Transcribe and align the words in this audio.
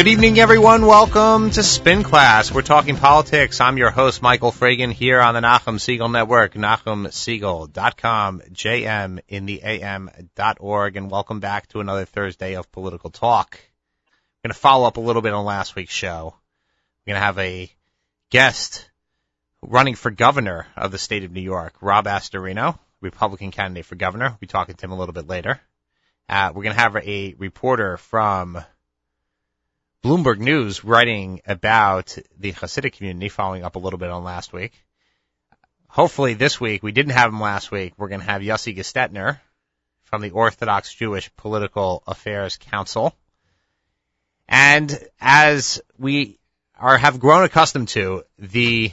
Good 0.00 0.08
evening, 0.08 0.38
everyone. 0.38 0.86
Welcome 0.86 1.50
to 1.50 1.62
Spin 1.62 2.04
Class. 2.04 2.50
We're 2.50 2.62
talking 2.62 2.96
politics. 2.96 3.60
I'm 3.60 3.76
your 3.76 3.90
host, 3.90 4.22
Michael 4.22 4.50
Fragin, 4.50 4.92
here 4.92 5.20
on 5.20 5.34
the 5.34 5.40
Nachum 5.40 5.76
Segal 5.76 6.10
Network, 6.10 6.54
NachumSegal.com, 6.54 8.40
JM 8.50 9.20
in 9.28 9.44
the 9.44 9.60
AM.org, 9.62 10.96
and 10.96 11.10
welcome 11.10 11.40
back 11.40 11.66
to 11.68 11.80
another 11.80 12.06
Thursday 12.06 12.54
of 12.54 12.72
political 12.72 13.10
talk. 13.10 13.60
I'm 13.62 14.48
going 14.48 14.54
to 14.54 14.58
follow 14.58 14.88
up 14.88 14.96
a 14.96 15.02
little 15.02 15.20
bit 15.20 15.34
on 15.34 15.44
last 15.44 15.76
week's 15.76 15.92
show. 15.92 16.34
We're 17.04 17.12
going 17.12 17.20
to 17.20 17.26
have 17.26 17.38
a 17.38 17.70
guest 18.30 18.88
running 19.60 19.96
for 19.96 20.10
governor 20.10 20.66
of 20.78 20.92
the 20.92 20.98
state 20.98 21.24
of 21.24 21.32
New 21.32 21.42
York, 21.42 21.74
Rob 21.82 22.06
Astorino, 22.06 22.78
Republican 23.02 23.50
candidate 23.50 23.84
for 23.84 23.96
governor. 23.96 24.30
We'll 24.30 24.38
be 24.40 24.46
talking 24.46 24.76
to 24.76 24.86
him 24.86 24.92
a 24.92 24.98
little 24.98 25.12
bit 25.12 25.28
later. 25.28 25.60
Uh, 26.26 26.52
we're 26.54 26.62
going 26.62 26.74
to 26.74 26.80
have 26.80 26.96
a 26.96 27.34
reporter 27.34 27.98
from 27.98 28.64
Bloomberg 30.02 30.38
News 30.38 30.82
writing 30.82 31.42
about 31.46 32.16
the 32.38 32.52
Hasidic 32.52 32.94
community, 32.94 33.28
following 33.28 33.64
up 33.64 33.76
a 33.76 33.78
little 33.78 33.98
bit 33.98 34.08
on 34.08 34.24
last 34.24 34.50
week. 34.50 34.72
Hopefully 35.88 36.32
this 36.32 36.58
week, 36.58 36.82
we 36.82 36.90
didn't 36.90 37.12
have 37.12 37.30
him 37.30 37.40
last 37.40 37.70
week, 37.70 37.92
we're 37.98 38.08
going 38.08 38.20
to 38.20 38.26
have 38.26 38.40
Yossi 38.40 38.74
Gestetner 38.74 39.40
from 40.04 40.22
the 40.22 40.30
Orthodox 40.30 40.94
Jewish 40.94 41.30
Political 41.36 42.02
Affairs 42.06 42.56
Council. 42.56 43.14
And 44.48 44.98
as 45.20 45.82
we 45.98 46.38
are, 46.78 46.96
have 46.96 47.20
grown 47.20 47.44
accustomed 47.44 47.88
to, 47.88 48.22
the 48.38 48.92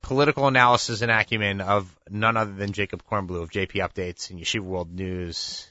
political 0.00 0.46
analysis 0.46 1.02
and 1.02 1.10
acumen 1.10 1.60
of 1.60 1.92
none 2.08 2.36
other 2.36 2.52
than 2.52 2.72
Jacob 2.72 3.02
Kornbluh 3.02 3.42
of 3.42 3.50
JP 3.50 3.72
Updates 3.72 4.30
and 4.30 4.38
Yeshiva 4.38 4.60
World 4.60 4.94
News 4.94 5.68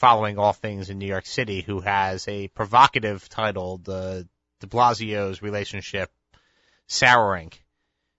following 0.00 0.36
all 0.38 0.54
things 0.54 0.88
in 0.88 0.98
New 0.98 1.06
York 1.06 1.26
City, 1.26 1.60
who 1.60 1.80
has 1.80 2.26
a 2.26 2.48
provocative 2.48 3.28
title, 3.28 3.76
the 3.76 4.26
de 4.60 4.66
Blasio's 4.66 5.42
relationship 5.42 6.10
souring 6.86 7.52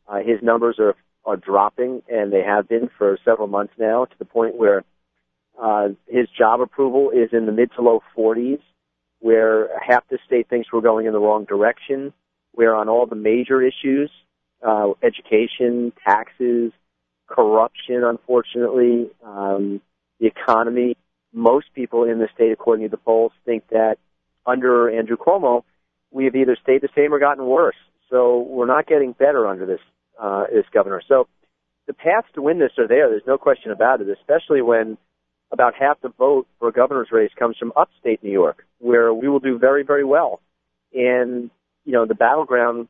Uh, 0.07 0.17
his 0.17 0.41
numbers 0.41 0.77
are 0.79 0.95
are 1.25 1.37
dropping, 1.37 2.01
and 2.11 2.33
they 2.33 2.41
have 2.43 2.67
been 2.67 2.89
for 2.97 3.17
several 3.23 3.47
months 3.47 3.73
now, 3.77 4.03
to 4.03 4.19
the 4.19 4.25
point 4.25 4.55
where 4.55 4.83
uh, 5.61 5.89
his 6.07 6.27
job 6.37 6.61
approval 6.61 7.11
is 7.11 7.29
in 7.31 7.45
the 7.45 7.51
mid 7.51 7.71
to 7.75 7.81
low 7.81 8.01
40s, 8.17 8.61
where 9.19 9.69
half 9.79 10.03
the 10.09 10.17
state 10.25 10.49
thinks 10.49 10.69
we're 10.71 10.81
going 10.81 11.05
in 11.05 11.13
the 11.13 11.19
wrong 11.19 11.45
direction. 11.45 12.13
Where 12.51 12.75
on 12.75 12.87
all 12.87 13.07
the 13.07 13.15
major 13.15 13.63
issues, 13.63 14.11
uh, 14.65 14.89
education, 15.01 15.91
taxes, 16.07 16.71
corruption, 17.27 18.03
unfortunately, 18.03 19.09
um, 19.25 19.81
the 20.19 20.27
economy, 20.27 20.95
most 21.33 21.67
people 21.73 22.03
in 22.03 22.19
the 22.19 22.27
state, 22.35 22.51
according 22.51 22.85
to 22.85 22.91
the 22.91 22.97
polls, 22.97 23.31
think 23.43 23.67
that 23.69 23.97
under 24.45 24.89
Andrew 24.89 25.17
Cuomo, 25.17 25.63
we 26.11 26.25
have 26.25 26.35
either 26.35 26.55
stayed 26.61 26.81
the 26.81 26.89
same 26.95 27.13
or 27.13 27.19
gotten 27.19 27.45
worse. 27.45 27.75
So 28.09 28.41
we're 28.47 28.67
not 28.67 28.85
getting 28.85 29.13
better 29.13 29.47
under 29.47 29.65
this 29.65 29.79
uh, 30.21 30.45
this 30.53 30.65
governor. 30.71 31.01
So 31.07 31.27
the 31.87 31.93
paths 31.93 32.27
to 32.35 32.41
win 32.41 32.59
this 32.59 32.71
are 32.77 32.87
there. 32.87 33.09
There's 33.09 33.23
no 33.25 33.39
question 33.39 33.71
about 33.71 34.01
it. 34.01 34.07
Especially 34.09 34.61
when 34.61 34.97
about 35.53 35.75
half 35.79 36.01
the 36.01 36.09
vote 36.09 36.47
for 36.59 36.67
a 36.67 36.71
governor's 36.73 37.11
race 37.11 37.31
comes 37.37 37.55
from 37.57 37.71
upstate 37.77 38.23
New 38.23 38.31
York, 38.31 38.65
where 38.79 39.13
we 39.13 39.29
will 39.29 39.39
do 39.39 39.59
very, 39.59 39.83
very 39.83 40.03
well. 40.03 40.41
And, 40.93 41.51
you 41.85 41.93
know, 41.93 42.05
the 42.05 42.15
battleground 42.15 42.87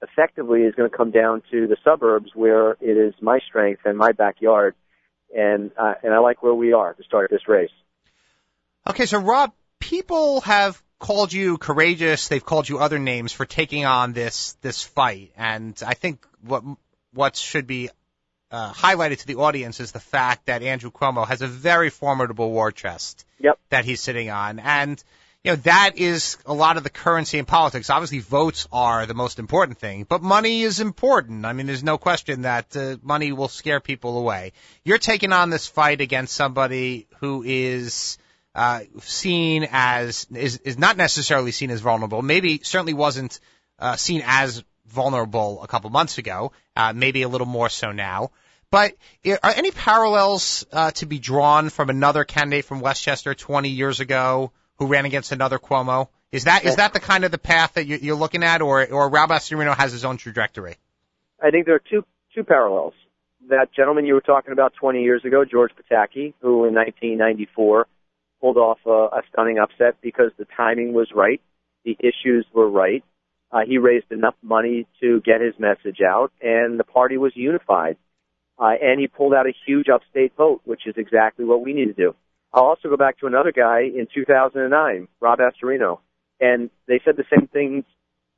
effectively 0.00 0.62
is 0.62 0.74
going 0.76 0.88
to 0.88 0.96
come 0.96 1.10
down 1.10 1.42
to 1.50 1.66
the 1.66 1.76
suburbs 1.82 2.30
where 2.34 2.72
it 2.80 2.96
is 2.96 3.14
my 3.20 3.40
strength 3.48 3.82
and 3.84 3.98
my 3.98 4.12
backyard. 4.12 4.74
And, 5.36 5.72
uh, 5.76 5.94
and 6.04 6.14
I 6.14 6.18
like 6.18 6.42
where 6.42 6.54
we 6.54 6.72
are 6.72 6.94
to 6.94 7.02
start 7.02 7.30
this 7.30 7.48
race. 7.48 7.70
Okay, 8.88 9.06
so 9.06 9.18
Rob, 9.18 9.52
people 9.80 10.42
have 10.42 10.80
called 11.00 11.32
you 11.32 11.58
courageous. 11.58 12.28
They've 12.28 12.44
called 12.44 12.68
you 12.68 12.78
other 12.78 13.00
names 13.00 13.32
for 13.32 13.44
taking 13.44 13.84
on 13.84 14.12
this, 14.12 14.56
this 14.62 14.82
fight. 14.82 15.32
And 15.36 15.80
I 15.84 15.94
think 15.94 16.24
what, 16.42 16.62
what 17.12 17.34
should 17.34 17.66
be 17.66 17.90
uh, 18.50 18.72
highlighted 18.72 19.18
to 19.18 19.26
the 19.26 19.36
audience 19.36 19.80
is 19.80 19.92
the 19.92 20.00
fact 20.00 20.46
that 20.46 20.62
Andrew 20.62 20.90
Cuomo 20.90 21.26
has 21.26 21.42
a 21.42 21.46
very 21.46 21.90
formidable 21.90 22.50
war 22.50 22.70
chest 22.72 23.24
Yep. 23.40 23.58
that 23.70 23.84
he's 23.84 24.00
sitting 24.00 24.30
on, 24.30 24.58
and 24.58 25.02
you 25.44 25.52
know 25.52 25.56
that 25.56 25.92
is 25.96 26.38
a 26.46 26.54
lot 26.54 26.76
of 26.76 26.82
the 26.84 26.90
currency 26.90 27.38
in 27.38 27.44
politics. 27.44 27.90
Obviously, 27.90 28.20
votes 28.20 28.66
are 28.72 29.06
the 29.06 29.14
most 29.14 29.38
important 29.38 29.78
thing, 29.78 30.04
but 30.08 30.22
money 30.22 30.62
is 30.62 30.80
important. 30.80 31.44
I 31.44 31.52
mean, 31.52 31.66
there's 31.66 31.84
no 31.84 31.98
question 31.98 32.42
that 32.42 32.76
uh, 32.76 32.96
money 33.02 33.32
will 33.32 33.48
scare 33.48 33.80
people 33.80 34.18
away. 34.18 34.52
You're 34.84 34.98
taking 34.98 35.32
on 35.32 35.50
this 35.50 35.66
fight 35.66 36.00
against 36.00 36.34
somebody 36.34 37.06
who 37.20 37.42
is 37.44 38.18
uh, 38.54 38.80
seen 39.00 39.68
as 39.70 40.26
is 40.34 40.56
is 40.58 40.78
not 40.78 40.96
necessarily 40.96 41.52
seen 41.52 41.70
as 41.70 41.80
vulnerable. 41.80 42.22
Maybe 42.22 42.60
certainly 42.62 42.94
wasn't 42.94 43.38
uh, 43.78 43.96
seen 43.96 44.22
as 44.24 44.64
vulnerable 44.88 45.62
a 45.62 45.66
couple 45.66 45.90
months 45.90 46.18
ago. 46.18 46.52
Uh, 46.74 46.92
maybe 46.94 47.22
a 47.22 47.28
little 47.28 47.46
more 47.46 47.68
so 47.68 47.92
now. 47.92 48.30
But 48.70 48.94
are 49.26 49.50
any 49.54 49.70
parallels 49.70 50.66
uh, 50.72 50.90
to 50.92 51.06
be 51.06 51.18
drawn 51.18 51.70
from 51.70 51.88
another 51.88 52.24
candidate 52.24 52.64
from 52.64 52.80
Westchester 52.80 53.34
20 53.34 53.68
years 53.68 54.00
ago 54.00 54.52
who 54.78 54.86
ran 54.86 55.04
against 55.04 55.32
another 55.32 55.58
Cuomo? 55.58 56.08
Is 56.32 56.44
that 56.44 56.64
is 56.64 56.76
that 56.76 56.92
the 56.92 57.00
kind 57.00 57.24
of 57.24 57.30
the 57.30 57.38
path 57.38 57.74
that 57.74 57.86
you- 57.86 57.98
you're 58.02 58.16
looking 58.16 58.42
at, 58.42 58.60
or 58.62 58.84
or 58.90 59.08
Rob 59.08 59.30
Astorino 59.30 59.74
has 59.74 59.92
his 59.92 60.04
own 60.04 60.16
trajectory? 60.16 60.76
I 61.40 61.50
think 61.50 61.66
there 61.66 61.76
are 61.76 61.82
two 61.90 62.04
two 62.34 62.42
parallels. 62.42 62.94
That 63.48 63.72
gentleman 63.72 64.04
you 64.06 64.14
were 64.14 64.20
talking 64.20 64.52
about 64.52 64.74
20 64.74 65.02
years 65.04 65.24
ago, 65.24 65.44
George 65.44 65.70
Pataki, 65.72 66.34
who 66.40 66.64
in 66.64 66.74
1994 66.74 67.86
pulled 68.40 68.56
off 68.56 68.78
a, 68.84 68.90
a 69.18 69.22
stunning 69.32 69.58
upset 69.58 69.96
because 70.02 70.32
the 70.36 70.46
timing 70.56 70.92
was 70.92 71.08
right, 71.14 71.40
the 71.84 71.96
issues 72.00 72.44
were 72.52 72.68
right. 72.68 73.04
Uh, 73.56 73.60
he 73.66 73.78
raised 73.78 74.12
enough 74.12 74.34
money 74.42 74.86
to 75.00 75.22
get 75.22 75.40
his 75.40 75.54
message 75.58 76.00
out, 76.06 76.30
and 76.42 76.78
the 76.78 76.84
party 76.84 77.16
was 77.16 77.32
unified. 77.34 77.96
Uh, 78.58 78.72
and 78.82 79.00
he 79.00 79.06
pulled 79.06 79.32
out 79.32 79.46
a 79.46 79.52
huge 79.66 79.86
upstate 79.88 80.36
vote, 80.36 80.60
which 80.64 80.86
is 80.86 80.94
exactly 80.98 81.44
what 81.44 81.62
we 81.62 81.72
need 81.72 81.86
to 81.86 81.94
do. 81.94 82.14
I'll 82.52 82.64
also 82.64 82.90
go 82.90 82.98
back 82.98 83.18
to 83.20 83.26
another 83.26 83.52
guy 83.52 83.80
in 83.80 84.08
2009, 84.14 85.08
Rob 85.20 85.38
Astorino, 85.38 86.00
and 86.38 86.68
they 86.86 87.00
said 87.02 87.16
the 87.16 87.24
same 87.34 87.48
things 87.48 87.84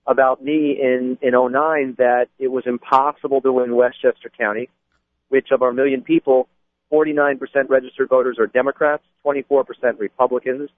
about 0.07 0.43
me 0.43 0.79
in, 0.81 1.19
in 1.21 1.33
09 1.33 1.97
that 1.99 2.27
it 2.39 2.49
was 2.49 2.63
impossible 2.67 3.41
to 3.41 3.53
win 3.53 3.75
Westchester 3.75 4.31
County, 4.39 4.69
which 5.31 5.49
of 5.51 5.63
our 5.63 5.73
million 5.73 6.03
people, 6.03 6.49
49% 6.93 7.41
registered 7.69 8.09
voters 8.09 8.39
are 8.39 8.47
Democrats, 8.47 9.03
24% 9.27 9.65
Republicans. 9.99 10.71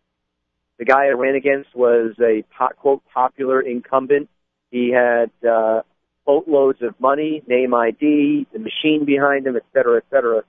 The 0.81 0.87
guy 0.87 1.05
I 1.05 1.11
ran 1.11 1.35
against 1.35 1.77
was 1.77 2.15
a 2.19 2.43
quote 2.79 3.03
popular 3.13 3.61
incumbent. 3.61 4.31
He 4.71 4.91
had 4.91 5.31
uh, 5.47 5.83
boatloads 6.25 6.81
of 6.81 6.99
money, 6.99 7.43
name 7.47 7.75
ID, 7.75 8.47
the 8.51 8.59
machine 8.59 9.05
behind 9.05 9.47
him, 9.47 9.57
et 9.57 9.65
cetera, 9.75 9.99
et 9.99 10.05
cetera. 10.11 10.41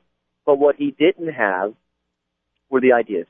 But 0.45 0.57
what 0.57 0.77
he 0.77 0.95
didn't 0.97 1.33
have 1.33 1.73
were 2.69 2.79
the 2.79 2.93
ideas. 2.93 3.27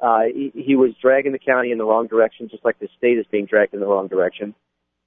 Uh, 0.00 0.26
he, 0.32 0.52
he 0.54 0.76
was 0.76 0.92
dragging 1.02 1.32
the 1.32 1.40
county 1.40 1.72
in 1.72 1.78
the 1.78 1.84
wrong 1.84 2.06
direction, 2.06 2.48
just 2.48 2.64
like 2.64 2.78
the 2.78 2.88
state 2.96 3.18
is 3.18 3.26
being 3.32 3.46
dragged 3.46 3.74
in 3.74 3.80
the 3.80 3.86
wrong 3.86 4.06
direction. 4.06 4.54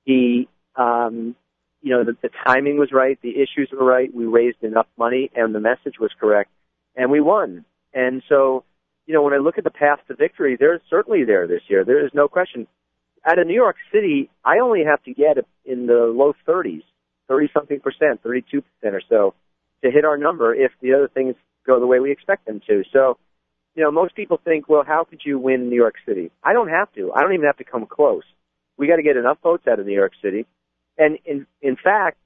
He, 0.04 0.50
um, 0.76 1.34
you 1.82 1.92
know, 1.92 2.04
the, 2.04 2.18
the 2.22 2.30
timing 2.46 2.78
was 2.78 2.90
right, 2.92 3.18
the 3.22 3.36
issues 3.42 3.70
were 3.72 3.86
right, 3.86 4.14
we 4.14 4.26
raised 4.26 4.62
enough 4.64 4.88
money, 4.98 5.32
and 5.34 5.56
the 5.56 5.62
message 5.62 5.98
was 5.98 6.12
correct, 6.20 6.50
and 6.94 7.10
we 7.10 7.22
won. 7.22 7.64
And 7.94 8.22
so, 8.28 8.66
you 9.12 9.18
know, 9.18 9.24
when 9.24 9.34
I 9.34 9.40
look 9.40 9.58
at 9.58 9.66
the 9.66 9.72
path 9.72 10.00
to 10.08 10.16
victory, 10.16 10.56
they're 10.58 10.80
certainly 10.90 11.26
there 11.26 11.46
this 11.46 11.64
year. 11.68 11.84
There 11.84 12.06
is 12.06 12.12
no 12.14 12.30
question. 12.30 12.66
Out 13.28 13.40
of 13.40 13.46
New 13.46 13.54
York 13.54 13.76
City, 13.94 14.30
I 14.46 14.60
only 14.60 14.86
have 14.86 15.04
to 15.04 15.14
get 15.14 15.36
in 15.66 15.86
the 15.86 16.14
low 16.16 16.34
30s, 16.48 16.84
30 17.28 17.50
something 17.54 17.82
percent, 17.82 18.24
32 18.24 18.62
percent 18.62 18.96
or 18.96 19.02
so, 19.10 19.34
to 19.84 19.92
hit 19.92 20.06
our 20.06 20.16
number 20.16 20.56
if 20.56 20.72
the 20.82 20.94
other 20.94 21.10
things 21.10 21.36
go 21.68 21.78
the 21.78 21.86
way 21.86 22.00
we 22.00 22.10
expect 22.10 22.46
them 22.46 22.62
to. 22.68 22.84
So, 22.94 23.18
you 23.76 23.84
know, 23.84 23.92
most 23.92 24.16
people 24.16 24.40
think, 24.46 24.70
well, 24.70 24.86
how 24.88 25.04
could 25.04 25.20
you 25.26 25.38
win 25.38 25.68
New 25.68 25.76
York 25.76 25.96
City? 26.08 26.32
I 26.42 26.54
don't 26.54 26.70
have 26.70 26.90
to. 26.94 27.12
I 27.12 27.20
don't 27.20 27.34
even 27.34 27.48
have 27.48 27.58
to 27.58 27.66
come 27.66 27.86
close. 27.88 28.24
We 28.78 28.88
got 28.88 28.96
to 28.96 29.04
get 29.04 29.18
enough 29.18 29.40
votes 29.44 29.68
out 29.70 29.82
of 29.82 29.86
New 29.86 29.94
York 29.94 30.14
City. 30.24 30.46
And 30.98 31.18
in, 31.26 31.46
in 31.62 31.76
fact, 31.76 32.18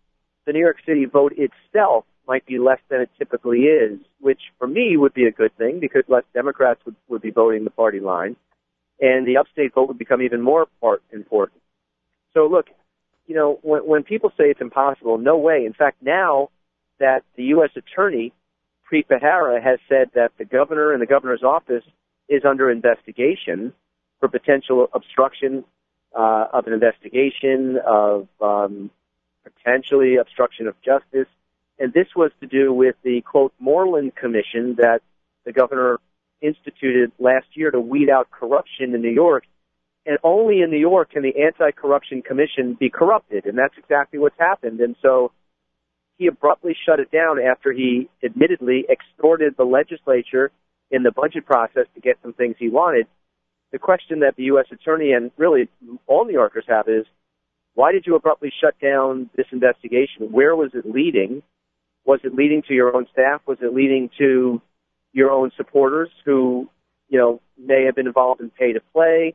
the 0.45 0.53
New 0.53 0.59
York 0.59 0.77
City 0.85 1.05
vote 1.05 1.33
itself 1.35 2.05
might 2.27 2.45
be 2.45 2.59
less 2.59 2.79
than 2.89 3.01
it 3.01 3.09
typically 3.17 3.61
is, 3.61 3.99
which 4.19 4.41
for 4.57 4.67
me 4.67 4.97
would 4.97 5.13
be 5.13 5.25
a 5.25 5.31
good 5.31 5.55
thing 5.57 5.79
because 5.79 6.03
less 6.07 6.23
Democrats 6.33 6.79
would, 6.85 6.95
would 7.07 7.21
be 7.21 7.31
voting 7.31 7.63
the 7.63 7.69
party 7.69 7.99
line. 7.99 8.35
And 8.99 9.27
the 9.27 9.37
upstate 9.37 9.73
vote 9.73 9.87
would 9.89 9.97
become 9.97 10.21
even 10.21 10.41
more 10.41 10.67
part 10.81 11.03
important. 11.11 11.61
So 12.33 12.47
look, 12.47 12.67
you 13.27 13.35
know, 13.35 13.59
when, 13.61 13.81
when 13.81 14.03
people 14.03 14.31
say 14.37 14.45
it's 14.45 14.61
impossible, 14.61 15.17
no 15.17 15.37
way. 15.37 15.65
In 15.65 15.73
fact, 15.73 15.97
now 16.01 16.49
that 16.99 17.23
the 17.35 17.43
U.S. 17.45 17.71
attorney 17.75 18.33
Preet 18.89 19.05
has 19.61 19.79
said 19.89 20.11
that 20.13 20.31
the 20.37 20.45
governor 20.45 20.93
and 20.93 21.01
the 21.01 21.07
governor's 21.07 21.43
office 21.43 21.83
is 22.29 22.43
under 22.45 22.69
investigation 22.69 23.73
for 24.19 24.29
potential 24.29 24.89
obstruction 24.93 25.63
uh, 26.15 26.47
of 26.53 26.67
an 26.67 26.73
investigation 26.73 27.77
of 27.85 28.27
um, 28.41 28.89
potentially 29.43 30.15
obstruction 30.15 30.67
of 30.67 30.75
justice, 30.81 31.27
and 31.79 31.93
this 31.93 32.07
was 32.15 32.31
to 32.39 32.47
do 32.47 32.73
with 32.73 32.95
the 33.03 33.21
quote 33.21 33.53
Moreland 33.59 34.15
Commission 34.15 34.75
that 34.77 35.01
the 35.45 35.51
governor 35.51 35.99
instituted 36.41 37.11
last 37.19 37.47
year 37.53 37.71
to 37.71 37.79
weed 37.79 38.09
out 38.09 38.29
corruption 38.31 38.93
in 38.93 39.01
New 39.01 39.09
York. 39.09 39.43
And 40.05 40.17
only 40.23 40.61
in 40.61 40.69
New 40.69 40.79
York 40.79 41.11
can 41.11 41.23
the 41.23 41.33
Anti-Corruption 41.43 42.21
Commission 42.21 42.77
be 42.79 42.89
corrupted, 42.89 43.45
and 43.45 43.57
that's 43.57 43.73
exactly 43.77 44.19
what's 44.19 44.37
happened. 44.37 44.79
And 44.79 44.95
so 45.01 45.31
he 46.17 46.27
abruptly 46.27 46.75
shut 46.85 46.99
it 46.99 47.11
down 47.11 47.39
after 47.39 47.71
he 47.71 48.07
admittedly 48.23 48.85
extorted 48.89 49.55
the 49.57 49.63
legislature 49.63 50.51
in 50.91 51.03
the 51.03 51.11
budget 51.11 51.45
process 51.45 51.87
to 51.95 52.01
get 52.01 52.17
some 52.21 52.33
things 52.33 52.55
he 52.59 52.69
wanted. 52.69 53.07
The 53.71 53.79
question 53.79 54.19
that 54.19 54.35
the 54.37 54.43
U.S. 54.43 54.67
Attorney 54.71 55.11
and 55.11 55.31
really 55.37 55.67
all 56.05 56.25
New 56.25 56.33
Yorkers 56.33 56.65
have 56.67 56.87
is, 56.87 57.05
why 57.73 57.91
did 57.91 58.05
you 58.05 58.15
abruptly 58.15 58.53
shut 58.61 58.79
down 58.79 59.29
this 59.35 59.47
investigation? 59.51 60.31
Where 60.31 60.55
was 60.55 60.71
it 60.73 60.85
leading? 60.85 61.41
Was 62.05 62.19
it 62.23 62.35
leading 62.35 62.61
to 62.63 62.73
your 62.73 62.95
own 62.95 63.07
staff? 63.11 63.41
Was 63.45 63.57
it 63.61 63.73
leading 63.73 64.09
to 64.19 64.61
your 65.11 65.31
own 65.31 65.51
supporters 65.57 66.09
who, 66.23 66.69
you 67.09 67.17
know, 67.17 67.41
may 67.57 67.85
have 67.85 67.95
been 67.95 68.07
involved 68.07 68.41
in 68.41 68.49
pay 68.49 68.73
to 68.73 68.81
play? 68.93 69.33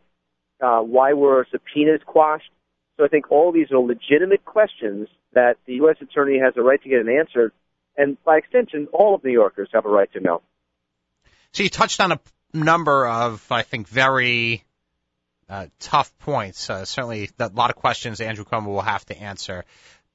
Uh, 0.60 0.80
why 0.80 1.14
were 1.14 1.46
subpoenas 1.50 2.00
quashed? 2.06 2.50
So 2.96 3.04
I 3.04 3.08
think 3.08 3.30
all 3.30 3.50
these 3.50 3.70
are 3.72 3.78
legitimate 3.78 4.44
questions 4.44 5.08
that 5.32 5.56
the 5.66 5.74
U.S. 5.74 5.96
Attorney 6.00 6.38
has 6.38 6.54
a 6.56 6.62
right 6.62 6.82
to 6.82 6.88
get 6.88 7.00
an 7.00 7.08
answer, 7.08 7.52
and 7.96 8.22
by 8.24 8.36
extension, 8.36 8.88
all 8.92 9.14
of 9.14 9.24
New 9.24 9.32
Yorkers 9.32 9.70
have 9.72 9.86
a 9.86 9.88
right 9.88 10.12
to 10.12 10.20
know. 10.20 10.42
So 11.52 11.62
you 11.62 11.70
touched 11.70 12.00
on 12.00 12.12
a 12.12 12.20
number 12.52 13.06
of, 13.06 13.44
I 13.50 13.62
think, 13.62 13.88
very 13.88 14.64
uh, 15.48 15.66
tough 15.80 16.16
points. 16.18 16.70
Uh, 16.70 16.84
certainly, 16.84 17.30
a 17.38 17.48
lot 17.48 17.70
of 17.70 17.76
questions 17.76 18.20
Andrew 18.20 18.44
Cuomo 18.44 18.66
will 18.66 18.82
have 18.82 19.04
to 19.06 19.18
answer. 19.18 19.64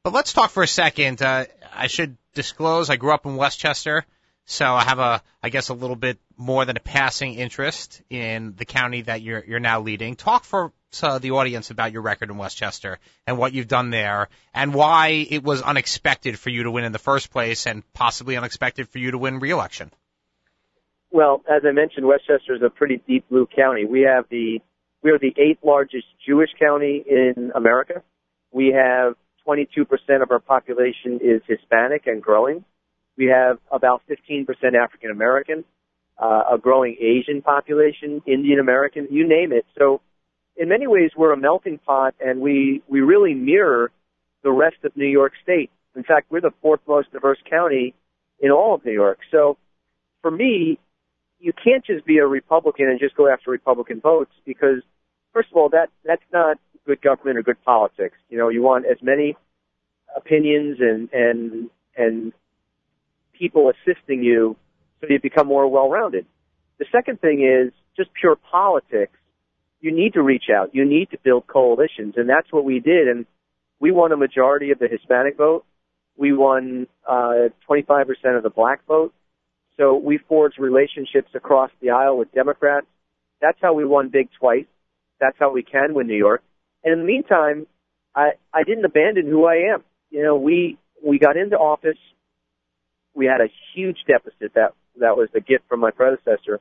But 0.06 0.14
let's 0.14 0.34
talk 0.34 0.52
for 0.52 0.62
a 0.62 0.68
second. 0.68 1.20
Uh, 1.24 1.46
I 1.74 1.88
should 1.88 2.16
disclose 2.36 2.92
I 2.92 2.96
grew 2.96 3.12
up 3.12 3.26
in 3.26 3.38
Westchester, 3.38 4.06
so 4.46 4.64
I 4.64 4.84
have 4.84 5.00
a, 5.00 5.24
I 5.42 5.50
guess, 5.50 5.70
a 5.70 5.74
little 5.74 5.96
bit 5.96 6.20
more 6.38 6.64
than 6.64 6.78
a 6.78 6.80
passing 6.80 7.34
interest 7.34 8.04
in 8.12 8.54
the 8.56 8.66
county 8.66 9.02
that 9.02 9.24
you're 9.24 9.44
you're 9.44 9.60
now 9.60 9.82
leading. 9.82 10.16
Talk 10.16 10.44
for 10.44 10.72
uh, 11.02 11.18
the 11.18 11.32
audience 11.32 11.72
about 11.72 11.92
your 11.92 12.04
record 12.04 12.30
in 12.30 12.38
Westchester 12.38 13.00
and 13.26 13.40
what 13.40 13.54
you've 13.54 13.68
done 13.68 13.90
there, 13.90 14.30
and 14.54 14.76
why 14.76 15.26
it 15.28 15.44
was 15.44 15.64
unexpected 15.64 16.38
for 16.38 16.52
you 16.52 16.62
to 16.62 16.70
win 16.70 16.84
in 16.84 16.92
the 16.92 17.00
first 17.00 17.32
place, 17.32 17.66
and 17.66 17.82
possibly 17.94 18.38
unexpected 18.38 18.88
for 18.88 19.00
you 19.00 19.10
to 19.10 19.18
win 19.18 19.40
re-election. 19.40 19.92
Well, 21.10 21.42
as 21.50 21.64
I 21.68 21.72
mentioned, 21.72 22.06
Westchester 22.06 22.54
is 22.54 22.62
a 22.62 22.70
pretty 22.70 23.02
deep 23.08 23.28
blue 23.28 23.48
county. 23.48 23.86
We 23.86 24.02
have 24.02 24.26
the 24.30 24.60
we 25.02 25.10
are 25.10 25.18
the 25.18 25.34
eighth 25.36 25.64
largest 25.64 26.06
Jewish 26.24 26.52
county 26.60 27.04
in 27.10 27.52
America. 27.56 28.04
We 28.52 28.68
have 28.68 29.16
22% 29.48 29.86
of 30.22 30.32
our 30.32 30.40
population 30.40 31.20
is 31.22 31.42
Hispanic 31.48 32.08
and 32.08 32.22
growing. 32.22 32.66
We 33.18 33.26
have 33.28 33.60
about 33.72 34.02
15% 34.10 34.46
African 34.76 35.12
American, 35.12 35.64
uh, 36.18 36.44
a 36.54 36.58
growing 36.58 36.98
Asian 37.00 37.42
population, 37.42 38.22
Indian 38.26 38.60
American, 38.60 39.08
you 39.10 39.28
name 39.28 39.52
it. 39.52 39.66
So 39.78 40.02
in 40.58 40.70
many 40.70 40.88
ways, 40.88 41.12
we're 41.16 41.34
a 41.34 41.38
melting 41.38 41.80
pot, 41.80 42.16
and 42.20 42.40
we 42.40 42.82
we 42.88 43.02
really 43.02 43.34
mirror 43.34 43.92
the 44.44 44.52
rest 44.52 44.78
of 44.84 44.96
New 44.96 45.08
York 45.08 45.34
State. 45.44 45.70
In 45.96 46.04
fact, 46.04 46.32
we're 46.32 46.42
the 46.42 46.54
fourth 46.62 46.82
most 46.88 47.12
diverse 47.12 47.40
county 47.50 47.94
in 48.40 48.52
all 48.52 48.76
of 48.76 48.86
New 48.86 48.94
York. 48.94 49.20
So, 49.32 49.58
for 50.22 50.32
me, 50.32 50.80
you 51.40 51.52
can't 51.52 51.86
just 51.86 52.06
be 52.06 52.18
a 52.18 52.28
Republican 52.28 52.88
and 52.88 53.00
just 53.00 53.16
go 53.16 53.28
after 53.28 53.52
Republican 53.52 54.00
votes 54.00 54.32
because, 54.46 54.82
first 55.34 55.50
of 55.52 55.58
all, 55.58 55.70
that 55.70 55.90
that's 56.04 56.24
not 56.32 56.58
good 56.86 57.02
government 57.02 57.38
or 57.38 57.44
good 57.44 57.64
politics. 57.64 58.18
You 58.30 58.38
know, 58.38 58.50
you 58.50 58.62
want 58.62 58.86
as 58.86 58.98
many 59.02 59.36
opinions 60.16 60.78
and 60.80 61.10
and 61.12 61.70
and 61.98 62.34
people 63.34 63.72
assisting 63.72 64.24
you 64.24 64.56
so 65.02 65.08
you 65.10 65.20
become 65.20 65.48
more 65.48 65.68
well-rounded. 65.68 66.26
The 66.80 66.86
second 66.92 67.20
thing 67.22 67.44
is 67.44 67.74
just 67.98 68.10
pure 68.14 68.36
politics 68.36 69.18
you 69.86 69.92
need 69.92 70.14
to 70.14 70.24
reach 70.24 70.46
out. 70.50 70.74
You 70.74 70.84
need 70.84 71.12
to 71.12 71.18
build 71.24 71.46
coalitions, 71.46 72.16
and 72.18 72.28
that's 72.28 72.52
what 72.52 72.66
we 72.66 72.80
did. 72.80 73.08
And 73.08 73.28
we 73.80 73.92
won 73.92 74.12
a 74.12 74.18
majority 74.18 74.72
of 74.72 74.80
the 74.80 74.88
Hispanic 74.88 75.38
vote. 75.38 75.64
We 76.18 76.34
won 76.34 76.88
uh, 77.08 77.50
25% 77.70 78.08
of 78.36 78.42
the 78.42 78.50
black 78.50 78.84
vote. 78.88 79.14
So 79.78 79.96
we 79.96 80.18
forged 80.18 80.58
relationships 80.58 81.30
across 81.36 81.70
the 81.82 81.92
aisle 81.92 82.18
with 82.18 82.34
Democrats. 82.34 82.88
That's 83.42 83.60
how 83.62 83.74
we 83.74 83.86
won 83.86 84.10
big 84.10 84.30
twice. 84.40 84.66
That's 85.20 85.38
how 85.38 85.52
we 85.52 85.62
can 85.62 85.94
win 85.94 86.08
New 86.08 86.18
York. 86.18 86.42
And 86.86 86.94
in 86.94 87.00
the 87.00 87.06
meantime, 87.06 87.68
I, 88.16 88.34
I 88.54 88.64
didn't 88.64 88.86
abandon 88.86 89.28
who 89.28 89.46
I 89.46 89.74
am. 89.74 89.84
You 90.12 90.24
know, 90.24 90.36
we, 90.38 90.78
we 91.06 91.20
got 91.20 91.36
into 91.36 91.58
office. 91.58 91.98
We 93.14 93.26
had 93.26 93.42
a 93.42 93.50
huge 93.74 93.98
deficit 94.08 94.54
that, 94.54 94.74
that 95.00 95.18
was 95.18 95.30
a 95.36 95.42
gift 95.42 95.68
from 95.68 95.80
my 95.82 95.92
predecessor. 95.92 96.60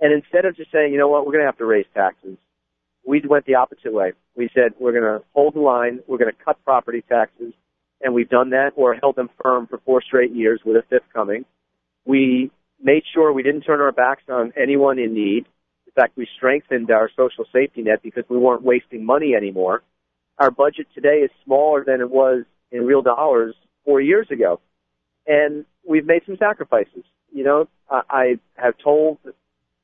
And 0.00 0.12
instead 0.12 0.44
of 0.44 0.56
just 0.56 0.72
saying, 0.72 0.92
you 0.92 0.98
know 0.98 1.08
what, 1.08 1.24
we're 1.24 1.32
going 1.32 1.44
to 1.44 1.48
have 1.48 1.58
to 1.58 1.64
raise 1.64 1.86
taxes, 1.94 2.36
we 3.06 3.22
went 3.26 3.46
the 3.46 3.54
opposite 3.54 3.92
way. 3.92 4.12
We 4.36 4.50
said 4.54 4.72
we're 4.78 4.92
going 4.92 5.20
to 5.20 5.24
hold 5.34 5.54
the 5.54 5.60
line, 5.60 6.00
we're 6.06 6.18
going 6.18 6.32
to 6.32 6.44
cut 6.44 6.62
property 6.64 7.04
taxes, 7.08 7.54
and 8.00 8.12
we've 8.12 8.28
done 8.28 8.50
that 8.50 8.72
or 8.76 8.94
held 8.94 9.16
them 9.16 9.30
firm 9.40 9.66
for 9.66 9.78
four 9.84 10.02
straight 10.02 10.34
years 10.34 10.60
with 10.64 10.76
a 10.76 10.82
fifth 10.90 11.10
coming. 11.12 11.44
We 12.04 12.50
made 12.82 13.04
sure 13.14 13.32
we 13.32 13.42
didn't 13.42 13.62
turn 13.62 13.80
our 13.80 13.92
backs 13.92 14.24
on 14.28 14.52
anyone 14.60 14.98
in 14.98 15.14
need. 15.14 15.46
Fact, 15.94 16.16
we 16.16 16.26
strengthened 16.36 16.90
our 16.90 17.08
social 17.16 17.44
safety 17.52 17.82
net 17.82 18.02
because 18.02 18.24
we 18.28 18.36
weren't 18.36 18.62
wasting 18.62 19.04
money 19.04 19.34
anymore. 19.34 19.82
Our 20.38 20.50
budget 20.50 20.88
today 20.94 21.18
is 21.18 21.30
smaller 21.44 21.84
than 21.84 22.00
it 22.00 22.10
was 22.10 22.44
in 22.72 22.84
real 22.84 23.02
dollars 23.02 23.54
four 23.84 24.00
years 24.00 24.26
ago. 24.30 24.60
And 25.26 25.64
we've 25.86 26.04
made 26.04 26.22
some 26.26 26.36
sacrifices. 26.36 27.04
You 27.32 27.44
know, 27.44 27.68
I 27.88 28.38
have 28.56 28.76
told 28.78 29.18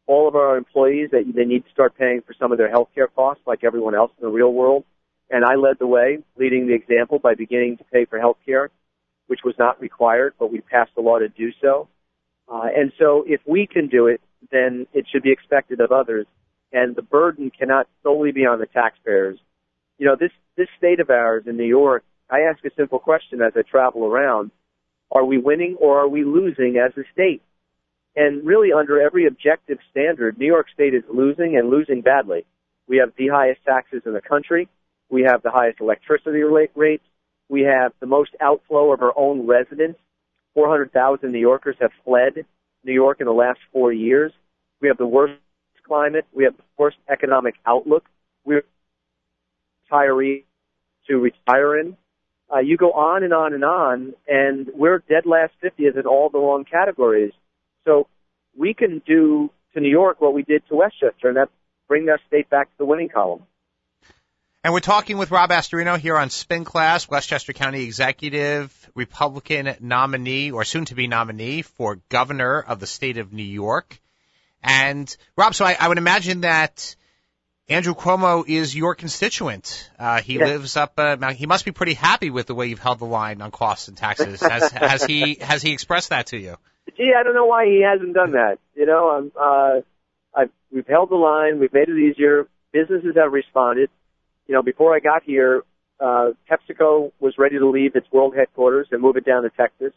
all 0.06 0.26
of 0.26 0.34
our 0.34 0.56
employees 0.56 1.10
that 1.12 1.24
they 1.34 1.44
need 1.44 1.64
to 1.64 1.70
start 1.70 1.96
paying 1.96 2.22
for 2.22 2.34
some 2.34 2.50
of 2.50 2.58
their 2.58 2.68
health 2.68 2.88
care 2.94 3.06
costs 3.06 3.42
like 3.46 3.62
everyone 3.62 3.94
else 3.94 4.10
in 4.18 4.26
the 4.26 4.32
real 4.32 4.52
world. 4.52 4.84
And 5.30 5.44
I 5.44 5.54
led 5.54 5.78
the 5.78 5.86
way, 5.86 6.18
leading 6.36 6.66
the 6.66 6.74
example 6.74 7.20
by 7.20 7.34
beginning 7.34 7.76
to 7.76 7.84
pay 7.84 8.04
for 8.04 8.18
health 8.18 8.38
care, 8.44 8.70
which 9.28 9.40
was 9.44 9.54
not 9.58 9.80
required, 9.80 10.34
but 10.40 10.50
we 10.50 10.60
passed 10.60 10.90
a 10.98 11.00
law 11.00 11.20
to 11.20 11.28
do 11.28 11.52
so. 11.60 11.86
Uh, 12.52 12.66
and 12.76 12.92
so 12.98 13.24
if 13.28 13.40
we 13.46 13.68
can 13.68 13.86
do 13.86 14.08
it, 14.08 14.20
then 14.50 14.86
it 14.92 15.06
should 15.10 15.22
be 15.22 15.32
expected 15.32 15.80
of 15.80 15.92
others. 15.92 16.26
And 16.72 16.94
the 16.94 17.02
burden 17.02 17.50
cannot 17.50 17.88
solely 18.02 18.32
be 18.32 18.46
on 18.46 18.60
the 18.60 18.66
taxpayers. 18.66 19.38
You 19.98 20.06
know, 20.06 20.16
this, 20.18 20.30
this 20.56 20.68
state 20.78 21.00
of 21.00 21.10
ours 21.10 21.44
in 21.46 21.56
New 21.56 21.64
York, 21.64 22.04
I 22.30 22.40
ask 22.42 22.64
a 22.64 22.74
simple 22.76 22.98
question 22.98 23.42
as 23.42 23.52
I 23.56 23.62
travel 23.62 24.04
around. 24.04 24.50
Are 25.10 25.24
we 25.24 25.38
winning 25.38 25.76
or 25.80 26.00
are 26.00 26.08
we 26.08 26.24
losing 26.24 26.76
as 26.76 26.96
a 26.96 27.02
state? 27.12 27.42
And 28.16 28.44
really 28.44 28.72
under 28.72 29.00
every 29.00 29.26
objective 29.26 29.78
standard, 29.90 30.38
New 30.38 30.46
York 30.46 30.66
State 30.72 30.94
is 30.94 31.02
losing 31.12 31.56
and 31.56 31.70
losing 31.70 32.00
badly. 32.00 32.44
We 32.88 32.98
have 32.98 33.12
the 33.16 33.28
highest 33.28 33.64
taxes 33.64 34.02
in 34.06 34.12
the 34.12 34.20
country. 34.20 34.68
We 35.08 35.22
have 35.22 35.42
the 35.42 35.50
highest 35.50 35.80
electricity 35.80 36.42
rates. 36.42 37.04
We 37.48 37.62
have 37.62 37.92
the 38.00 38.06
most 38.06 38.30
outflow 38.40 38.92
of 38.92 39.02
our 39.02 39.12
own 39.16 39.46
residents. 39.46 39.98
400,000 40.54 41.30
New 41.30 41.38
Yorkers 41.38 41.76
have 41.80 41.90
fled 42.04 42.44
New 42.84 42.92
York 42.92 43.20
in 43.20 43.26
the 43.26 43.32
last 43.32 43.60
four 43.72 43.92
years. 43.92 44.32
We 44.80 44.88
have 44.88 44.98
the 44.98 45.06
worst 45.06 45.34
climate. 45.86 46.26
We 46.32 46.44
have 46.44 46.56
the 46.56 46.62
worst 46.78 46.96
economic 47.08 47.54
outlook. 47.66 48.04
We're 48.44 48.64
retirees 49.90 50.44
to 51.08 51.16
retire 51.16 51.78
in. 51.78 51.96
Uh, 52.52 52.58
you 52.58 52.76
go 52.76 52.92
on 52.92 53.22
and 53.22 53.32
on 53.32 53.54
and 53.54 53.64
on, 53.64 54.14
and 54.26 54.68
we're 54.74 54.98
dead 54.98 55.24
last 55.24 55.52
50th 55.62 55.98
in 55.98 56.06
all 56.06 56.30
the 56.30 56.38
wrong 56.38 56.64
categories. 56.64 57.32
So 57.84 58.08
we 58.56 58.74
can 58.74 59.02
do 59.06 59.50
to 59.74 59.80
New 59.80 59.90
York 59.90 60.20
what 60.20 60.34
we 60.34 60.42
did 60.42 60.62
to 60.68 60.76
Westchester, 60.76 61.28
and 61.28 61.36
that's 61.36 61.50
bring 61.86 62.06
their 62.06 62.20
state 62.26 62.50
back 62.50 62.66
to 62.68 62.78
the 62.78 62.84
winning 62.84 63.08
column. 63.08 63.42
And 64.62 64.74
we're 64.74 64.80
talking 64.80 65.16
with 65.16 65.30
Rob 65.30 65.48
Astorino 65.48 65.98
here 65.98 66.18
on 66.18 66.28
Spin 66.28 66.64
Class, 66.64 67.08
Westchester 67.08 67.54
County 67.54 67.84
Executive, 67.84 68.90
Republican 68.94 69.74
nominee 69.80 70.50
or 70.50 70.64
soon 70.64 70.84
to 70.86 70.94
be 70.94 71.06
nominee 71.06 71.62
for 71.62 71.98
governor 72.10 72.60
of 72.60 72.78
the 72.78 72.86
state 72.86 73.16
of 73.16 73.32
New 73.32 73.42
York. 73.42 73.98
And 74.62 75.16
Rob, 75.34 75.54
so 75.54 75.64
I, 75.64 75.78
I 75.80 75.88
would 75.88 75.96
imagine 75.96 76.42
that 76.42 76.94
Andrew 77.70 77.94
Cuomo 77.94 78.46
is 78.46 78.76
your 78.76 78.94
constituent. 78.94 79.88
Uh, 79.98 80.20
he 80.20 80.36
lives 80.36 80.76
up. 80.76 80.92
Uh, 80.98 81.32
he 81.32 81.46
must 81.46 81.64
be 81.64 81.72
pretty 81.72 81.94
happy 81.94 82.28
with 82.28 82.46
the 82.46 82.54
way 82.54 82.66
you've 82.66 82.80
held 82.80 82.98
the 82.98 83.06
line 83.06 83.40
on 83.40 83.50
costs 83.50 83.88
and 83.88 83.96
taxes. 83.96 84.40
Has, 84.46 84.70
has 84.72 85.04
he 85.04 85.38
has 85.40 85.62
he 85.62 85.72
expressed 85.72 86.10
that 86.10 86.26
to 86.26 86.36
you? 86.36 86.56
Gee, 86.98 87.14
I 87.18 87.22
don't 87.22 87.34
know 87.34 87.46
why 87.46 87.64
he 87.64 87.80
hasn't 87.80 88.12
done 88.12 88.32
that. 88.32 88.58
You 88.74 88.84
know, 88.84 89.08
I'm, 89.08 89.32
uh, 89.40 89.80
I've, 90.38 90.50
we've 90.70 90.86
held 90.86 91.08
the 91.08 91.16
line. 91.16 91.60
We've 91.60 91.72
made 91.72 91.88
it 91.88 91.96
easier. 91.96 92.46
Businesses 92.72 93.16
have 93.16 93.32
responded 93.32 93.88
you 94.50 94.56
know, 94.56 94.62
before 94.64 94.96
I 94.96 94.98
got 94.98 95.22
here, 95.22 95.62
uh, 96.00 96.30
PepsiCo 96.50 97.12
was 97.20 97.34
ready 97.38 97.56
to 97.56 97.70
leave 97.70 97.94
its 97.94 98.10
world 98.10 98.34
headquarters 98.36 98.88
and 98.90 99.00
move 99.00 99.16
it 99.16 99.24
down 99.24 99.44
to 99.44 99.50
Texas. 99.50 99.92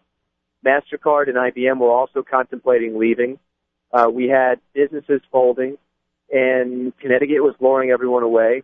MasterCard 0.63 1.27
and 1.27 1.37
IBM 1.37 1.79
were 1.79 1.89
also 1.89 2.21
contemplating 2.21 2.99
leaving. 2.99 3.39
Uh, 3.91 4.11
we 4.13 4.29
had 4.29 4.59
businesses 4.75 5.21
folding 5.31 5.79
and 6.31 6.95
Connecticut 6.99 7.41
was 7.41 7.55
luring 7.59 7.89
everyone 7.89 8.21
away. 8.21 8.61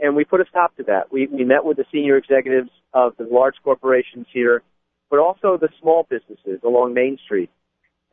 And 0.00 0.16
we 0.16 0.24
put 0.24 0.40
a 0.40 0.46
stop 0.48 0.74
to 0.78 0.84
that. 0.84 1.12
We, 1.12 1.26
we 1.26 1.44
met 1.44 1.66
with 1.66 1.76
the 1.76 1.84
senior 1.92 2.16
executives 2.16 2.70
of 2.94 3.12
the 3.18 3.24
large 3.30 3.56
corporations 3.62 4.26
here, 4.32 4.62
but 5.10 5.18
also 5.18 5.58
the 5.58 5.68
small 5.82 6.06
businesses 6.08 6.60
along 6.64 6.94
Main 6.94 7.18
Street. 7.22 7.50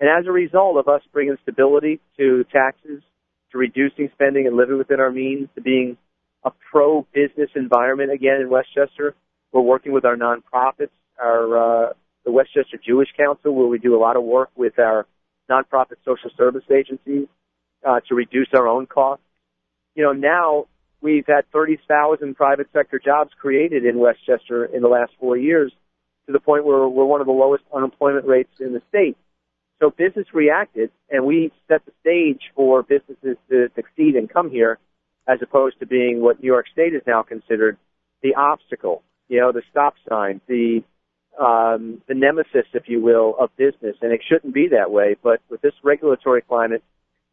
And 0.02 0.10
as 0.10 0.28
a 0.28 0.32
result 0.32 0.76
of 0.76 0.90
us 0.90 1.02
bringing 1.14 1.38
stability 1.44 2.02
to 2.18 2.44
taxes, 2.52 3.02
to 3.54 3.58
reducing 3.58 4.10
spending 4.14 4.46
and 4.46 4.58
living 4.58 4.78
within 4.78 5.00
our 5.00 5.12
means, 5.12 5.48
to 5.56 5.62
being 5.62 5.96
a 6.46 6.52
pro 6.72 7.06
business 7.14 7.50
environment 7.56 8.12
again 8.12 8.42
in 8.42 8.50
Westchester. 8.50 9.16
We're 9.52 9.62
working 9.62 9.92
with 9.92 10.06
our 10.06 10.16
nonprofits, 10.16 10.90
our 11.22 11.90
uh, 11.90 11.94
the 12.26 12.32
Westchester 12.32 12.80
Jewish 12.86 13.10
Council, 13.18 13.54
where 13.54 13.68
we 13.68 13.80
do 13.80 13.96
a 13.96 14.00
lot 14.00 14.16
of 14.16 14.24
work 14.24 14.50
with 14.56 14.80
our 14.80 15.06
nonprofit 15.50 15.98
social 16.06 16.30
service 16.38 16.64
agencies 16.72 17.28
uh, 17.86 18.00
to 18.08 18.16
reduce 18.16 18.48
our 18.54 18.68
own 18.68 18.86
costs. 18.86 19.26
You 19.96 20.04
know, 20.04 20.14
now 20.14 20.68
we've 21.02 21.26
had 21.28 21.50
30,000 21.52 22.36
private 22.36 22.68
sector 22.74 23.00
jobs 23.04 23.32
created 23.40 23.86
in 23.86 24.00
Westchester 24.00 24.66
in 24.66 24.82
the 24.82 24.88
last 24.88 25.12
four 25.20 25.38
years, 25.38 25.72
to 26.26 26.32
the 26.32 26.40
point 26.40 26.66
where 26.66 26.88
we're 26.88 27.06
one 27.06 27.22
of 27.22 27.28
the 27.28 27.34
lowest 27.34 27.64
unemployment 27.76 28.26
rates 28.26 28.52
in 28.60 28.74
the 28.74 28.82
state. 28.90 29.18
So 29.82 29.90
business 29.90 30.28
reacted, 30.34 30.92
and 31.10 31.26
we 31.26 31.52
set 31.68 31.86
the 31.86 31.92
stage 32.00 32.42
for 32.56 32.84
businesses 32.84 33.38
to 33.50 33.70
succeed 33.76 34.16
and 34.16 34.30
come 34.30 34.50
here 34.50 34.80
as 35.28 35.40
opposed 35.42 35.80
to 35.80 35.86
being 35.86 36.22
what 36.22 36.42
New 36.42 36.48
York 36.48 36.66
State 36.72 36.94
is 36.94 37.02
now 37.08 37.24
considered 37.24 37.78
the 38.22 38.36
obstacle, 38.36 39.04
you 39.28 39.40
know, 39.40 39.52
the 39.52 39.64
stop 39.72 39.96
sign, 40.08 40.42
the 40.48 40.84
um, 41.40 42.02
the 42.08 42.14
nemesis, 42.14 42.68
if 42.74 42.88
you 42.88 43.02
will, 43.02 43.36
of 43.40 43.56
business. 43.58 43.96
And 44.02 44.12
it 44.12 44.22
shouldn't 44.28 44.54
be 44.54 44.68
that 44.70 44.92
way. 44.92 45.16
But 45.22 45.42
with 45.50 45.62
this 45.62 45.74
regulatory 45.84 46.42
climate 46.42 46.84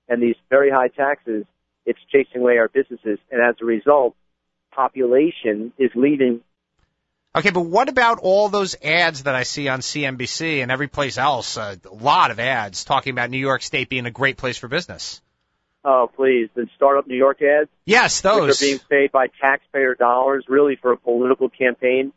and 0.08 0.22
these 0.22 0.36
very 0.48 0.70
high 0.70 0.88
taxes, 0.88 1.44
it's 1.84 1.98
chasing 2.10 2.40
away 2.40 2.58
our 2.58 2.68
businesses. 2.68 3.18
And 3.30 3.42
as 3.42 3.56
a 3.60 3.64
result, 3.64 4.14
population 4.72 5.72
is 5.78 5.90
leaving. 5.94 6.40
Okay, 7.34 7.50
but 7.50 7.60
what 7.60 7.88
about 7.88 8.18
all 8.20 8.48
those 8.48 8.74
ads 8.82 9.24
that 9.24 9.34
I 9.34 9.44
see 9.44 9.68
on 9.68 9.80
CNBC 9.80 10.62
and 10.62 10.72
every 10.72 10.88
place 10.88 11.18
else? 11.18 11.56
a 11.56 11.78
lot 11.92 12.30
of 12.30 12.40
ads 12.40 12.84
talking 12.84 13.12
about 13.12 13.30
New 13.30 13.38
York 13.38 13.62
State 13.62 13.88
being 13.88 14.06
a 14.06 14.10
great 14.10 14.36
place 14.36 14.58
for 14.58 14.66
business. 14.66 15.20
Oh, 15.84 16.10
please. 16.14 16.48
The 16.54 16.66
startup 16.76 17.06
New 17.06 17.16
York 17.16 17.40
ads. 17.42 17.70
Yes, 17.86 18.20
those. 18.20 18.60
Are 18.60 18.64
being 18.64 18.80
paid 18.90 19.12
by 19.12 19.28
taxpayer 19.40 19.94
dollars, 19.94 20.44
really 20.48 20.76
for 20.76 20.92
a 20.92 20.96
political 20.96 21.48
campaign. 21.48 22.12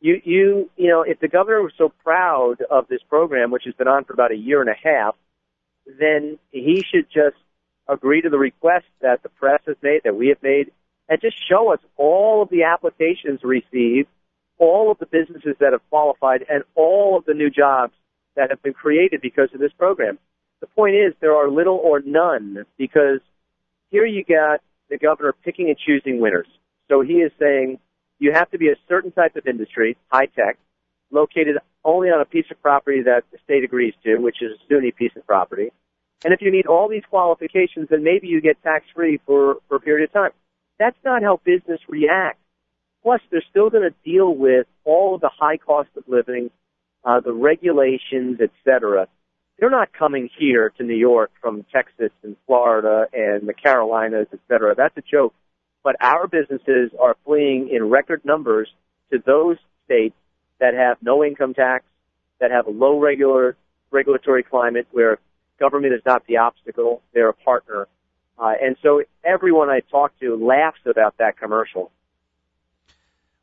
You, 0.00 0.20
you, 0.22 0.70
you 0.76 0.88
know, 0.88 1.02
if 1.02 1.20
the 1.20 1.28
governor 1.28 1.62
was 1.62 1.72
so 1.78 1.90
proud 2.04 2.56
of 2.70 2.86
this 2.88 3.00
program, 3.08 3.50
which 3.50 3.64
has 3.64 3.74
been 3.74 3.88
on 3.88 4.04
for 4.04 4.12
about 4.12 4.32
a 4.32 4.36
year 4.36 4.60
and 4.60 4.68
a 4.68 4.74
half, 4.74 5.16
then 5.98 6.38
he 6.52 6.84
should 6.92 7.06
just 7.10 7.36
agree 7.88 8.20
to 8.20 8.28
the 8.28 8.38
request 8.38 8.84
that 9.00 9.22
the 9.22 9.28
press 9.30 9.60
has 9.66 9.76
made, 9.82 10.02
that 10.04 10.16
we 10.16 10.28
have 10.28 10.42
made, 10.42 10.70
and 11.08 11.20
just 11.20 11.36
show 11.48 11.72
us 11.72 11.78
all 11.96 12.42
of 12.42 12.50
the 12.50 12.64
applications 12.64 13.40
received, 13.42 14.08
all 14.58 14.90
of 14.90 14.98
the 14.98 15.06
businesses 15.06 15.56
that 15.60 15.72
have 15.72 15.88
qualified, 15.88 16.44
and 16.50 16.64
all 16.74 17.16
of 17.16 17.24
the 17.24 17.34
new 17.34 17.48
jobs 17.48 17.92
that 18.34 18.50
have 18.50 18.62
been 18.62 18.74
created 18.74 19.20
because 19.22 19.48
of 19.54 19.60
this 19.60 19.72
program. 19.78 20.18
Point 20.76 20.94
is 20.94 21.14
there 21.20 21.34
are 21.34 21.50
little 21.50 21.80
or 21.82 22.00
none 22.04 22.66
because 22.76 23.20
here 23.90 24.04
you 24.04 24.22
got 24.22 24.60
the 24.90 24.98
governor 24.98 25.32
picking 25.42 25.68
and 25.68 25.78
choosing 25.78 26.20
winners. 26.20 26.46
So 26.88 27.00
he 27.00 27.14
is 27.14 27.32
saying 27.40 27.78
you 28.18 28.32
have 28.32 28.50
to 28.50 28.58
be 28.58 28.68
a 28.68 28.76
certain 28.86 29.10
type 29.10 29.36
of 29.36 29.46
industry, 29.46 29.96
high 30.12 30.26
tech, 30.26 30.58
located 31.10 31.56
only 31.82 32.08
on 32.08 32.20
a 32.20 32.26
piece 32.26 32.44
of 32.50 32.60
property 32.60 33.02
that 33.02 33.24
the 33.32 33.38
state 33.42 33.64
agrees 33.64 33.94
to, 34.04 34.18
which 34.18 34.42
is 34.42 34.52
a 34.52 34.72
SUNY 34.72 34.94
piece 34.94 35.12
of 35.16 35.26
property. 35.26 35.70
And 36.24 36.34
if 36.34 36.42
you 36.42 36.52
meet 36.52 36.66
all 36.66 36.88
these 36.88 37.04
qualifications, 37.08 37.88
then 37.90 38.04
maybe 38.04 38.26
you 38.26 38.42
get 38.42 38.62
tax 38.62 38.84
free 38.94 39.18
for, 39.24 39.56
for 39.68 39.76
a 39.76 39.80
period 39.80 40.10
of 40.10 40.12
time. 40.12 40.30
That's 40.78 40.96
not 41.04 41.22
how 41.22 41.40
business 41.44 41.80
reacts. 41.88 42.40
Plus, 43.02 43.20
they're 43.30 43.44
still 43.48 43.70
going 43.70 43.88
to 43.88 43.94
deal 44.04 44.34
with 44.34 44.66
all 44.84 45.14
of 45.14 45.20
the 45.22 45.30
high 45.34 45.56
cost 45.56 45.88
of 45.96 46.04
living, 46.06 46.50
uh, 47.04 47.20
the 47.20 47.32
regulations, 47.32 48.40
et 48.42 48.50
cetera 48.64 49.06
they're 49.58 49.70
not 49.70 49.92
coming 49.92 50.28
here 50.38 50.70
to 50.76 50.82
New 50.82 50.96
York 50.96 51.30
from 51.40 51.64
Texas 51.72 52.10
and 52.22 52.36
Florida 52.46 53.06
and 53.12 53.48
the 53.48 53.54
Carolinas, 53.54 54.28
et 54.32 54.40
cetera. 54.48 54.74
That's 54.74 54.96
a 54.96 55.02
joke. 55.02 55.34
But 55.82 55.96
our 56.00 56.26
businesses 56.26 56.90
are 57.00 57.16
fleeing 57.24 57.68
in 57.70 57.88
record 57.88 58.24
numbers 58.24 58.68
to 59.12 59.22
those 59.24 59.56
states 59.84 60.16
that 60.58 60.74
have 60.74 60.98
no 61.00 61.24
income 61.24 61.54
tax, 61.54 61.84
that 62.40 62.50
have 62.50 62.66
a 62.66 62.70
low 62.70 62.98
regular 62.98 63.56
regulatory 63.90 64.42
climate 64.42 64.86
where 64.90 65.18
government 65.58 65.94
is 65.94 66.02
not 66.04 66.26
the 66.26 66.38
obstacle, 66.38 67.02
they're 67.14 67.28
a 67.28 67.34
partner. 67.34 67.88
Uh, 68.38 68.52
and 68.60 68.76
so 68.82 69.02
everyone 69.24 69.70
I 69.70 69.80
talk 69.80 70.18
to 70.20 70.36
laughs 70.36 70.80
about 70.84 71.16
that 71.18 71.38
commercial. 71.38 71.90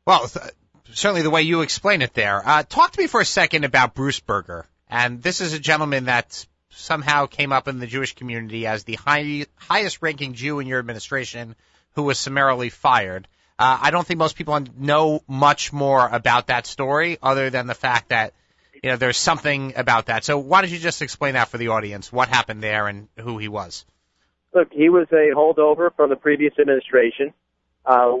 Well, 0.06 0.28
th- 0.28 0.52
certainly 0.92 1.22
the 1.22 1.30
way 1.30 1.42
you 1.42 1.62
explain 1.62 2.02
it 2.02 2.14
there. 2.14 2.46
Uh, 2.46 2.62
talk 2.62 2.92
to 2.92 3.00
me 3.00 3.06
for 3.08 3.20
a 3.20 3.24
second 3.24 3.64
about 3.64 3.94
Bruce 3.94 4.20
Berger. 4.20 4.66
And 4.88 5.22
this 5.22 5.40
is 5.40 5.52
a 5.52 5.58
gentleman 5.58 6.04
that 6.06 6.46
somehow 6.70 7.26
came 7.26 7.52
up 7.52 7.68
in 7.68 7.78
the 7.78 7.86
Jewish 7.86 8.14
community 8.14 8.66
as 8.66 8.84
the 8.84 8.94
high, 8.94 9.46
highest 9.56 10.02
ranking 10.02 10.34
Jew 10.34 10.58
in 10.58 10.66
your 10.66 10.78
administration 10.78 11.54
who 11.94 12.02
was 12.02 12.18
summarily 12.18 12.68
fired. 12.68 13.28
Uh, 13.58 13.78
I 13.82 13.90
don't 13.90 14.06
think 14.06 14.18
most 14.18 14.36
people 14.36 14.58
know 14.76 15.22
much 15.28 15.72
more 15.72 16.08
about 16.08 16.48
that 16.48 16.66
story 16.66 17.18
other 17.22 17.50
than 17.50 17.66
the 17.66 17.74
fact 17.74 18.08
that 18.08 18.34
you 18.82 18.90
know 18.90 18.96
there's 18.96 19.16
something 19.16 19.74
about 19.76 20.06
that. 20.06 20.24
So 20.24 20.38
why 20.38 20.60
don't 20.60 20.70
you 20.70 20.78
just 20.78 21.02
explain 21.02 21.34
that 21.34 21.48
for 21.48 21.58
the 21.58 21.68
audience? 21.68 22.12
What 22.12 22.28
happened 22.28 22.62
there 22.62 22.88
and 22.88 23.08
who 23.18 23.38
he 23.38 23.48
was? 23.48 23.86
Look, 24.52 24.72
he 24.72 24.88
was 24.88 25.06
a 25.12 25.34
holdover 25.34 25.94
from 25.94 26.10
the 26.10 26.16
previous 26.16 26.52
administration. 26.58 27.32
Uh, 27.86 28.16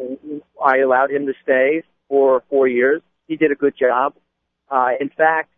I 0.64 0.78
allowed 0.78 1.10
him 1.10 1.26
to 1.26 1.34
stay 1.42 1.82
for 2.08 2.42
four 2.48 2.68
years. 2.68 3.02
He 3.26 3.36
did 3.36 3.50
a 3.50 3.54
good 3.54 3.74
job. 3.76 4.14
Uh, 4.70 4.90
in 5.00 5.08
fact, 5.08 5.50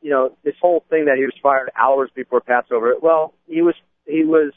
you 0.00 0.10
know, 0.10 0.36
this 0.44 0.54
whole 0.60 0.84
thing 0.90 1.06
that 1.06 1.16
he 1.16 1.24
was 1.24 1.34
fired 1.42 1.70
hours 1.76 2.10
before 2.14 2.40
Passover. 2.40 2.94
Well, 3.00 3.34
he 3.46 3.62
was 3.62 3.74
he 4.06 4.24
was 4.24 4.52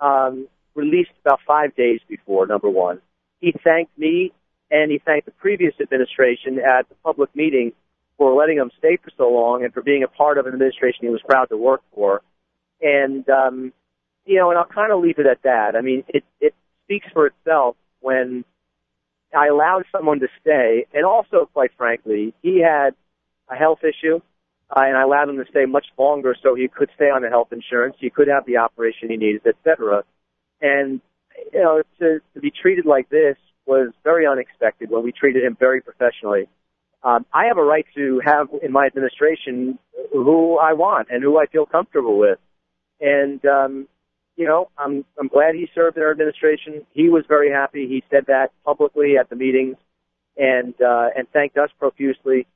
um, 0.00 0.48
released 0.74 1.10
about 1.24 1.40
five 1.46 1.74
days 1.76 2.00
before. 2.08 2.46
Number 2.46 2.70
one, 2.70 3.00
he 3.40 3.52
thanked 3.64 3.96
me 3.98 4.32
and 4.70 4.90
he 4.90 4.98
thanked 4.98 5.26
the 5.26 5.32
previous 5.32 5.74
administration 5.80 6.58
at 6.58 6.88
the 6.88 6.94
public 7.04 7.34
meeting 7.34 7.72
for 8.18 8.34
letting 8.34 8.58
him 8.58 8.70
stay 8.78 8.96
for 8.96 9.10
so 9.16 9.28
long 9.28 9.64
and 9.64 9.72
for 9.72 9.82
being 9.82 10.02
a 10.02 10.08
part 10.08 10.38
of 10.38 10.46
an 10.46 10.52
administration 10.52 11.00
he 11.02 11.08
was 11.08 11.22
proud 11.22 11.46
to 11.46 11.56
work 11.56 11.82
for. 11.94 12.22
And 12.80 13.28
um, 13.28 13.72
you 14.24 14.36
know, 14.38 14.50
and 14.50 14.58
I'll 14.58 14.66
kind 14.66 14.92
of 14.92 15.00
leave 15.00 15.18
it 15.18 15.26
at 15.26 15.42
that. 15.42 15.76
I 15.76 15.80
mean, 15.80 16.04
it 16.08 16.24
it 16.40 16.54
speaks 16.84 17.06
for 17.12 17.26
itself 17.26 17.76
when 18.00 18.44
I 19.36 19.48
allowed 19.48 19.84
someone 19.92 20.20
to 20.20 20.28
stay, 20.40 20.86
and 20.92 21.04
also, 21.04 21.48
quite 21.52 21.72
frankly, 21.76 22.34
he 22.42 22.60
had 22.60 22.94
a 23.48 23.56
health 23.56 23.80
issue, 23.82 24.20
uh, 24.70 24.80
and 24.80 24.96
I 24.96 25.02
allowed 25.02 25.28
him 25.28 25.36
to 25.36 25.44
stay 25.50 25.64
much 25.64 25.86
longer 25.98 26.34
so 26.42 26.54
he 26.54 26.68
could 26.68 26.90
stay 26.94 27.06
on 27.06 27.22
the 27.22 27.28
health 27.28 27.48
insurance, 27.52 27.96
he 27.98 28.10
could 28.10 28.28
have 28.28 28.46
the 28.46 28.58
operation 28.58 29.10
he 29.10 29.16
needed, 29.16 29.42
etc. 29.46 30.02
And 30.60 31.00
you 31.52 31.60
know, 31.60 31.82
to, 31.98 32.20
to 32.34 32.40
be 32.40 32.50
treated 32.50 32.86
like 32.86 33.08
this 33.08 33.36
was 33.66 33.92
very 34.04 34.26
unexpected 34.26 34.90
when 34.90 35.02
we 35.02 35.12
treated 35.12 35.44
him 35.44 35.56
very 35.58 35.80
professionally. 35.80 36.48
Um, 37.02 37.26
I 37.32 37.46
have 37.46 37.58
a 37.58 37.62
right 37.62 37.86
to 37.94 38.20
have 38.24 38.48
in 38.62 38.72
my 38.72 38.86
administration 38.86 39.78
who 40.12 40.58
I 40.58 40.72
want 40.72 41.08
and 41.10 41.22
who 41.22 41.38
I 41.38 41.46
feel 41.46 41.66
comfortable 41.66 42.18
with. 42.18 42.38
And 43.00 43.44
um, 43.44 43.88
you 44.36 44.46
know, 44.46 44.70
I'm 44.78 45.04
I'm 45.18 45.28
glad 45.28 45.54
he 45.54 45.68
served 45.74 45.96
in 45.96 46.02
our 46.02 46.10
administration. 46.10 46.86
He 46.92 47.08
was 47.08 47.24
very 47.28 47.50
happy. 47.50 47.86
He 47.86 48.02
said 48.10 48.26
that 48.26 48.50
publicly 48.64 49.16
at 49.18 49.28
the 49.30 49.36
meetings, 49.36 49.76
and 50.36 50.74
uh, 50.80 51.08
and 51.16 51.28
thanked 51.32 51.56
us 51.58 51.70
profusely. 51.78 52.46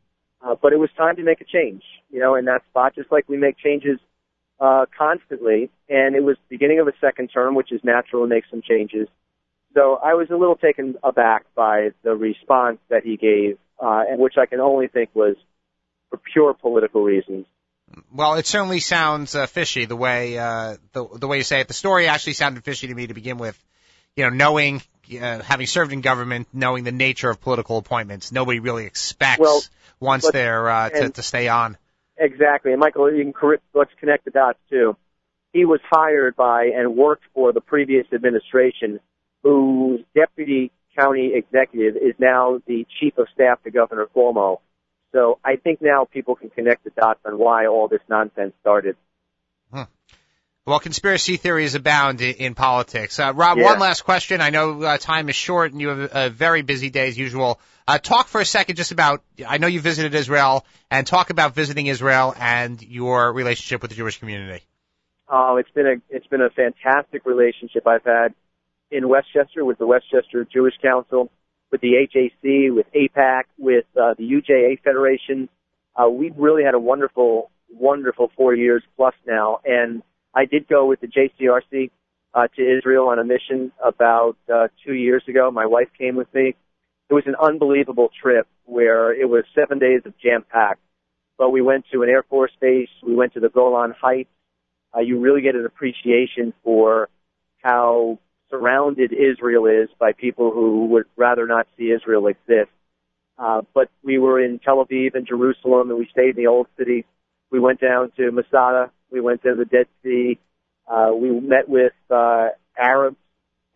Uh, 0.42 0.54
but 0.60 0.72
it 0.72 0.78
was 0.78 0.88
time 0.96 1.16
to 1.16 1.22
make 1.22 1.40
a 1.40 1.44
change, 1.44 1.82
you 2.10 2.18
know, 2.18 2.34
in 2.34 2.46
that 2.46 2.62
spot, 2.70 2.94
just 2.94 3.12
like 3.12 3.28
we 3.28 3.36
make 3.36 3.58
changes 3.58 3.98
uh, 4.58 4.86
constantly. 4.96 5.70
And 5.88 6.16
it 6.16 6.22
was 6.22 6.36
the 6.36 6.56
beginning 6.56 6.80
of 6.80 6.88
a 6.88 6.92
second 7.00 7.28
term, 7.28 7.54
which 7.54 7.72
is 7.72 7.80
natural 7.84 8.22
to 8.24 8.28
make 8.28 8.44
some 8.50 8.62
changes. 8.62 9.08
So 9.74 9.98
I 10.02 10.14
was 10.14 10.28
a 10.30 10.36
little 10.36 10.56
taken 10.56 10.96
aback 11.02 11.44
by 11.54 11.90
the 12.02 12.14
response 12.16 12.78
that 12.88 13.04
he 13.04 13.16
gave, 13.16 13.58
uh, 13.80 14.02
and 14.08 14.18
which 14.18 14.34
I 14.40 14.46
can 14.46 14.60
only 14.60 14.88
think 14.88 15.10
was 15.14 15.36
for 16.08 16.18
pure 16.32 16.54
political 16.54 17.02
reasons. 17.02 17.46
Well, 18.12 18.34
it 18.34 18.46
certainly 18.46 18.80
sounds 18.80 19.34
uh, 19.34 19.46
fishy 19.46 19.84
the 19.84 19.96
way 19.96 20.38
uh, 20.38 20.76
the 20.92 21.08
the 21.18 21.26
way 21.26 21.38
you 21.38 21.42
say 21.42 21.60
it. 21.60 21.68
The 21.68 21.74
story 21.74 22.06
actually 22.06 22.34
sounded 22.34 22.64
fishy 22.64 22.86
to 22.86 22.94
me 22.94 23.08
to 23.08 23.14
begin 23.14 23.36
with. 23.36 23.60
You 24.20 24.28
know, 24.28 24.36
knowing 24.36 24.82
uh, 25.18 25.40
having 25.40 25.66
served 25.66 25.94
in 25.94 26.02
government, 26.02 26.46
knowing 26.52 26.84
the 26.84 26.92
nature 26.92 27.30
of 27.30 27.40
political 27.40 27.78
appointments, 27.78 28.32
nobody 28.32 28.58
really 28.58 28.84
expects 28.84 29.40
well, 29.40 29.62
once 29.98 30.28
they're 30.30 30.68
uh, 30.68 30.90
to, 30.90 31.08
to 31.08 31.22
stay 31.22 31.48
on. 31.48 31.78
Exactly, 32.18 32.72
and 32.72 32.80
Michael, 32.80 33.10
you 33.10 33.32
can 33.32 33.56
let's 33.72 33.90
connect 33.98 34.26
the 34.26 34.30
dots 34.30 34.58
too. 34.68 34.94
He 35.54 35.64
was 35.64 35.80
hired 35.90 36.36
by 36.36 36.66
and 36.66 36.96
worked 36.96 37.24
for 37.32 37.54
the 37.54 37.62
previous 37.62 38.06
administration, 38.12 39.00
whose 39.42 40.00
deputy 40.14 40.70
county 40.94 41.32
executive 41.34 41.96
is 41.96 42.12
now 42.18 42.60
the 42.66 42.86
chief 43.00 43.16
of 43.16 43.26
staff 43.32 43.62
to 43.62 43.70
Governor 43.70 44.06
Cuomo. 44.14 44.58
So 45.12 45.38
I 45.42 45.56
think 45.56 45.80
now 45.80 46.04
people 46.04 46.36
can 46.36 46.50
connect 46.50 46.84
the 46.84 46.90
dots 46.90 47.20
on 47.24 47.38
why 47.38 47.68
all 47.68 47.88
this 47.88 48.02
nonsense 48.10 48.52
started. 48.60 48.96
Well, 50.66 50.78
conspiracy 50.78 51.36
theories 51.36 51.74
abound 51.74 52.20
in, 52.20 52.34
in 52.34 52.54
politics. 52.54 53.18
Uh, 53.18 53.32
Rob, 53.34 53.58
Yeah. 53.58 53.64
one 53.64 53.78
last 53.78 54.02
question. 54.02 54.40
I 54.40 54.50
know 54.50 54.82
uh, 54.82 54.98
time 54.98 55.28
is 55.28 55.36
short 55.36 55.72
and 55.72 55.80
you 55.80 55.88
have 55.88 56.10
a 56.12 56.30
very 56.30 56.62
busy 56.62 56.90
day 56.90 57.08
as 57.08 57.18
usual. 57.18 57.58
Uh, 57.88 57.98
talk 57.98 58.28
for 58.28 58.40
a 58.40 58.44
second 58.44 58.76
just 58.76 58.92
about, 58.92 59.22
I 59.46 59.58
know 59.58 59.66
you 59.66 59.80
visited 59.80 60.14
Israel, 60.14 60.64
and 60.90 61.06
talk 61.06 61.30
about 61.30 61.54
visiting 61.54 61.86
Israel 61.86 62.34
and 62.38 62.80
your 62.82 63.32
relationship 63.32 63.80
with 63.82 63.90
the 63.90 63.96
Jewish 63.96 64.18
community. 64.18 64.62
Oh, 65.28 65.56
it's 65.56 65.70
been 65.70 65.86
a 65.86 65.94
it's 66.10 66.26
been 66.26 66.40
a 66.40 66.50
fantastic 66.50 67.24
relationship 67.24 67.86
I've 67.86 68.04
had 68.04 68.34
in 68.90 69.08
Westchester 69.08 69.64
with 69.64 69.78
the 69.78 69.86
Westchester 69.86 70.44
Jewish 70.44 70.74
Council, 70.82 71.30
with 71.70 71.80
the 71.80 71.92
HAC, 72.12 72.74
with 72.74 72.86
AIPAC, 72.92 73.42
with 73.56 73.84
uh, 73.96 74.14
the 74.18 74.24
UJA 74.24 74.80
Federation. 74.82 75.48
Uh, 75.96 76.08
we've 76.08 76.36
really 76.36 76.64
had 76.64 76.74
a 76.74 76.80
wonderful, 76.80 77.50
wonderful 77.72 78.30
four 78.36 78.54
years 78.54 78.82
plus 78.96 79.14
now. 79.26 79.60
And 79.64 80.02
I 80.34 80.44
did 80.44 80.68
go 80.68 80.86
with 80.86 81.00
the 81.00 81.08
JCRC 81.08 81.90
uh, 82.34 82.48
to 82.56 82.78
Israel 82.78 83.08
on 83.08 83.18
a 83.18 83.24
mission 83.24 83.72
about 83.84 84.36
uh, 84.52 84.68
two 84.84 84.94
years 84.94 85.22
ago. 85.28 85.50
My 85.50 85.66
wife 85.66 85.88
came 85.98 86.16
with 86.16 86.32
me. 86.32 86.54
It 87.08 87.14
was 87.14 87.24
an 87.26 87.34
unbelievable 87.34 88.10
trip 88.22 88.46
where 88.64 89.12
it 89.12 89.28
was 89.28 89.44
seven 89.54 89.78
days 89.78 90.02
of 90.04 90.16
jam 90.18 90.44
packed. 90.48 90.80
But 91.36 91.50
we 91.50 91.60
went 91.60 91.86
to 91.92 92.02
an 92.02 92.08
Air 92.08 92.22
Force 92.22 92.52
base. 92.60 92.90
We 93.02 93.14
went 93.14 93.34
to 93.34 93.40
the 93.40 93.48
Golan 93.48 93.94
Heights. 94.00 94.30
Uh, 94.94 95.00
you 95.00 95.18
really 95.18 95.40
get 95.40 95.54
an 95.56 95.66
appreciation 95.66 96.52
for 96.62 97.08
how 97.62 98.18
surrounded 98.50 99.12
Israel 99.12 99.66
is 99.66 99.88
by 99.98 100.12
people 100.12 100.50
who 100.52 100.86
would 100.86 101.06
rather 101.16 101.46
not 101.46 101.66
see 101.76 101.90
Israel 101.90 102.26
exist. 102.26 102.70
Uh, 103.38 103.62
but 103.72 103.88
we 104.04 104.18
were 104.18 104.40
in 104.40 104.58
Tel 104.58 104.84
Aviv 104.84 105.14
and 105.14 105.26
Jerusalem, 105.26 105.90
and 105.90 105.98
we 105.98 106.06
stayed 106.12 106.30
in 106.30 106.36
the 106.36 106.46
old 106.46 106.66
city. 106.76 107.06
We 107.50 107.58
went 107.58 107.80
down 107.80 108.12
to 108.16 108.30
Masada. 108.30 108.90
We 109.10 109.20
went 109.20 109.42
to 109.42 109.54
the 109.54 109.64
Dead 109.64 109.86
Sea. 110.02 110.38
Uh, 110.86 111.10
we 111.14 111.30
met 111.30 111.68
with 111.68 111.92
uh, 112.10 112.48
Arabs 112.76 113.16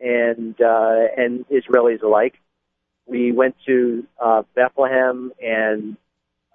and 0.00 0.54
uh, 0.60 1.06
and 1.16 1.44
Israelis 1.48 2.02
alike. 2.02 2.34
We 3.06 3.32
went 3.32 3.56
to 3.66 4.06
uh, 4.22 4.42
Bethlehem 4.54 5.32
and 5.42 5.96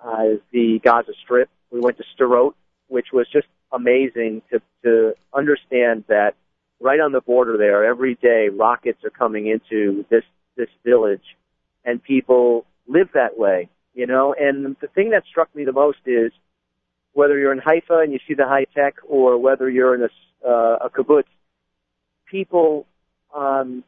uh, 0.04 0.40
the 0.52 0.80
Gaza 0.84 1.12
Strip. 1.24 1.50
We 1.72 1.80
went 1.80 1.98
to 1.98 2.04
Sderot, 2.18 2.54
which 2.88 3.08
was 3.14 3.28
just 3.32 3.48
amazing 3.72 4.42
to 4.52 4.62
to 4.84 5.14
understand 5.34 6.06
that 6.08 6.36
right 6.80 7.00
on 7.00 7.12
the 7.12 7.22
border 7.22 7.58
there, 7.58 7.86
every 7.86 8.16
day 8.16 8.50
rockets 8.50 9.04
are 9.04 9.10
coming 9.10 9.48
into 9.48 10.06
this 10.10 10.24
this 10.56 10.70
village, 10.84 11.24
and 11.86 12.04
people 12.04 12.66
live 12.88 13.10
that 13.14 13.38
way, 13.38 13.70
you 13.94 14.08
know. 14.08 14.36
And 14.38 14.76
the 14.82 14.88
thing 14.88 15.12
that 15.12 15.24
struck 15.30 15.54
me 15.56 15.66
the 15.66 15.72
most 15.72 16.00
is 16.06 16.32
whether 17.14 17.38
you're 17.38 17.52
in 17.52 17.60
Haifa 17.60 18.00
and 18.00 18.14
you 18.14 18.20
see 18.28 18.34
the 18.34 18.48
high 18.48 18.66
tech, 18.76 18.96
or 19.08 19.38
whether 19.38 19.70
you're 19.70 19.96
in 19.96 20.04
a 20.04 20.10
uh, 20.48 20.78
a 20.82 20.90
kibbutz, 20.90 21.26
people 22.26 22.86
um, 23.36 23.84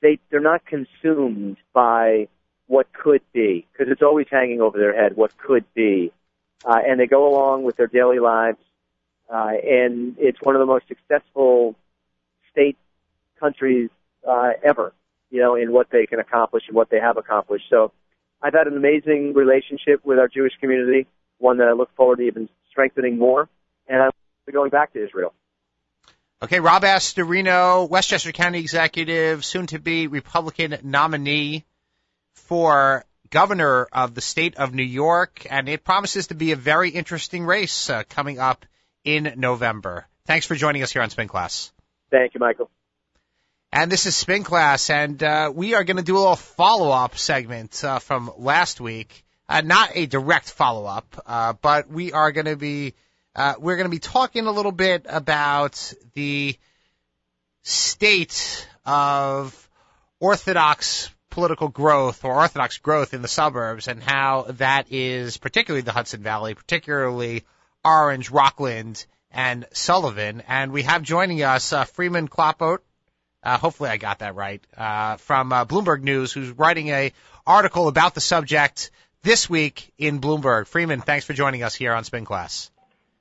they 0.00 0.18
they're 0.30 0.40
not 0.40 0.64
consumed 0.64 1.56
by 1.72 2.28
what 2.66 2.92
could 2.92 3.22
be 3.32 3.66
because 3.72 3.90
it's 3.90 4.02
always 4.02 4.26
hanging 4.30 4.60
over 4.60 4.78
their 4.78 4.94
head 4.94 5.16
what 5.16 5.36
could 5.36 5.64
be, 5.74 6.12
uh, 6.64 6.80
and 6.86 7.00
they 7.00 7.06
go 7.06 7.28
along 7.28 7.64
with 7.64 7.76
their 7.76 7.88
daily 7.88 8.18
lives. 8.18 8.58
Uh, 9.32 9.52
and 9.64 10.16
it's 10.18 10.38
one 10.42 10.56
of 10.56 10.60
the 10.60 10.66
most 10.66 10.88
successful 10.88 11.76
state 12.50 12.76
countries 13.38 13.88
uh, 14.28 14.50
ever, 14.64 14.92
you 15.30 15.40
know, 15.40 15.54
in 15.54 15.72
what 15.72 15.88
they 15.90 16.04
can 16.04 16.18
accomplish 16.18 16.64
and 16.66 16.74
what 16.74 16.90
they 16.90 16.98
have 16.98 17.16
accomplished. 17.16 17.64
So 17.70 17.92
I've 18.42 18.54
had 18.54 18.66
an 18.66 18.76
amazing 18.76 19.34
relationship 19.34 20.04
with 20.04 20.18
our 20.18 20.26
Jewish 20.28 20.54
community, 20.60 21.06
one 21.40 21.58
that 21.58 21.68
I 21.68 21.72
look 21.72 21.94
forward 21.96 22.16
to 22.16 22.22
even 22.22 22.48
strengthening 22.70 23.18
more, 23.18 23.48
and 23.88 24.00
I'm 24.00 24.10
going 24.52 24.70
back 24.70 24.92
to 24.92 25.04
Israel. 25.04 25.34
Okay, 26.42 26.60
Rob 26.60 26.82
Astorino, 26.82 27.88
Westchester 27.88 28.32
County 28.32 28.60
Executive, 28.60 29.44
soon 29.44 29.66
to 29.68 29.78
be 29.78 30.06
Republican 30.06 30.76
nominee 30.82 31.64
for 32.34 33.04
governor 33.28 33.86
of 33.92 34.14
the 34.14 34.20
state 34.20 34.56
of 34.56 34.74
New 34.74 34.82
York, 34.82 35.46
and 35.50 35.68
it 35.68 35.84
promises 35.84 36.28
to 36.28 36.34
be 36.34 36.52
a 36.52 36.56
very 36.56 36.90
interesting 36.90 37.44
race 37.44 37.90
uh, 37.90 38.02
coming 38.08 38.38
up 38.38 38.64
in 39.04 39.34
November. 39.36 40.06
Thanks 40.26 40.46
for 40.46 40.54
joining 40.54 40.82
us 40.82 40.92
here 40.92 41.02
on 41.02 41.10
Spin 41.10 41.28
Class. 41.28 41.72
Thank 42.10 42.34
you, 42.34 42.40
Michael. 42.40 42.70
And 43.72 43.92
this 43.92 44.06
is 44.06 44.16
Spin 44.16 44.42
Class, 44.42 44.90
and 44.90 45.22
uh, 45.22 45.52
we 45.54 45.74
are 45.74 45.84
going 45.84 45.98
to 45.98 46.02
do 46.02 46.16
a 46.16 46.18
little 46.18 46.36
follow-up 46.36 47.16
segment 47.16 47.84
uh, 47.84 48.00
from 48.00 48.32
last 48.36 48.80
week. 48.80 49.24
Uh, 49.50 49.62
not 49.62 49.90
a 49.96 50.06
direct 50.06 50.48
follow-up, 50.48 51.24
uh, 51.26 51.52
but 51.60 51.90
we 51.90 52.12
are 52.12 52.30
going 52.30 52.46
to 52.46 52.54
be 52.54 52.94
uh, 53.34 53.54
we're 53.58 53.74
going 53.74 53.86
to 53.86 53.90
be 53.90 53.98
talking 53.98 54.46
a 54.46 54.52
little 54.52 54.70
bit 54.70 55.06
about 55.08 55.92
the 56.14 56.56
state 57.62 58.68
of 58.86 59.68
Orthodox 60.20 61.10
political 61.30 61.66
growth 61.66 62.24
or 62.24 62.32
Orthodox 62.36 62.78
growth 62.78 63.12
in 63.12 63.22
the 63.22 63.28
suburbs 63.28 63.88
and 63.88 64.00
how 64.00 64.46
that 64.50 64.86
is 64.92 65.36
particularly 65.36 65.82
the 65.82 65.92
Hudson 65.92 66.22
Valley, 66.22 66.54
particularly 66.54 67.44
Orange, 67.84 68.30
Rockland, 68.30 69.04
and 69.32 69.66
Sullivan. 69.72 70.44
And 70.46 70.70
we 70.70 70.82
have 70.82 71.02
joining 71.02 71.42
us 71.42 71.72
uh, 71.72 71.84
Freeman 71.86 72.28
Klopott. 72.28 72.78
Uh, 73.42 73.58
hopefully 73.58 73.90
I 73.90 73.96
got 73.96 74.20
that 74.20 74.36
right. 74.36 74.64
Uh, 74.76 75.16
from 75.16 75.52
uh, 75.52 75.64
Bloomberg 75.64 76.02
News, 76.02 76.32
who's 76.32 76.50
writing 76.50 76.90
a 76.90 77.12
article 77.44 77.88
about 77.88 78.14
the 78.14 78.20
subject 78.20 78.92
this 79.22 79.48
week 79.48 79.92
in 79.98 80.20
Bloomberg. 80.20 80.66
Freeman, 80.66 81.00
thanks 81.00 81.24
for 81.24 81.32
joining 81.32 81.62
us 81.62 81.74
here 81.74 81.92
on 81.92 82.04
Spin 82.04 82.24
Class. 82.24 82.70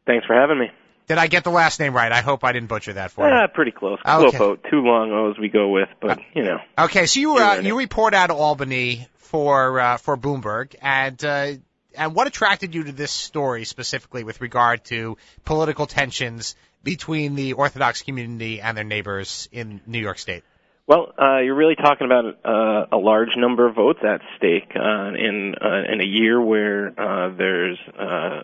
Thanks 0.05 0.25
for 0.25 0.35
having 0.35 0.59
me. 0.59 0.71
Did 1.07 1.17
I 1.17 1.27
get 1.27 1.43
the 1.43 1.49
last 1.49 1.79
name 1.79 1.95
right? 1.95 2.11
I 2.11 2.21
hope 2.21 2.43
I 2.43 2.51
didn't 2.51 2.69
butcher 2.69 2.93
that 2.93 3.11
for 3.11 3.27
you. 3.27 3.33
Ah, 3.33 3.47
pretty 3.47 3.71
close. 3.71 3.97
Okay. 4.05 4.37
Klopott. 4.37 4.69
Too 4.69 4.81
long 4.81 5.11
O's 5.11 5.39
we 5.39 5.49
go 5.49 5.69
with, 5.69 5.89
but 5.99 6.19
you 6.35 6.43
know. 6.43 6.59
Okay, 6.77 7.07
so 7.07 7.19
you 7.19 7.37
uh, 7.37 7.61
you 7.63 7.77
report 7.77 8.13
out 8.13 8.29
of 8.29 8.37
Albany 8.37 9.07
for 9.17 9.79
uh, 9.79 9.97
for 9.97 10.17
Bloomberg, 10.17 10.75
and 10.81 11.23
uh, 11.25 11.53
and 11.95 12.13
what 12.13 12.27
attracted 12.27 12.75
you 12.75 12.83
to 12.83 12.91
this 12.91 13.11
story 13.11 13.65
specifically 13.65 14.23
with 14.23 14.39
regard 14.39 14.85
to 14.85 15.17
political 15.45 15.87
tensions 15.87 16.55
between 16.83 17.33
the 17.33 17.53
Orthodox 17.53 18.03
community 18.03 18.61
and 18.61 18.77
their 18.77 18.83
neighbors 18.83 19.49
in 19.51 19.81
New 19.87 19.99
York 19.99 20.19
State? 20.19 20.43
Well, 20.89 21.13
uh, 21.21 21.37
you're 21.41 21.53
really 21.53 21.75
talking 21.75 22.07
about 22.07 22.25
uh, 22.43 22.87
a 22.91 22.97
large 22.97 23.37
number 23.37 23.67
of 23.67 23.75
votes 23.75 23.99
at 24.01 24.21
stake 24.37 24.71
uh, 24.75 25.13
in 25.13 25.53
uh, 25.61 25.93
in 25.93 26.01
a 26.01 26.03
year 26.03 26.41
where 26.41 26.87
uh, 26.99 27.29
there's 27.37 27.77
uh, 27.93 28.41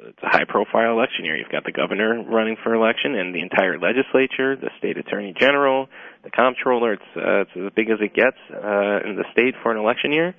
it's 0.00 0.22
a 0.22 0.28
high 0.28 0.46
profile 0.48 0.92
election 0.92 1.26
year. 1.26 1.36
You've 1.36 1.52
got 1.52 1.64
the 1.64 1.72
governor 1.72 2.24
running 2.24 2.56
for 2.64 2.74
election 2.74 3.14
and 3.16 3.34
the 3.34 3.42
entire 3.42 3.78
legislature, 3.78 4.56
the 4.56 4.70
state 4.78 4.96
attorney 4.96 5.34
general, 5.38 5.90
the 6.24 6.30
comptroller. 6.30 6.94
It's 6.94 7.02
uh, 7.14 7.40
it's 7.42 7.50
as 7.54 7.72
big 7.76 7.90
as 7.90 7.98
it 8.00 8.14
gets 8.14 8.38
uh, 8.48 9.04
in 9.04 9.16
the 9.20 9.26
state 9.32 9.52
for 9.62 9.70
an 9.70 9.76
election 9.76 10.10
year, 10.10 10.34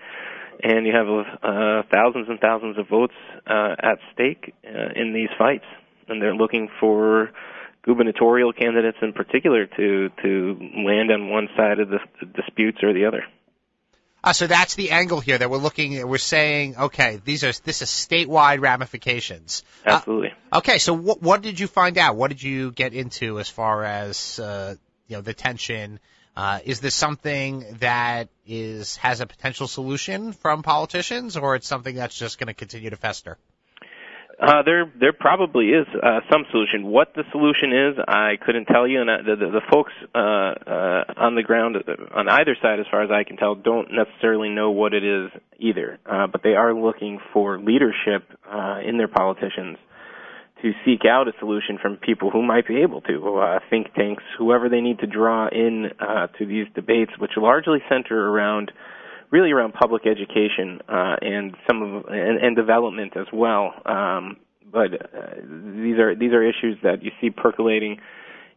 and 0.63 0.87
you 0.87 0.93
have 0.95 1.05
uh, 1.43 1.83
thousands 1.93 2.27
and 2.27 2.39
thousands 2.39 2.79
of 2.79 2.89
votes 2.89 3.13
uh, 3.45 3.75
at 3.77 3.99
stake 4.15 4.55
uh, 4.65 4.99
in 4.99 5.13
these 5.13 5.29
fights, 5.37 5.65
and 6.07 6.19
they're 6.19 6.33
looking 6.33 6.69
for 6.79 7.29
gubernatorial 7.89 8.53
candidates 8.53 8.99
in 9.01 9.13
particular 9.13 9.65
to 9.65 10.09
to 10.21 10.57
land 10.85 11.11
on 11.11 11.29
one 11.29 11.47
side 11.57 11.79
of 11.79 11.89
the, 11.89 11.97
the 12.19 12.27
disputes 12.27 12.77
or 12.83 12.93
the 12.93 13.05
other. 13.05 13.23
Uh, 14.23 14.33
so 14.33 14.47
that's 14.47 14.75
the 14.75 14.91
angle 14.91 15.21
here 15.21 15.37
that 15.37 15.49
we're 15.49 15.57
looking. 15.57 15.97
at. 15.97 16.07
We're 16.07 16.17
saying, 16.17 16.75
okay, 16.77 17.19
these 17.23 17.43
are 17.43 17.51
this 17.63 17.81
is 17.81 17.89
statewide 17.89 18.59
ramifications. 18.59 19.63
Absolutely. 19.85 20.33
Uh, 20.51 20.57
okay, 20.59 20.77
so 20.77 20.93
what 20.93 21.21
what 21.21 21.41
did 21.41 21.59
you 21.59 21.67
find 21.67 21.97
out? 21.97 22.15
What 22.15 22.27
did 22.29 22.43
you 22.43 22.71
get 22.71 22.93
into 22.93 23.39
as 23.39 23.49
far 23.49 23.83
as 23.83 24.39
uh, 24.39 24.75
you 25.07 25.15
know 25.15 25.21
the 25.21 25.33
tension? 25.33 25.99
Uh, 26.35 26.59
is 26.63 26.79
this 26.79 26.95
something 26.95 27.65
that 27.79 28.29
is 28.45 28.97
has 28.97 29.19
a 29.19 29.25
potential 29.25 29.67
solution 29.67 30.31
from 30.33 30.61
politicians, 30.61 31.37
or 31.37 31.55
it's 31.55 31.67
something 31.67 31.95
that's 31.95 32.17
just 32.17 32.37
going 32.37 32.47
to 32.47 32.53
continue 32.53 32.91
to 32.91 32.97
fester? 32.97 33.37
Uh, 34.39 34.63
there, 34.63 34.91
there 34.97 35.11
probably 35.11 35.67
is 35.67 35.85
uh, 36.01 36.21
some 36.31 36.45
solution. 36.49 36.87
What 36.87 37.13
the 37.13 37.23
solution 37.31 37.73
is, 37.73 37.99
I 38.07 38.37
couldn't 38.45 38.65
tell 38.65 38.87
you. 38.87 39.01
And 39.01 39.09
uh, 39.09 39.17
the, 39.17 39.35
the, 39.35 39.51
the 39.51 39.61
folks 39.69 39.91
uh, 40.15 40.17
uh, 40.17 41.03
on 41.17 41.35
the 41.35 41.43
ground 41.43 41.75
uh, 41.75 42.17
on 42.17 42.29
either 42.29 42.55
side, 42.61 42.79
as 42.79 42.85
far 42.89 43.03
as 43.03 43.11
I 43.11 43.25
can 43.25 43.35
tell, 43.35 43.55
don't 43.55 43.89
necessarily 43.91 44.47
know 44.47 44.71
what 44.71 44.93
it 44.93 45.03
is 45.03 45.29
either. 45.59 45.99
Uh, 46.05 46.27
but 46.27 46.41
they 46.41 46.55
are 46.55 46.73
looking 46.73 47.19
for 47.33 47.59
leadership 47.59 48.23
uh, 48.49 48.79
in 48.85 48.97
their 48.97 49.09
politicians 49.09 49.77
to 50.61 50.71
seek 50.85 51.01
out 51.05 51.27
a 51.27 51.33
solution 51.39 51.77
from 51.81 51.97
people 51.97 52.31
who 52.31 52.41
might 52.41 52.67
be 52.67 52.81
able 52.81 53.01
to, 53.01 53.37
uh, 53.37 53.59
think 53.69 53.93
tanks, 53.93 54.23
whoever 54.37 54.69
they 54.69 54.81
need 54.81 54.99
to 54.99 55.07
draw 55.07 55.47
in 55.47 55.91
uh, 55.99 56.27
to 56.37 56.45
these 56.45 56.67
debates, 56.75 57.11
which 57.17 57.31
largely 57.37 57.79
center 57.89 58.29
around 58.29 58.71
really 59.31 59.51
around 59.51 59.73
public 59.73 60.03
education 60.05 60.81
uh, 60.87 61.15
and 61.21 61.55
some 61.67 61.81
of 61.81 62.05
and, 62.05 62.37
and 62.43 62.55
development 62.55 63.15
as 63.15 63.27
well. 63.31 63.73
Um, 63.85 64.37
but 64.71 64.93
uh, 64.93 65.35
these 65.41 65.97
are 65.97 66.15
these 66.15 66.33
are 66.33 66.43
issues 66.43 66.77
that 66.83 67.03
you 67.03 67.11
see 67.21 67.29
percolating 67.29 67.99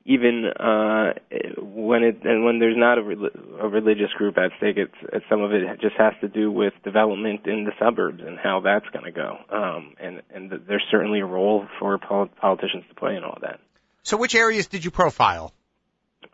even 0.04 0.46
uh, 0.46 1.12
when 1.58 2.02
it 2.02 2.24
and 2.24 2.44
when 2.44 2.58
there's 2.58 2.76
not 2.76 2.98
a, 2.98 3.02
a 3.02 3.68
religious 3.68 4.10
group 4.16 4.36
at 4.36 4.50
stake. 4.58 4.76
It's, 4.76 4.94
it's 5.12 5.24
some 5.30 5.42
of 5.42 5.52
it 5.52 5.62
just 5.80 5.94
has 5.96 6.12
to 6.20 6.28
do 6.28 6.50
with 6.50 6.72
development 6.84 7.46
in 7.46 7.64
the 7.64 7.72
suburbs 7.78 8.20
and 8.24 8.38
how 8.38 8.60
that's 8.60 8.86
going 8.92 9.04
to 9.04 9.12
go. 9.12 9.36
Um, 9.50 9.94
and 10.00 10.22
and 10.34 10.52
there's 10.66 10.84
certainly 10.90 11.20
a 11.20 11.26
role 11.26 11.66
for 11.78 11.98
pol- 11.98 12.30
politicians 12.40 12.84
to 12.88 12.94
play 12.94 13.16
in 13.16 13.24
all 13.24 13.38
that. 13.42 13.60
So, 14.02 14.16
which 14.16 14.34
areas 14.34 14.66
did 14.66 14.84
you 14.84 14.90
profile? 14.90 15.52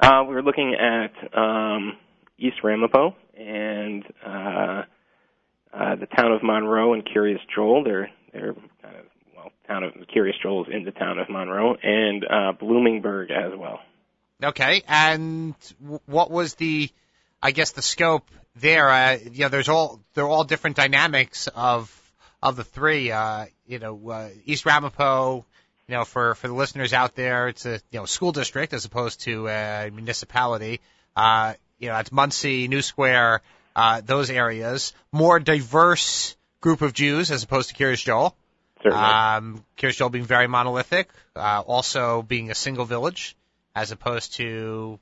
Uh, 0.00 0.24
we 0.26 0.34
were 0.34 0.42
looking 0.42 0.74
at 0.74 1.38
um, 1.38 1.96
East 2.38 2.56
Ramapo 2.62 3.14
and 3.36 4.04
uh, 4.24 4.82
uh, 5.72 5.96
the 5.96 6.06
town 6.06 6.32
of 6.32 6.42
Monroe 6.42 6.94
and 6.94 7.04
Kiryas 7.04 7.40
Joel. 7.54 7.84
They're 7.84 8.10
they're 8.32 8.54
kind 8.82 8.96
of 8.96 9.06
well, 9.36 9.52
town 9.66 9.84
of 9.84 9.92
Kiryas 10.14 10.40
Joel 10.42 10.64
is 10.64 10.70
in 10.72 10.84
the 10.84 10.92
town 10.92 11.18
of 11.18 11.28
Monroe 11.28 11.76
and 11.82 12.24
uh, 12.24 12.52
Bloomingburg 12.60 13.30
as 13.30 13.56
well. 13.56 13.80
Okay, 14.42 14.84
and 14.86 15.54
what 16.06 16.30
was 16.30 16.54
the, 16.54 16.90
I 17.42 17.50
guess 17.50 17.72
the 17.72 17.82
scope 17.82 18.30
there? 18.54 18.88
Uh, 18.88 19.18
you 19.32 19.40
know, 19.40 19.48
there's 19.48 19.68
all 19.68 20.00
they're 20.14 20.28
all 20.28 20.44
different 20.44 20.76
dynamics 20.76 21.48
of 21.48 21.92
of 22.40 22.54
the 22.54 22.64
three. 22.64 23.10
Uh, 23.10 23.46
you 23.66 23.78
know, 23.78 24.10
uh, 24.10 24.28
East 24.44 24.64
Ramapo. 24.64 25.44
You 25.88 25.94
know, 25.94 26.04
for 26.04 26.34
for 26.34 26.48
the 26.48 26.54
listeners 26.54 26.92
out 26.92 27.14
there, 27.14 27.48
it's 27.48 27.66
a 27.66 27.80
you 27.90 27.98
know 27.98 28.04
school 28.04 28.30
district 28.30 28.74
as 28.74 28.84
opposed 28.84 29.22
to 29.22 29.48
a 29.48 29.90
municipality. 29.90 30.80
Uh, 31.16 31.54
you 31.78 31.88
know, 31.88 31.98
it's 31.98 32.12
Monsey, 32.12 32.68
New 32.68 32.82
Square, 32.82 33.42
uh, 33.76 34.00
those 34.04 34.30
areas. 34.30 34.92
More 35.12 35.38
diverse 35.38 36.36
group 36.60 36.82
of 36.82 36.92
Jews 36.92 37.30
as 37.30 37.42
opposed 37.42 37.70
to 37.70 37.74
Kiryas 37.74 38.02
Joel. 38.02 38.36
Certainly. 38.82 39.04
Um, 39.04 39.64
Joel 39.76 40.10
being 40.10 40.24
very 40.24 40.46
monolithic, 40.46 41.10
uh, 41.34 41.62
also 41.66 42.22
being 42.22 42.50
a 42.50 42.54
single 42.54 42.84
village 42.84 43.36
as 43.74 43.92
opposed 43.92 44.34
to 44.34 44.98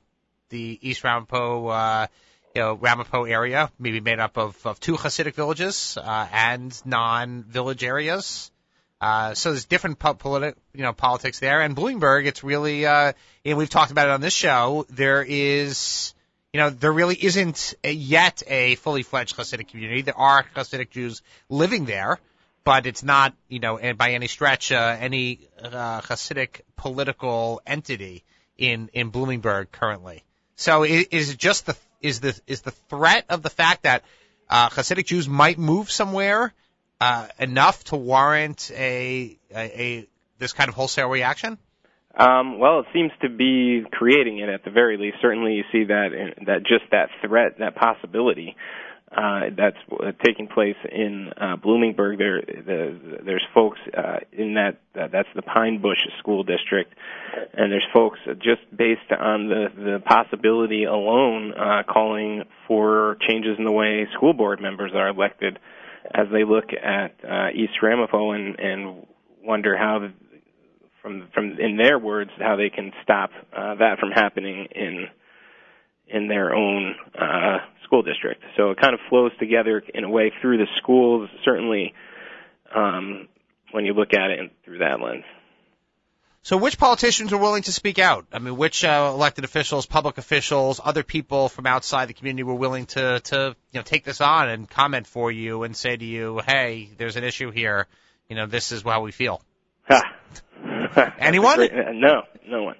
the 0.49 0.79
East 0.81 1.03
Ramapo, 1.03 1.67
uh, 1.67 2.07
you 2.55 2.61
know, 2.61 2.73
Ramapo 2.73 3.25
area, 3.25 3.71
maybe 3.77 3.99
made 3.99 4.19
up 4.19 4.37
of, 4.37 4.65
of 4.65 4.79
two 4.79 4.95
Hasidic 4.95 5.33
villages, 5.33 5.97
uh, 6.01 6.27
and 6.31 6.79
non-village 6.85 7.83
areas. 7.83 8.51
Uh, 8.99 9.33
so 9.35 9.51
there's 9.51 9.65
different 9.65 9.99
po- 9.99 10.15
politi- 10.15 10.55
you 10.73 10.81
know, 10.81 10.93
politics 10.93 11.39
there. 11.39 11.61
And 11.61 11.75
Bloomingburg, 11.75 12.25
it's 12.25 12.43
really, 12.43 12.85
uh, 12.85 13.13
and 13.45 13.57
we've 13.57 13.69
talked 13.69 13.91
about 13.91 14.07
it 14.07 14.11
on 14.11 14.21
this 14.21 14.33
show, 14.33 14.85
there 14.89 15.23
is, 15.27 16.15
you 16.53 16.59
know, 16.59 16.69
there 16.69 16.91
really 16.91 17.15
isn't 17.15 17.75
a, 17.83 17.91
yet 17.91 18.41
a 18.47 18.75
fully 18.75 19.03
fledged 19.03 19.35
Hasidic 19.35 19.67
community. 19.67 20.01
There 20.01 20.17
are 20.17 20.45
Hasidic 20.55 20.89
Jews 20.89 21.21
living 21.49 21.85
there, 21.85 22.19
but 22.63 22.85
it's 22.85 23.03
not, 23.03 23.33
you 23.47 23.59
know, 23.59 23.79
by 23.95 24.11
any 24.11 24.27
stretch, 24.27 24.71
uh, 24.71 24.95
any, 24.99 25.47
uh, 25.61 26.01
Hasidic 26.01 26.61
political 26.75 27.61
entity 27.65 28.23
in, 28.57 28.89
in 28.93 29.11
Bloomingburg 29.11 29.71
currently. 29.71 30.23
So 30.55 30.83
is, 30.83 31.07
is 31.11 31.29
it 31.31 31.37
just 31.37 31.65
the, 31.65 31.75
is 32.01 32.21
the, 32.21 32.39
is 32.47 32.61
the 32.61 32.71
threat 32.71 33.25
of 33.29 33.43
the 33.43 33.49
fact 33.49 33.83
that, 33.83 34.03
uh, 34.49 34.69
Hasidic 34.69 35.05
Jews 35.05 35.27
might 35.27 35.57
move 35.57 35.91
somewhere, 35.91 36.53
uh, 37.01 37.27
enough 37.37 37.83
to 37.85 37.97
warrant 37.97 38.71
a, 38.73 39.37
a, 39.51 39.57
a, 39.57 40.07
this 40.39 40.53
kind 40.53 40.69
of 40.69 40.75
wholesale 40.75 41.09
reaction? 41.09 41.57
Um, 42.17 42.57
well, 42.57 42.79
it 42.79 42.87
seems 42.93 43.11
to 43.21 43.29
be 43.29 43.83
creating 43.91 44.39
it 44.39 44.49
at 44.49 44.65
the 44.65 44.71
very 44.71 44.97
least. 44.97 45.17
Certainly, 45.21 45.53
you 45.53 45.63
see 45.71 45.83
that 45.85 46.09
that 46.47 46.63
just 46.65 46.89
that 46.91 47.09
threat, 47.21 47.59
that 47.59 47.75
possibility, 47.75 48.55
uh, 49.15 49.41
that's 49.55 49.77
taking 50.25 50.47
place 50.47 50.75
in 50.91 51.31
uh, 51.39 51.57
Bloomingburg. 51.57 52.17
There, 52.17 52.41
the, 52.41 53.19
there's 53.23 53.45
folks 53.53 53.79
uh, 53.95 54.17
in 54.31 54.55
that 54.55 54.79
uh, 54.99 55.07
that's 55.11 55.29
the 55.35 55.43
Pine 55.43 55.79
Bush 55.79 55.99
School 56.19 56.43
District, 56.43 56.91
and 57.53 57.71
there's 57.71 57.87
folks 57.93 58.19
just 58.39 58.61
based 58.75 59.11
on 59.17 59.47
the 59.47 59.67
the 59.75 59.99
possibility 60.03 60.85
alone 60.85 61.53
uh, 61.53 61.83
calling 61.87 62.43
for 62.67 63.17
changes 63.29 63.57
in 63.59 63.63
the 63.63 63.71
way 63.71 64.07
school 64.13 64.33
board 64.33 64.59
members 64.59 64.91
are 64.95 65.09
elected, 65.09 65.59
as 66.13 66.25
they 66.33 66.43
look 66.43 66.71
at 66.73 67.13
uh, 67.23 67.49
East 67.53 67.73
Ramapo 67.81 68.31
and 68.31 68.59
and 68.59 69.05
wonder 69.43 69.77
how 69.77 70.09
from 71.07 71.27
from 71.33 71.59
in 71.59 71.77
their 71.77 71.97
words 71.97 72.31
how 72.37 72.55
they 72.55 72.69
can 72.69 72.91
stop 73.03 73.31
uh, 73.55 73.75
that 73.75 73.99
from 73.99 74.11
happening 74.11 74.67
in 74.75 75.07
in 76.07 76.27
their 76.27 76.53
own 76.53 76.95
uh, 77.17 77.57
school 77.83 78.01
district. 78.01 78.43
So 78.55 78.71
it 78.71 78.79
kind 78.79 78.93
of 78.93 78.99
flows 79.09 79.31
together 79.39 79.81
in 79.93 80.03
a 80.03 80.09
way 80.09 80.31
through 80.41 80.57
the 80.57 80.67
schools. 80.77 81.29
Certainly, 81.43 81.93
um, 82.73 83.27
when 83.71 83.85
you 83.85 83.93
look 83.93 84.13
at 84.13 84.31
it 84.31 84.51
through 84.63 84.79
that 84.79 85.01
lens. 85.01 85.23
So, 86.43 86.55
which 86.55 86.77
politicians 86.77 87.33
are 87.33 87.37
willing 87.37 87.63
to 87.63 87.73
speak 87.73 87.99
out? 87.99 88.25
I 88.31 88.39
mean, 88.39 88.55
which 88.55 88.85
uh, 88.85 89.11
elected 89.13 89.43
officials, 89.43 89.85
public 89.85 90.17
officials, 90.17 90.79
other 90.81 91.03
people 91.03 91.49
from 91.49 91.65
outside 91.65 92.07
the 92.07 92.13
community 92.13 92.43
were 92.43 92.55
willing 92.55 92.85
to 92.87 93.19
to 93.19 93.55
you 93.71 93.79
know 93.79 93.83
take 93.83 94.03
this 94.03 94.21
on 94.21 94.49
and 94.49 94.69
comment 94.69 95.07
for 95.07 95.29
you 95.31 95.63
and 95.63 95.75
say 95.75 95.95
to 95.95 96.05
you, 96.05 96.41
"Hey, 96.45 96.89
there's 96.97 97.17
an 97.17 97.25
issue 97.25 97.51
here. 97.51 97.87
You 98.29 98.37
know, 98.37 98.45
this 98.45 98.71
is 98.71 98.83
how 98.83 99.01
we 99.01 99.11
feel." 99.11 99.41
Anyone? 101.19 101.57
Great, 101.57 101.71
no, 101.73 102.23
no 102.47 102.63
one. 102.63 102.75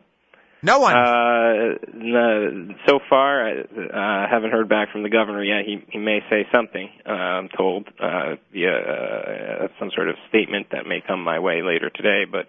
No 0.64 0.80
one. 0.80 0.96
Uh, 0.96 1.76
no, 1.94 2.76
so 2.88 3.00
far, 3.08 3.48
I 3.48 3.62
uh, 3.62 4.30
haven't 4.30 4.52
heard 4.52 4.68
back 4.68 4.92
from 4.92 5.04
the 5.04 5.10
governor 5.10 5.44
yet. 5.44 5.66
He 5.66 5.84
he 5.92 6.00
may 6.00 6.20
say 6.30 6.48
something. 6.52 6.90
Uh, 7.06 7.12
I'm 7.12 7.50
told 7.56 7.88
uh, 8.02 8.36
via 8.52 8.74
uh, 8.74 9.68
some 9.80 9.92
sort 9.96 10.10
of 10.10 10.16
statement 10.30 10.68
that 10.72 10.88
may 10.88 11.02
come 11.06 11.24
my 11.24 11.38
way 11.40 11.62
later 11.62 11.92
today, 11.92 12.24
but 12.30 12.48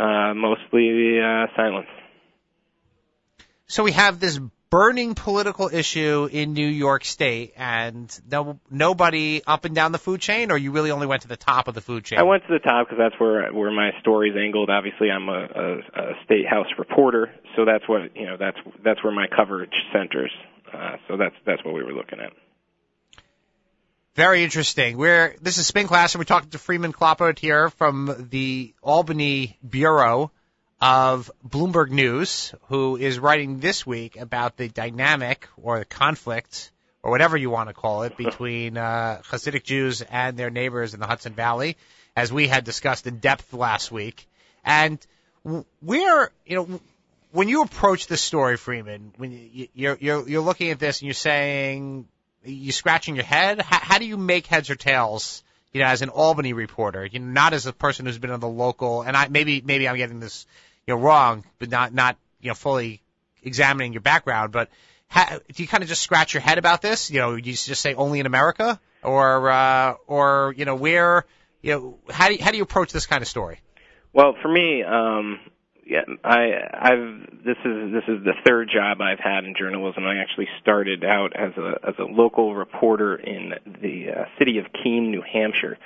uh, 0.00 0.34
mostly 0.34 1.20
uh, 1.20 1.46
silence. 1.54 1.86
So 3.68 3.84
we 3.84 3.92
have 3.92 4.18
this 4.18 4.40
burning 4.76 5.14
political 5.14 5.70
issue 5.72 6.28
in 6.30 6.52
New 6.52 6.68
York 6.68 7.02
State, 7.02 7.54
and 7.56 8.14
no 8.30 8.60
nobody 8.70 9.40
up 9.46 9.64
and 9.64 9.74
down 9.74 9.90
the 9.90 9.98
food 9.98 10.20
chain, 10.20 10.50
or 10.50 10.58
you 10.58 10.70
really 10.70 10.90
only 10.90 11.06
went 11.06 11.22
to 11.22 11.28
the 11.28 11.36
top 11.36 11.66
of 11.66 11.74
the 11.74 11.80
food 11.80 12.04
chain? 12.04 12.18
I 12.18 12.24
went 12.24 12.42
to 12.46 12.52
the 12.52 12.58
top 12.58 12.86
because 12.86 12.98
that's 12.98 13.18
where 13.18 13.50
where 13.54 13.70
my 13.70 13.92
story's 14.00 14.36
angled. 14.36 14.68
Obviously, 14.68 15.10
I'm 15.10 15.30
a, 15.30 15.32
a, 15.32 15.78
a 15.78 16.12
state 16.26 16.46
house 16.46 16.66
reporter, 16.78 17.32
so 17.56 17.64
that's 17.64 17.88
what 17.88 18.14
you 18.14 18.26
know. 18.26 18.36
That's 18.38 18.58
that's 18.84 19.02
where 19.02 19.14
my 19.14 19.28
coverage 19.34 19.72
centers. 19.94 20.32
Uh, 20.70 20.96
so 21.08 21.16
that's 21.16 21.36
that's 21.46 21.64
what 21.64 21.72
we 21.72 21.82
were 21.82 21.94
looking 21.94 22.20
at. 22.20 22.34
Very 24.14 24.44
interesting. 24.44 24.98
We're 24.98 25.36
this 25.40 25.56
is 25.56 25.66
Spin 25.66 25.86
Class, 25.86 26.14
and 26.14 26.20
we're 26.20 26.24
talking 26.24 26.50
to 26.50 26.58
Freeman 26.58 26.92
Klopott 26.92 27.38
here 27.38 27.70
from 27.70 28.28
the 28.30 28.74
Albany 28.82 29.56
Bureau 29.66 30.32
of 30.80 31.30
Bloomberg 31.46 31.90
News, 31.90 32.54
who 32.68 32.96
is 32.96 33.18
writing 33.18 33.60
this 33.60 33.86
week 33.86 34.16
about 34.16 34.56
the 34.56 34.68
dynamic 34.68 35.48
or 35.56 35.78
the 35.78 35.84
conflict 35.84 36.70
or 37.02 37.10
whatever 37.10 37.36
you 37.36 37.50
want 37.50 37.68
to 37.68 37.74
call 37.74 38.02
it, 38.02 38.16
between 38.16 38.76
uh, 38.76 39.22
Hasidic 39.30 39.62
Jews 39.62 40.02
and 40.02 40.36
their 40.36 40.50
neighbors 40.50 40.92
in 40.92 41.00
the 41.00 41.06
Hudson 41.06 41.34
Valley, 41.34 41.76
as 42.16 42.32
we 42.32 42.48
had 42.48 42.64
discussed 42.64 43.06
in 43.06 43.18
depth 43.18 43.52
last 43.52 43.92
week. 43.92 44.26
And 44.64 44.98
where, 45.80 46.30
you 46.44 46.56
know, 46.56 46.80
when 47.30 47.48
you 47.48 47.62
approach 47.62 48.08
this 48.08 48.20
story, 48.20 48.56
Freeman, 48.56 49.12
when 49.18 49.30
you, 49.30 49.68
you're 49.72 49.98
you're 50.00 50.28
you're 50.28 50.42
looking 50.42 50.70
at 50.70 50.80
this 50.80 51.00
and 51.00 51.06
you're 51.06 51.14
saying 51.14 52.08
you're 52.44 52.72
scratching 52.72 53.14
your 53.14 53.24
head, 53.24 53.60
how, 53.60 53.78
how 53.78 53.98
do 53.98 54.04
you 54.04 54.16
make 54.16 54.46
heads 54.46 54.70
or 54.70 54.74
tails? 54.74 55.44
You 55.76 55.82
know, 55.82 55.88
as 55.88 56.00
an 56.00 56.08
Albany 56.08 56.54
reporter, 56.54 57.04
you 57.04 57.18
know, 57.18 57.26
not 57.26 57.52
as 57.52 57.66
a 57.66 57.72
person 57.74 58.06
who's 58.06 58.16
been 58.16 58.30
on 58.30 58.40
the 58.40 58.48
local, 58.48 59.02
and 59.02 59.14
I 59.14 59.28
maybe 59.28 59.60
maybe 59.60 59.86
I'm 59.86 59.98
getting 59.98 60.20
this 60.20 60.46
you 60.86 60.94
know 60.94 61.00
wrong, 61.02 61.44
but 61.58 61.68
not 61.68 61.92
not 61.92 62.16
you 62.40 62.48
know 62.48 62.54
fully 62.54 63.02
examining 63.42 63.92
your 63.92 64.00
background. 64.00 64.52
But 64.52 64.70
how, 65.06 65.38
do 65.38 65.62
you 65.62 65.68
kind 65.68 65.82
of 65.82 65.90
just 65.90 66.00
scratch 66.00 66.32
your 66.32 66.40
head 66.40 66.56
about 66.56 66.80
this? 66.80 67.10
You 67.10 67.20
know, 67.20 67.34
you 67.34 67.52
just 67.52 67.82
say 67.82 67.92
only 67.92 68.20
in 68.20 68.24
America, 68.24 68.80
or 69.02 69.50
uh, 69.50 69.96
or 70.06 70.54
you 70.56 70.64
know 70.64 70.76
where 70.76 71.26
you 71.60 71.72
know 71.72 71.98
how 72.08 72.28
do 72.28 72.36
you, 72.36 72.42
how 72.42 72.52
do 72.52 72.56
you 72.56 72.62
approach 72.62 72.90
this 72.90 73.04
kind 73.04 73.20
of 73.20 73.28
story? 73.28 73.60
Well, 74.14 74.34
for 74.40 74.48
me, 74.48 74.82
um, 74.82 75.40
yeah, 75.86 76.00
I 76.24 76.50
I've 76.72 77.44
this 77.44 77.56
is 77.64 77.92
this 77.92 78.02
is 78.08 78.24
the 78.24 78.34
third 78.44 78.68
job 78.74 79.00
I've 79.00 79.20
had 79.20 79.44
in 79.44 79.54
journalism. 79.56 80.04
I 80.04 80.18
actually 80.18 80.48
started 80.60 81.04
out 81.04 81.34
as 81.36 81.52
a 81.56 81.74
as 81.86 81.94
a 82.00 82.02
local 82.02 82.56
reporter 82.56 83.14
in 83.14 83.52
the 83.64 84.06
uh, 84.10 84.24
city 84.36 84.58
of 84.58 84.66
Keene, 84.72 85.12
New 85.12 85.22
Hampshire, 85.22 85.78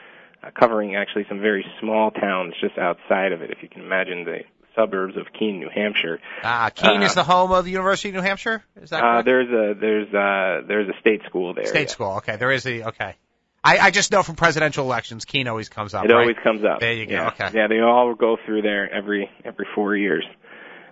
uh, 0.42 0.50
covering 0.58 0.96
actually 0.96 1.26
some 1.28 1.40
very 1.40 1.66
small 1.80 2.10
towns 2.10 2.54
just 2.62 2.78
outside 2.78 3.32
of 3.32 3.42
it. 3.42 3.50
If 3.50 3.62
you 3.62 3.68
can 3.68 3.82
imagine 3.82 4.24
the 4.24 4.38
suburbs 4.74 5.18
of 5.18 5.26
Keene, 5.38 5.60
New 5.60 5.68
Hampshire. 5.68 6.18
Ah, 6.42 6.70
Keene 6.74 7.02
uh, 7.02 7.04
is 7.04 7.14
the 7.14 7.24
home 7.24 7.52
of 7.52 7.66
the 7.66 7.70
University 7.70 8.08
of 8.08 8.14
New 8.14 8.22
Hampshire. 8.22 8.64
Is 8.80 8.90
that 8.90 8.98
uh, 8.98 9.00
correct? 9.00 9.18
Uh, 9.18 9.30
there's 9.30 9.48
a 9.48 9.80
there's 9.80 10.14
a 10.14 10.66
there's 10.66 10.88
a 10.88 10.98
state 11.00 11.20
school 11.26 11.52
there. 11.52 11.66
State 11.66 11.88
yeah. 11.88 11.92
school. 11.92 12.12
Okay, 12.18 12.36
there 12.36 12.52
is 12.52 12.66
a 12.66 12.88
okay. 12.88 13.16
I, 13.62 13.78
I 13.78 13.90
just 13.90 14.10
know 14.10 14.22
from 14.22 14.36
presidential 14.36 14.84
elections, 14.84 15.24
Keene 15.24 15.46
always 15.46 15.68
comes 15.68 15.92
up. 15.92 16.04
It 16.04 16.08
right? 16.08 16.20
always 16.20 16.36
comes 16.42 16.64
up. 16.64 16.80
There 16.80 16.92
you 16.92 17.06
go. 17.06 17.14
Yeah. 17.14 17.28
Okay. 17.28 17.50
Yeah, 17.54 17.66
they 17.68 17.80
all 17.80 18.14
go 18.14 18.38
through 18.46 18.62
there 18.62 18.92
every 18.92 19.30
every 19.44 19.66
four 19.74 19.96
years. 19.96 20.24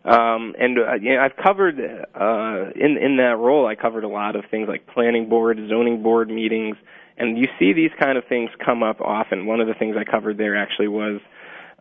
Um, 0.05 0.55
and 0.59 0.79
uh, 0.79 0.95
yeah, 1.01 1.25
I've 1.25 1.37
covered 1.43 1.79
uh, 1.79 2.71
in 2.75 2.99
in 2.99 3.17
that 3.19 3.37
role. 3.39 3.67
I 3.67 3.75
covered 3.75 4.05
a 4.05 4.09
lot 4.09 4.37
of 4.37 4.45
things 4.51 4.69
like 4.69 4.87
planning 4.87 5.29
board, 5.29 5.59
zoning 5.69 6.03
board 6.03 6.29
meetings, 6.29 6.77
and 7.17 7.39
you 7.39 7.49
see 7.59 7.73
these 7.73 7.91
kind 7.99 8.19
of 8.19 8.25
things 8.29 8.51
come 8.65 8.83
up 8.83 9.01
often. 9.01 9.47
One 9.47 9.61
of 9.61 9.67
the 9.67 9.75
things 9.75 9.97
I 9.99 10.05
covered 10.05 10.37
there 10.37 10.57
actually 10.57 10.89
was 10.89 11.21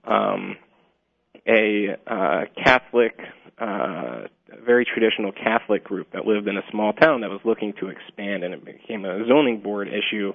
um, 0.06 0.56
a 1.46 1.98
uh, 2.08 2.46
Catholic, 2.64 3.20
uh, 3.60 4.28
very 4.66 4.86
traditional 4.86 5.32
Catholic 5.34 5.84
group 5.84 6.12
that 6.14 6.26
lived 6.26 6.48
in 6.48 6.58
a 6.58 6.64
small 6.72 6.94
town 6.94 7.22
that 7.22 7.30
was 7.30 7.42
looking 7.44 7.74
to 7.82 7.90
expand, 7.90 8.44
and 8.44 8.54
it 8.54 8.64
became 8.64 9.06
a 9.06 9.26
zoning 9.28 9.62
board 9.62 9.90
issue 9.90 10.32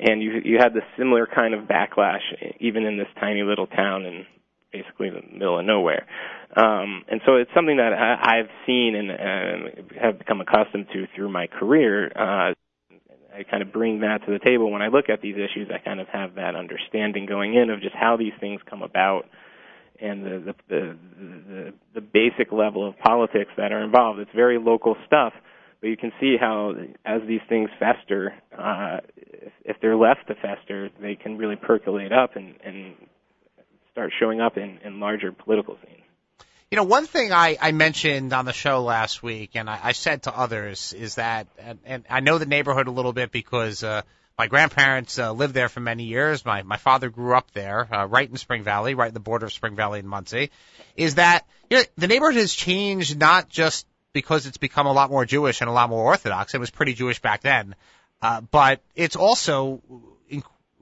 and 0.00 0.22
you 0.22 0.40
you 0.44 0.58
had 0.58 0.74
this 0.74 0.84
similar 0.98 1.26
kind 1.26 1.54
of 1.54 1.64
backlash 1.64 2.20
even 2.60 2.84
in 2.84 2.96
this 2.98 3.08
tiny 3.20 3.42
little 3.42 3.66
town 3.66 4.04
in 4.04 4.26
basically 4.72 5.10
the 5.10 5.22
middle 5.32 5.58
of 5.58 5.64
nowhere. 5.64 6.06
Um, 6.54 7.04
and 7.08 7.20
so 7.26 7.36
it's 7.36 7.50
something 7.54 7.76
that 7.76 7.92
I, 7.92 8.38
I've 8.38 8.50
seen 8.66 8.94
and, 8.94 9.10
and 9.10 9.90
have 10.00 10.18
become 10.18 10.40
accustomed 10.40 10.86
to 10.92 11.06
through 11.14 11.30
my 11.30 11.46
career. 11.46 12.06
Uh, 12.14 12.54
I 13.36 13.42
kind 13.50 13.62
of 13.62 13.72
bring 13.72 14.00
that 14.00 14.24
to 14.26 14.32
the 14.32 14.38
table 14.38 14.70
when 14.70 14.80
I 14.80 14.88
look 14.88 15.10
at 15.10 15.20
these 15.20 15.34
issues. 15.36 15.68
I 15.72 15.78
kind 15.78 16.00
of 16.00 16.08
have 16.08 16.36
that 16.36 16.54
understanding 16.54 17.26
going 17.26 17.54
in 17.54 17.68
of 17.70 17.80
just 17.80 17.94
how 17.94 18.16
these 18.16 18.32
things 18.40 18.60
come 18.68 18.82
about 18.82 19.26
and 20.00 20.24
the 20.24 20.28
the 20.28 20.54
the, 20.68 20.96
the, 21.48 21.74
the 21.94 22.00
basic 22.00 22.52
level 22.52 22.88
of 22.88 22.98
politics 22.98 23.50
that 23.56 23.72
are 23.72 23.82
involved. 23.82 24.20
It's 24.20 24.30
very 24.34 24.58
local 24.58 24.96
stuff, 25.06 25.32
but 25.80 25.88
you 25.88 25.96
can 25.96 26.12
see 26.20 26.36
how 26.38 26.74
as 27.04 27.22
these 27.26 27.40
things 27.48 27.70
fester, 27.78 28.34
uh, 28.56 28.98
if, 29.16 29.52
if 29.64 29.76
they're 29.80 29.96
left 29.96 30.26
to 30.28 30.34
fester, 30.34 30.90
they 31.00 31.14
can 31.14 31.38
really 31.38 31.56
percolate 31.56 32.12
up 32.12 32.36
and, 32.36 32.54
and 32.64 32.94
start 33.92 34.12
showing 34.18 34.40
up 34.40 34.56
in, 34.56 34.78
in 34.84 35.00
larger 35.00 35.32
political 35.32 35.76
scenes. 35.84 36.02
You 36.70 36.76
know, 36.76 36.84
one 36.84 37.06
thing 37.06 37.32
I, 37.32 37.56
I 37.60 37.70
mentioned 37.72 38.32
on 38.32 38.44
the 38.44 38.52
show 38.52 38.82
last 38.82 39.22
week, 39.22 39.50
and 39.54 39.70
I, 39.70 39.78
I 39.84 39.92
said 39.92 40.24
to 40.24 40.36
others, 40.36 40.92
is 40.92 41.14
that, 41.14 41.46
and, 41.58 41.78
and 41.84 42.04
I 42.10 42.20
know 42.20 42.38
the 42.38 42.46
neighborhood 42.46 42.88
a 42.88 42.90
little 42.90 43.12
bit 43.12 43.30
because 43.30 43.84
uh, 43.84 44.02
my 44.36 44.48
grandparents 44.48 45.18
uh, 45.18 45.32
lived 45.32 45.54
there 45.54 45.68
for 45.68 45.80
many 45.80 46.04
years. 46.04 46.44
My 46.44 46.62
my 46.62 46.76
father 46.76 47.08
grew 47.08 47.34
up 47.34 47.50
there, 47.52 47.88
uh, 47.94 48.06
right 48.06 48.28
in 48.28 48.36
Spring 48.36 48.64
Valley, 48.64 48.94
right 48.94 49.08
in 49.08 49.14
the 49.14 49.20
border 49.20 49.46
of 49.46 49.52
Spring 49.52 49.76
Valley 49.76 50.00
and 50.00 50.08
Monsey. 50.08 50.50
Is 50.96 51.14
that 51.14 51.46
you 51.70 51.78
know 51.78 51.84
the 51.96 52.06
neighborhood 52.06 52.36
has 52.36 52.52
changed 52.52 53.18
not 53.18 53.48
just 53.48 53.86
because 54.16 54.46
it's 54.46 54.56
become 54.56 54.86
a 54.86 54.92
lot 54.94 55.10
more 55.10 55.26
Jewish 55.26 55.60
and 55.60 55.68
a 55.68 55.72
lot 55.74 55.90
more 55.90 56.02
Orthodox. 56.02 56.54
It 56.54 56.58
was 56.58 56.70
pretty 56.70 56.94
Jewish 56.94 57.20
back 57.20 57.42
then, 57.42 57.74
uh, 58.22 58.40
but 58.40 58.80
it's 58.94 59.14
also 59.14 59.82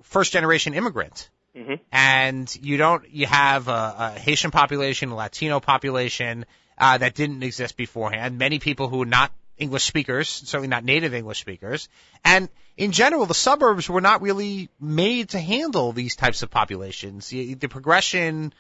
first 0.04 0.32
generation 0.32 0.72
immigrant. 0.72 1.28
Mm-hmm. 1.56 1.74
And 1.90 2.56
you 2.62 2.76
don't, 2.76 3.10
you 3.10 3.26
have 3.26 3.66
a, 3.66 3.94
a 3.98 4.18
Haitian 4.20 4.52
population, 4.52 5.08
a 5.08 5.16
Latino 5.16 5.58
population, 5.58 6.46
uh, 6.78 6.98
that 6.98 7.14
didn't 7.14 7.42
exist 7.42 7.76
beforehand. 7.76 8.38
Many 8.38 8.60
people 8.60 8.86
who 8.88 9.02
are 9.02 9.06
not 9.20 9.32
English 9.58 9.82
speakers, 9.82 10.28
certainly 10.28 10.68
not 10.68 10.84
native 10.84 11.12
English 11.12 11.40
speakers. 11.40 11.88
And 12.24 12.48
in 12.76 12.92
general, 12.92 13.26
the 13.26 13.34
suburbs 13.34 13.88
were 13.88 14.00
not 14.00 14.22
really 14.22 14.68
made 14.80 15.30
to 15.30 15.40
handle 15.40 15.90
these 15.90 16.14
types 16.14 16.44
of 16.44 16.52
populations. 16.52 17.30
The, 17.30 17.54
the 17.54 17.68
progression 17.68 18.52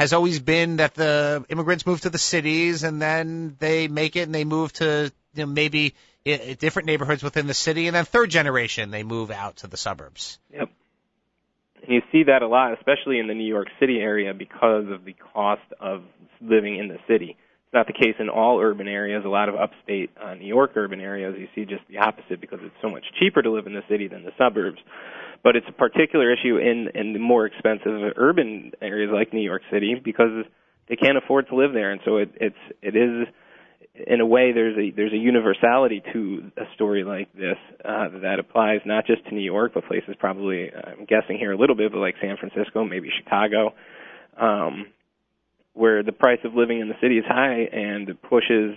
has 0.00 0.14
always 0.14 0.40
been 0.40 0.76
that 0.76 0.94
the 0.94 1.44
immigrants 1.50 1.84
move 1.84 2.00
to 2.00 2.08
the 2.08 2.16
cities 2.16 2.84
and 2.84 3.02
then 3.02 3.54
they 3.58 3.86
make 3.86 4.16
it 4.16 4.22
and 4.22 4.34
they 4.34 4.44
move 4.44 4.72
to 4.72 5.12
you 5.34 5.44
know, 5.44 5.52
maybe 5.52 5.94
different 6.24 6.86
neighborhoods 6.86 7.22
within 7.22 7.46
the 7.46 7.52
city, 7.52 7.86
and 7.86 7.94
then 7.94 8.06
third 8.06 8.30
generation 8.30 8.90
they 8.90 9.02
move 9.02 9.30
out 9.30 9.56
to 9.56 9.66
the 9.66 9.76
suburbs. 9.76 10.38
Yep. 10.54 10.70
And 11.82 11.92
you 11.92 12.00
see 12.10 12.24
that 12.24 12.40
a 12.40 12.48
lot, 12.48 12.72
especially 12.72 13.18
in 13.18 13.26
the 13.26 13.34
New 13.34 13.46
York 13.46 13.68
City 13.78 13.98
area, 13.98 14.32
because 14.32 14.86
of 14.90 15.04
the 15.04 15.14
cost 15.34 15.60
of 15.78 16.02
living 16.40 16.78
in 16.78 16.88
the 16.88 16.98
city. 17.06 17.36
It's 17.66 17.74
not 17.74 17.86
the 17.86 17.92
case 17.92 18.16
in 18.18 18.30
all 18.30 18.58
urban 18.58 18.88
areas. 18.88 19.22
A 19.26 19.28
lot 19.28 19.50
of 19.50 19.54
upstate 19.54 20.10
uh, 20.22 20.32
New 20.32 20.46
York 20.46 20.72
urban 20.76 21.02
areas, 21.02 21.36
you 21.38 21.48
see 21.54 21.70
just 21.70 21.86
the 21.88 21.98
opposite 21.98 22.40
because 22.40 22.60
it's 22.62 22.74
so 22.80 22.88
much 22.88 23.04
cheaper 23.18 23.42
to 23.42 23.50
live 23.50 23.66
in 23.66 23.74
the 23.74 23.84
city 23.86 24.08
than 24.08 24.24
the 24.24 24.32
suburbs 24.38 24.78
but 25.42 25.56
it's 25.56 25.66
a 25.68 25.72
particular 25.72 26.32
issue 26.32 26.56
in 26.58 26.88
in 26.94 27.12
the 27.12 27.18
more 27.18 27.46
expensive 27.46 28.12
urban 28.16 28.72
areas 28.80 29.10
like 29.12 29.32
New 29.32 29.42
York 29.42 29.62
City 29.72 30.00
because 30.02 30.44
they 30.88 30.96
can't 30.96 31.16
afford 31.16 31.48
to 31.48 31.56
live 31.56 31.72
there, 31.72 31.92
and 31.92 32.00
so 32.04 32.18
it, 32.18 32.30
it's 32.40 32.56
it 32.82 32.96
is 32.96 33.28
in 34.06 34.20
a 34.20 34.26
way 34.26 34.52
there's 34.52 34.76
a 34.76 34.90
there's 34.94 35.12
a 35.12 35.16
universality 35.16 36.02
to 36.12 36.50
a 36.56 36.64
story 36.74 37.04
like 37.04 37.32
this 37.32 37.56
uh, 37.84 38.08
that 38.22 38.38
applies 38.38 38.80
not 38.84 39.06
just 39.06 39.24
to 39.26 39.34
New 39.34 39.40
York 39.40 39.72
but 39.74 39.84
places 39.86 40.14
probably 40.18 40.70
I'm 40.72 41.06
guessing 41.06 41.38
here 41.38 41.52
a 41.52 41.58
little 41.58 41.76
bit, 41.76 41.92
but 41.92 41.98
like 41.98 42.14
San 42.20 42.36
Francisco, 42.36 42.84
maybe 42.84 43.08
Chicago. 43.22 43.74
Um, 44.40 44.86
where 45.72 46.02
the 46.02 46.12
price 46.12 46.40
of 46.44 46.54
living 46.54 46.80
in 46.80 46.88
the 46.88 46.94
city 47.00 47.18
is 47.18 47.24
high 47.26 47.68
and 47.72 48.08
it 48.08 48.20
pushes 48.22 48.74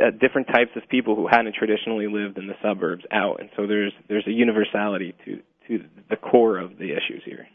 uh, 0.00 0.10
different 0.10 0.48
types 0.48 0.70
of 0.76 0.88
people 0.88 1.14
who 1.14 1.26
hadn't 1.26 1.54
traditionally 1.54 2.06
lived 2.06 2.38
in 2.38 2.46
the 2.46 2.54
suburbs 2.62 3.04
out, 3.10 3.40
and 3.40 3.50
so 3.56 3.66
there's 3.66 3.92
there's 4.08 4.26
a 4.26 4.32
universality 4.32 5.14
to 5.24 5.40
to 5.68 5.84
the 6.10 6.16
core 6.16 6.58
of 6.58 6.78
the 6.78 6.92
issues 6.92 7.22
here. 7.24 7.46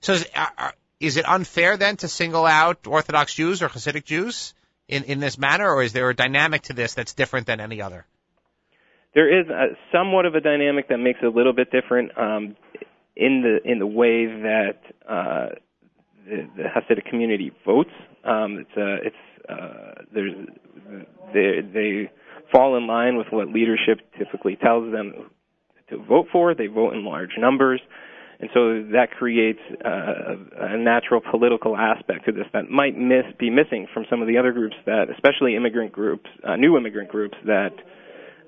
So 0.00 0.14
is, 0.14 0.26
uh, 0.34 0.70
is 1.00 1.16
it 1.16 1.28
unfair 1.28 1.76
then 1.76 1.96
to 1.98 2.08
single 2.08 2.46
out 2.46 2.86
Orthodox 2.86 3.34
Jews 3.34 3.62
or 3.62 3.68
Hasidic 3.68 4.04
Jews 4.04 4.54
in 4.88 5.04
in 5.04 5.20
this 5.20 5.38
manner, 5.38 5.68
or 5.72 5.82
is 5.82 5.92
there 5.92 6.08
a 6.08 6.14
dynamic 6.14 6.62
to 6.62 6.72
this 6.72 6.94
that's 6.94 7.14
different 7.14 7.46
than 7.46 7.60
any 7.60 7.82
other? 7.82 8.06
There 9.14 9.40
is 9.40 9.48
a, 9.48 9.76
somewhat 9.92 10.26
of 10.26 10.34
a 10.34 10.40
dynamic 10.40 10.88
that 10.88 10.98
makes 10.98 11.20
it 11.22 11.26
a 11.26 11.30
little 11.30 11.52
bit 11.52 11.70
different 11.70 12.16
um, 12.16 12.56
in 13.16 13.42
the 13.42 13.70
in 13.70 13.78
the 13.78 13.86
way 13.86 14.26
that 14.26 14.78
uh, 15.08 15.48
the, 16.28 16.62
Hasidic 16.64 17.08
community 17.08 17.52
votes. 17.64 17.90
Um, 18.24 18.58
it's 18.58 18.76
a 18.76 18.94
it's 19.06 19.48
uh, 19.48 20.02
there's 20.12 20.32
they 21.32 21.60
they 21.72 22.10
fall 22.52 22.76
in 22.76 22.86
line 22.86 23.16
with 23.16 23.28
what 23.30 23.48
leadership 23.48 24.00
typically 24.16 24.56
tells 24.56 24.92
them 24.92 25.30
to 25.90 25.98
vote 25.98 26.26
for. 26.32 26.54
They 26.54 26.66
vote 26.66 26.94
in 26.94 27.04
large 27.04 27.32
numbers, 27.38 27.80
and 28.40 28.50
so 28.54 28.82
that 28.92 29.10
creates 29.10 29.60
uh, 29.84 30.36
a 30.56 30.76
natural 30.76 31.20
political 31.30 31.76
aspect 31.76 32.26
to 32.26 32.32
this 32.32 32.46
that 32.52 32.70
might 32.70 32.96
miss 32.96 33.24
be 33.38 33.50
missing 33.50 33.86
from 33.92 34.04
some 34.10 34.22
of 34.22 34.28
the 34.28 34.38
other 34.38 34.52
groups 34.52 34.76
that, 34.86 35.10
especially 35.10 35.56
immigrant 35.56 35.92
groups, 35.92 36.28
uh, 36.44 36.56
new 36.56 36.76
immigrant 36.76 37.08
groups 37.08 37.36
that 37.46 37.72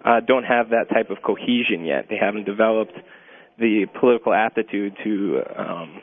uh, 0.05 0.21
don't 0.21 0.45
have 0.45 0.71
that 0.71 0.89
type 0.93 1.11
of 1.11 1.19
cohesion 1.23 1.85
yet. 1.85 2.07
They 2.09 2.17
haven't 2.17 2.45
developed 2.45 2.95
the 3.59 3.87
political 3.99 4.33
aptitude 4.33 4.97
to 5.05 5.43
um, 5.57 6.03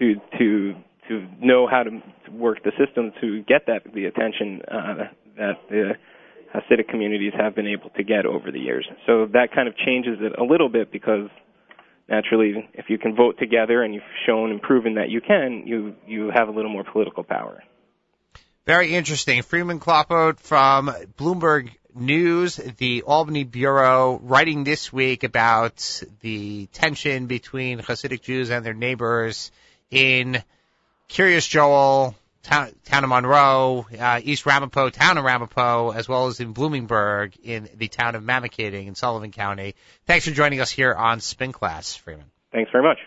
to 0.00 0.14
to 0.38 0.74
to 1.08 1.26
know 1.40 1.66
how 1.66 1.82
to 1.84 2.02
work 2.30 2.62
the 2.64 2.72
system 2.78 3.12
to 3.20 3.42
get 3.44 3.66
that 3.66 3.82
the 3.94 4.06
attention 4.06 4.62
uh, 4.70 4.94
that 5.36 5.54
the 5.68 5.92
Hasidic 6.54 6.88
communities 6.88 7.32
have 7.36 7.54
been 7.54 7.68
able 7.68 7.90
to 7.90 8.02
get 8.02 8.26
over 8.26 8.50
the 8.50 8.58
years. 8.58 8.86
So 9.06 9.26
that 9.32 9.54
kind 9.54 9.68
of 9.68 9.76
changes 9.76 10.18
it 10.20 10.36
a 10.36 10.42
little 10.42 10.68
bit 10.68 10.90
because 10.90 11.28
naturally, 12.08 12.68
if 12.74 12.86
you 12.88 12.98
can 12.98 13.14
vote 13.14 13.38
together 13.38 13.82
and 13.82 13.94
you've 13.94 14.02
shown 14.26 14.50
and 14.50 14.60
proven 14.60 14.94
that 14.94 15.10
you 15.10 15.20
can, 15.20 15.64
you 15.66 15.94
you 16.06 16.30
have 16.34 16.48
a 16.48 16.50
little 16.50 16.70
more 16.70 16.84
political 16.84 17.22
power. 17.22 17.62
Very 18.66 18.94
interesting. 18.94 19.42
Freeman 19.42 19.80
Klopott 19.80 20.38
from 20.40 20.88
Bloomberg 21.18 21.70
news. 21.94 22.56
The 22.56 23.02
Albany 23.02 23.44
Bureau 23.44 24.20
writing 24.22 24.64
this 24.64 24.92
week 24.92 25.24
about 25.24 26.02
the 26.20 26.66
tension 26.66 27.26
between 27.26 27.80
Hasidic 27.80 28.22
Jews 28.22 28.50
and 28.50 28.64
their 28.64 28.74
neighbors 28.74 29.50
in 29.90 30.42
Kiryas 31.08 31.48
Joel, 31.48 32.14
town, 32.42 32.72
town 32.84 33.04
of 33.04 33.10
Monroe, 33.10 33.86
uh, 33.98 34.20
East 34.22 34.46
Ramapo, 34.46 34.90
town 34.90 35.18
of 35.18 35.24
Ramapo, 35.24 35.90
as 35.90 36.08
well 36.08 36.26
as 36.26 36.40
in 36.40 36.54
Bloomingburg 36.54 37.34
in 37.42 37.68
the 37.76 37.88
town 37.88 38.14
of 38.14 38.22
Mamakating 38.22 38.86
in 38.86 38.94
Sullivan 38.94 39.32
County. 39.32 39.74
Thanks 40.06 40.26
for 40.26 40.32
joining 40.32 40.60
us 40.60 40.70
here 40.70 40.94
on 40.94 41.20
Spin 41.20 41.52
Class, 41.52 41.96
Freeman. 41.96 42.26
Thanks 42.52 42.70
very 42.70 42.84
much. 42.84 42.98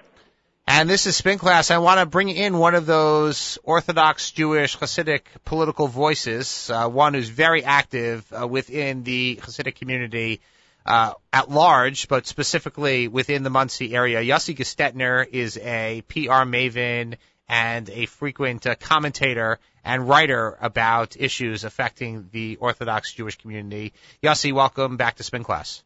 And 0.65 0.89
this 0.89 1.08
is 1.08 1.17
Spin 1.17 1.39
Class. 1.39 1.72
I 1.72 1.80
want 1.80 2.00
to 2.00 2.06
bring 2.06 2.30
in 2.30 2.58
one 2.58 2.74
of 2.74 2.86
those 2.86 3.58
Orthodox 3.63 4.32
Jewish 4.32 4.78
Hasidic 4.78 5.22
political 5.43 5.88
voices, 5.88 6.69
uh, 6.69 6.88
one 6.88 7.13
who's 7.13 7.28
very 7.28 7.65
active 7.65 8.26
uh, 8.32 8.48
within 8.48 9.04
the 9.04 9.39
Hasidic 9.41 9.76
community 9.76 10.39
uh, 10.86 11.13
at 11.32 11.50
large, 11.50 12.08
but 12.08 12.28
specifically 12.28 13.08
within 13.08 13.43
the 13.43 13.50
Monsey 13.50 13.96
area. 13.96 14.22
Yossi 14.22 14.56
Gestetner 14.56 15.28
is 15.28 15.58
a 15.58 16.04
PR 16.08 16.46
maven 16.46 17.15
and 17.48 17.89
a 17.89 18.06
frequent 18.06 18.65
uh, 18.65 18.76
commentator 18.76 19.60
and 19.84 20.08
writer 20.08 20.58
about 20.62 21.15
issues 21.19 21.63
affecting 21.63 22.30
the 22.32 22.58
Orthodox 22.58 23.13
Jewish 23.13 23.38
community. 23.38 23.93
Yossi, 24.22 24.54
welcome 24.54 24.98
back 24.98 25.15
to 25.15 25.24
Spin 25.24 25.43
Class. 25.43 25.84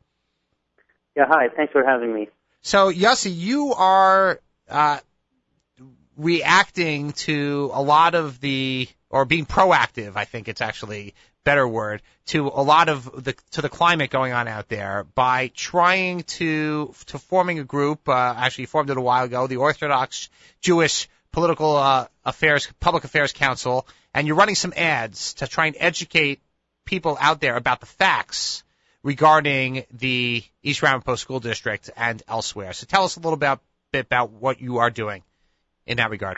Yeah, 1.16 1.26
hi. 1.28 1.50
Thanks 1.56 1.74
for 1.74 1.84
having 1.84 2.14
me. 2.14 2.30
So, 2.62 2.92
Yossi, 2.92 3.36
you 3.36 3.74
are 3.74 4.40
uh, 4.70 5.00
reacting 6.16 7.14
to 7.14 7.72
a 7.74 7.82
lot 7.82 8.14
of 8.14 8.40
the, 8.40 8.88
or 9.10 9.26
being 9.26 9.46
proactive, 9.46 10.16
I 10.16 10.26
think 10.26 10.48
it's 10.48 10.62
actually 10.62 11.14
better 11.44 11.66
word, 11.66 12.02
to 12.26 12.48
a 12.48 12.62
lot 12.62 12.90
of 12.90 13.24
the, 13.24 13.34
to 13.52 13.62
the 13.62 13.70
climate 13.70 14.10
going 14.10 14.34
on 14.34 14.50
out 14.50 14.68
there 14.68 15.06
by 15.16 15.50
trying 15.56 16.24
to, 16.24 16.94
to 17.06 17.18
forming 17.18 17.60
a 17.60 17.64
group, 17.64 18.10
uh, 18.10 18.34
actually 18.38 18.66
formed 18.66 18.90
it 18.90 18.98
a 18.98 19.02
while 19.02 19.24
ago, 19.24 19.48
the 19.48 19.56
Orthodox 19.56 20.30
Jewish 20.62 21.08
Political 21.32 21.76
uh, 21.78 22.08
Affairs, 22.26 22.68
Public 22.82 23.06
Affairs 23.06 23.32
Council, 23.32 23.88
and 24.14 24.28
you're 24.28 24.36
running 24.36 24.56
some 24.56 24.74
ads 24.76 25.36
to 25.36 25.48
try 25.48 25.68
and 25.68 25.78
educate 25.80 26.42
people 26.84 27.18
out 27.20 27.40
there 27.40 27.56
about 27.56 27.80
the 27.80 27.86
facts 27.86 28.64
regarding 29.04 29.86
the 29.92 30.44
East 30.64 30.82
Ramapo 30.82 31.16
School 31.16 31.40
District 31.40 31.90
and 31.96 32.22
elsewhere. 32.28 32.74
So 32.74 32.86
tell 32.88 33.06
us 33.06 33.16
a 33.16 33.20
little 33.20 33.36
about, 33.36 33.62
bit 33.94 34.06
about 34.06 34.32
what 34.32 34.60
you 34.60 34.80
are 34.80 34.90
doing 34.90 35.24
in 35.86 35.98
that 35.98 36.10
regard. 36.10 36.38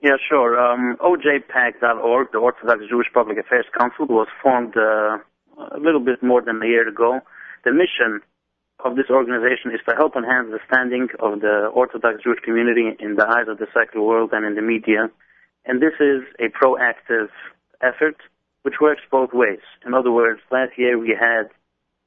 Yeah, 0.00 0.16
sure. 0.28 0.58
Um, 0.58 0.96
OJPAC.org, 1.00 2.28
the 2.30 2.38
Orthodox 2.38 2.82
Jewish 2.88 3.08
Public 3.12 3.36
Affairs 3.38 3.66
Council, 3.76 4.06
was 4.06 4.28
formed 4.40 4.76
uh, 4.76 5.18
a 5.74 5.80
little 5.80 6.00
bit 6.00 6.22
more 6.22 6.40
than 6.40 6.62
a 6.62 6.66
year 6.66 6.88
ago. 6.88 7.20
The 7.64 7.72
mission 7.72 8.20
of 8.84 8.94
this 8.94 9.06
organization 9.10 9.72
is 9.74 9.80
to 9.88 9.96
help 9.96 10.14
enhance 10.14 10.50
the 10.50 10.60
standing 10.70 11.08
of 11.18 11.40
the 11.40 11.66
Orthodox 11.74 12.22
Jewish 12.22 12.38
community 12.44 12.94
in 13.00 13.16
the 13.16 13.26
eyes 13.26 13.48
of 13.48 13.58
the 13.58 13.66
secular 13.74 14.06
world 14.06 14.30
and 14.32 14.46
in 14.46 14.54
the 14.54 14.62
media. 14.62 15.10
And 15.66 15.82
this 15.82 15.94
is 15.98 16.22
a 16.38 16.46
proactive 16.46 17.28
effort 17.82 18.16
which 18.62 18.74
works 18.80 19.02
both 19.10 19.30
ways. 19.32 19.66
In 19.84 19.94
other 19.94 20.12
words, 20.12 20.40
last 20.52 20.78
year 20.78 20.96
we 20.96 21.16
had 21.18 21.50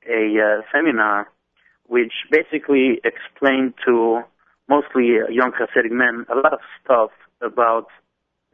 a 0.08 0.40
uh, 0.40 0.62
seminar 0.72 1.28
which 1.88 2.14
basically 2.32 3.02
explained 3.04 3.74
to 3.86 4.22
mostly 4.70 5.18
young 5.30 5.52
Hasidic 5.52 5.92
men 5.92 6.26
a 6.32 6.36
lot 6.36 6.54
of 6.54 6.60
stuff 6.82 7.12
about 7.42 7.88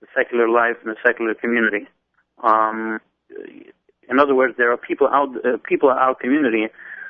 the 0.02 0.08
secular 0.16 0.50
life 0.50 0.78
and 0.84 0.92
the 0.92 0.98
secular 1.06 1.34
community. 1.34 1.88
Um, 2.44 3.00
in 4.10 4.20
other 4.20 4.36
words, 4.36 4.56
there 4.58 4.72
are 4.72 4.78
people 4.78 5.08
out, 5.08 5.30
uh, 5.46 5.58
people 5.64 5.90
in 5.90 5.98
our 5.98 6.16
community 6.16 6.68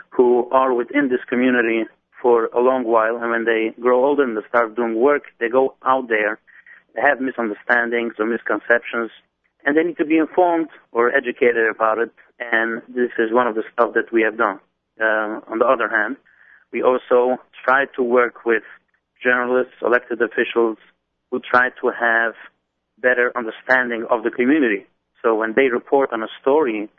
who 0.10 0.50
are 0.52 0.74
within 0.74 1.10
this 1.10 1.20
community 1.28 1.84
for 2.22 2.46
a 2.48 2.60
long 2.60 2.84
while, 2.84 3.18
and 3.18 3.30
when 3.30 3.46
they 3.46 3.74
grow 3.80 4.04
older 4.04 4.24
and 4.24 4.36
they 4.36 4.42
start 4.50 4.76
doing 4.76 4.96
work, 4.96 5.24
they 5.40 5.50
go 5.50 5.76
out 5.86 6.08
there, 6.10 6.40
they 6.96 7.02
have 7.02 7.22
misunderstandings 7.22 8.14
or 8.18 8.26
misconceptions, 8.26 9.12
and 9.66 9.78
they 9.78 9.84
need 9.84 9.98
to 9.98 10.06
be 10.06 10.18
informed 10.18 10.70
or 10.92 11.16
educated 11.16 11.70
about 11.70 12.00
it, 12.00 12.12
and 12.40 12.82
this 12.88 13.12
is 13.20 13.32
one 13.32 13.46
of 13.46 13.56
the 13.56 13.64
stuff 13.72 13.94
that 13.94 14.12
we 14.12 14.24
have 14.24 14.38
done. 14.38 14.60
Uh, 15.00 15.42
on 15.52 15.60
the 15.60 15.66
other 15.66 15.88
hand, 15.90 16.18
we 16.72 16.82
also 16.82 17.38
try 17.64 17.86
to 17.96 18.02
work 18.02 18.46
with 18.46 18.64
journalists, 19.24 19.74
elected 19.84 20.22
officials, 20.22 20.78
who 21.32 21.40
try 21.40 21.70
to 21.70 21.92
have 21.92 22.34
better 23.00 23.32
understanding 23.36 24.06
of 24.10 24.24
the 24.24 24.32
community. 24.32 24.86
So 25.22 25.36
when 25.36 25.54
they 25.56 25.68
report 25.68 26.14
on 26.14 26.24
a 26.24 26.28
story 26.42 26.90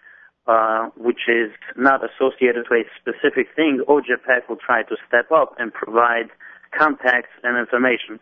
uh, 0.46 0.88
which 0.96 1.28
is 1.28 1.52
not 1.76 2.00
associated 2.02 2.64
to 2.68 2.74
a 2.74 2.84
specific 2.98 3.48
thing, 3.54 3.82
OJPAC 3.86 4.48
will 4.48 4.56
try 4.56 4.82
to 4.82 4.96
step 5.06 5.30
up 5.30 5.54
and 5.58 5.72
provide 5.72 6.30
contacts 6.76 7.30
and 7.42 7.58
information. 7.58 8.18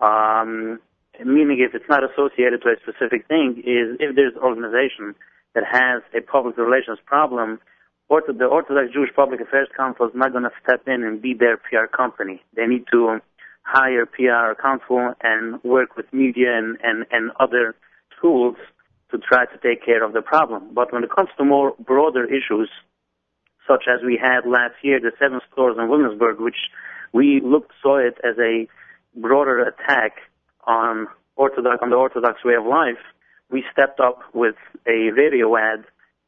Um, 0.00 0.80
meaning 1.24 1.58
if 1.60 1.74
it's 1.74 1.88
not 1.88 2.02
associated 2.04 2.62
to 2.62 2.70
a 2.70 2.76
specific 2.80 3.26
thing, 3.28 3.62
is 3.66 3.96
if 4.00 4.16
there's 4.16 4.34
an 4.34 4.42
organization 4.42 5.14
that 5.54 5.64
has 5.64 6.02
a 6.14 6.20
public 6.20 6.56
relations 6.56 6.98
problem, 7.04 7.60
or 8.08 8.22
the 8.26 8.44
Orthodox 8.46 8.92
Jewish 8.92 9.10
Public 9.14 9.40
Affairs 9.40 9.68
Council 9.76 10.06
is 10.06 10.12
not 10.14 10.32
going 10.32 10.44
to 10.44 10.50
step 10.62 10.82
in 10.86 11.04
and 11.04 11.20
be 11.20 11.34
their 11.34 11.58
PR 11.58 11.84
company. 11.84 12.42
They 12.56 12.66
need 12.66 12.84
to 12.92 13.20
hire 13.68 14.06
PR 14.06 14.60
counsel 14.60 15.12
and 15.22 15.62
work 15.62 15.96
with 15.96 16.06
media 16.12 16.56
and, 16.56 16.78
and, 16.82 17.04
and 17.10 17.30
other 17.38 17.74
tools 18.20 18.56
to 19.10 19.18
try 19.18 19.44
to 19.44 19.58
take 19.58 19.84
care 19.84 20.02
of 20.02 20.12
the 20.14 20.22
problem. 20.22 20.70
But 20.72 20.92
when 20.92 21.04
it 21.04 21.10
comes 21.14 21.28
to 21.36 21.44
more 21.44 21.74
broader 21.78 22.24
issues, 22.24 22.70
such 23.66 23.84
as 23.86 24.00
we 24.04 24.18
had 24.20 24.48
last 24.48 24.74
year, 24.82 24.98
the 25.00 25.12
seven 25.18 25.40
stores 25.52 25.76
in 25.78 25.88
Williamsburg, 25.88 26.40
which 26.40 26.70
we 27.12 27.40
looked 27.44 27.72
saw 27.82 27.98
it 27.98 28.16
as 28.24 28.36
a 28.38 28.66
broader 29.14 29.58
attack 29.60 30.12
on 30.66 31.06
Orthodox 31.36 31.78
on 31.82 31.90
the 31.90 31.96
Orthodox 31.96 32.42
way 32.44 32.54
of 32.54 32.64
life, 32.64 33.00
we 33.50 33.64
stepped 33.70 34.00
up 34.00 34.20
with 34.34 34.56
a 34.86 35.10
radio 35.16 35.56
ad 35.56 35.84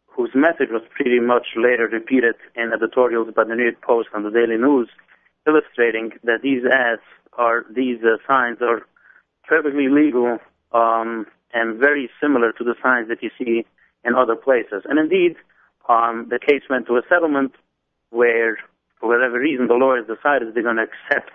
whose 0.07 0.31
message 0.35 0.69
was 0.71 0.83
pretty 0.95 1.21
much 1.21 1.49
later 1.57 1.89
repeated 1.91 2.35
in 2.55 2.73
editorials 2.75 3.29
by 3.35 3.45
the 3.45 3.55
New 3.55 3.65
York 3.65 3.81
Post 3.81 4.09
and 4.13 4.25
the 4.25 4.31
Daily 4.31 4.59
News, 4.59 4.89
illustrating 5.47 6.13
that 6.25 6.41
these 6.43 6.63
ads 6.65 7.03
are 7.35 7.65
these 7.71 7.99
uh, 8.03 8.17
signs 8.27 8.59
are 8.61 8.87
perfectly 9.45 9.89
legal 9.89 10.39
um, 10.73 11.27
and 11.53 11.79
very 11.79 12.11
similar 12.21 12.53
to 12.53 12.65
the 12.65 12.75
signs 12.83 13.09
that 13.09 13.23
you 13.23 13.31
see 13.39 13.65
in 14.05 14.15
other 14.15 14.37
places. 14.37 14.83
And 14.85 14.99
indeed, 14.99 15.37
um, 15.89 16.29
the 16.31 16.39
case 16.39 16.63
went 16.69 16.87
to 16.87 16.97
a 16.97 17.03
settlement 17.09 17.53
where, 18.11 18.59
for 18.99 19.09
whatever 19.09 19.39
reason, 19.39 19.67
the 19.67 19.75
lawyers 19.75 20.07
decided 20.07 20.55
they're 20.55 20.63
going 20.63 20.77
to 20.77 20.87
accept 20.87 21.31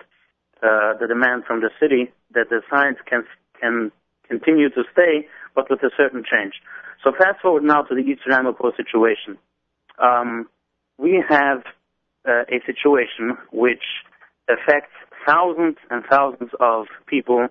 uh, 0.62 0.96
the 0.98 1.06
demand 1.06 1.44
from 1.44 1.60
the 1.60 1.70
city 1.80 2.12
that 2.32 2.48
the 2.48 2.62
signs 2.70 2.96
can 3.08 3.24
can 3.60 3.90
continue 4.28 4.68
to 4.70 4.82
stay, 4.92 5.26
but 5.54 5.70
with 5.70 5.82
a 5.82 5.90
certain 5.96 6.22
change. 6.24 6.54
So 7.02 7.12
fast 7.12 7.40
forward 7.40 7.62
now 7.62 7.82
to 7.82 7.94
the 7.94 8.00
East 8.00 8.22
Ramapo 8.26 8.72
situation. 8.76 9.38
Um, 9.98 10.48
we 10.98 11.22
have 11.28 11.62
uh, 12.26 12.42
a 12.48 12.60
situation 12.64 13.36
which 13.52 13.82
affects 14.48 14.92
thousands 15.26 15.76
and 15.90 16.04
thousands 16.10 16.50
of 16.60 16.86
people 17.06 17.48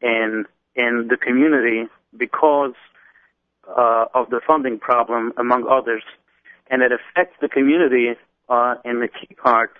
in 0.00 0.44
in 0.74 1.08
the 1.08 1.16
community 1.16 1.84
because 2.16 2.74
uh, 3.68 4.04
of 4.14 4.30
the 4.30 4.40
funding 4.46 4.78
problem, 4.78 5.32
among 5.38 5.66
others, 5.68 6.02
and 6.70 6.82
it 6.82 6.92
affects 6.92 7.36
the 7.40 7.48
community 7.48 8.14
uh, 8.48 8.74
in 8.84 9.00
the 9.00 9.08
key 9.08 9.34
part 9.34 9.72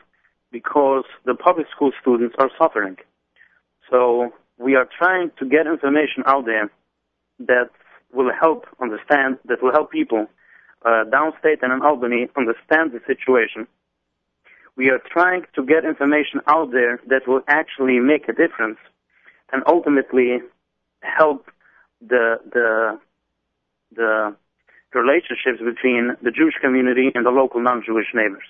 because 0.50 1.04
the 1.24 1.34
public 1.34 1.66
school 1.74 1.92
students 2.00 2.34
are 2.38 2.50
suffering. 2.58 2.96
So 3.90 4.32
we 4.58 4.74
are 4.74 4.88
trying 4.98 5.30
to 5.38 5.46
get 5.46 5.66
information 5.66 6.22
out 6.26 6.46
there 6.46 6.70
that 7.40 7.70
will 8.12 8.30
help 8.32 8.66
understand, 8.80 9.38
that 9.46 9.62
will 9.62 9.72
help 9.72 9.90
people 9.90 10.26
uh, 10.84 11.04
downstate 11.04 11.62
and 11.62 11.72
in 11.72 11.82
Albany 11.82 12.28
understand 12.36 12.92
the 12.92 13.00
situation. 13.06 13.66
We 14.76 14.90
are 14.90 14.98
trying 14.98 15.44
to 15.54 15.64
get 15.64 15.84
information 15.84 16.40
out 16.46 16.70
there 16.70 17.00
that 17.08 17.26
will 17.26 17.42
actually 17.48 17.98
make 17.98 18.28
a 18.28 18.32
difference 18.32 18.78
and 19.52 19.62
ultimately 19.66 20.40
help 21.00 21.46
the 22.00 22.38
the 22.52 23.00
the 23.94 24.36
relationships 24.92 25.60
between 25.64 26.16
the 26.22 26.30
Jewish 26.30 26.54
community 26.60 27.10
and 27.14 27.24
the 27.24 27.30
local 27.30 27.60
non-Jewish 27.60 28.06
neighbors. 28.14 28.44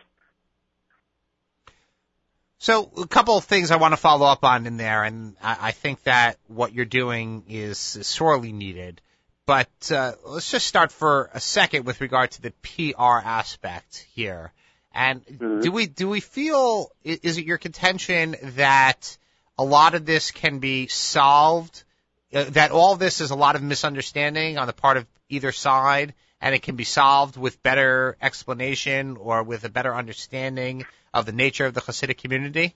So 2.58 2.90
a 2.96 3.06
couple 3.06 3.36
of 3.36 3.44
things 3.44 3.70
I 3.70 3.76
want 3.76 3.92
to 3.92 3.96
follow 3.96 4.26
up 4.26 4.42
on 4.44 4.66
in 4.66 4.76
there, 4.76 5.04
and 5.04 5.36
I, 5.42 5.56
I 5.60 5.70
think 5.72 6.02
that 6.04 6.38
what 6.46 6.72
you're 6.72 6.84
doing 6.84 7.44
is 7.48 7.78
sorely 7.78 8.52
needed. 8.52 9.02
But 9.44 9.92
uh, 9.92 10.12
let's 10.24 10.50
just 10.50 10.66
start 10.66 10.90
for 10.90 11.30
a 11.32 11.40
second 11.40 11.84
with 11.84 12.00
regard 12.00 12.32
to 12.32 12.42
the 12.42 12.50
PR 12.62 13.20
aspect 13.24 14.06
here. 14.14 14.52
And 14.97 15.24
mm-hmm. 15.26 15.61
do 15.61 15.70
we 15.70 15.86
do 15.86 16.09
we 16.09 16.20
feel 16.20 16.90
is 17.05 17.36
it 17.36 17.44
your 17.44 17.59
contention 17.59 18.34
that 18.57 19.18
a 19.59 19.64
lot 19.64 19.94
of 19.94 20.07
this 20.07 20.30
can 20.30 20.59
be 20.59 20.86
solved 20.86 21.84
uh, 22.32 22.44
that 22.51 22.70
all 22.70 22.97
this 22.97 23.20
is 23.20 23.30
a 23.30 23.36
lot 23.36 23.57
of 23.57 23.62
misunderstanding 23.62 24.59
on 24.59 24.66
the 24.66 24.72
part 24.72 24.97
of 24.97 25.07
either 25.28 25.53
side, 25.53 26.14
and 26.40 26.55
it 26.55 26.62
can 26.62 26.76
be 26.76 26.84
solved 26.84 27.36
with 27.36 27.62
better 27.62 28.16
explanation 28.22 29.16
or 29.18 29.42
with 29.42 29.64
a 29.64 29.68
better 29.68 29.94
understanding 29.94 30.84
of 31.12 31.26
the 31.26 31.32
nature 31.32 31.66
of 31.66 31.74
the 31.74 31.80
Hasidic 31.80 32.18
community? 32.18 32.74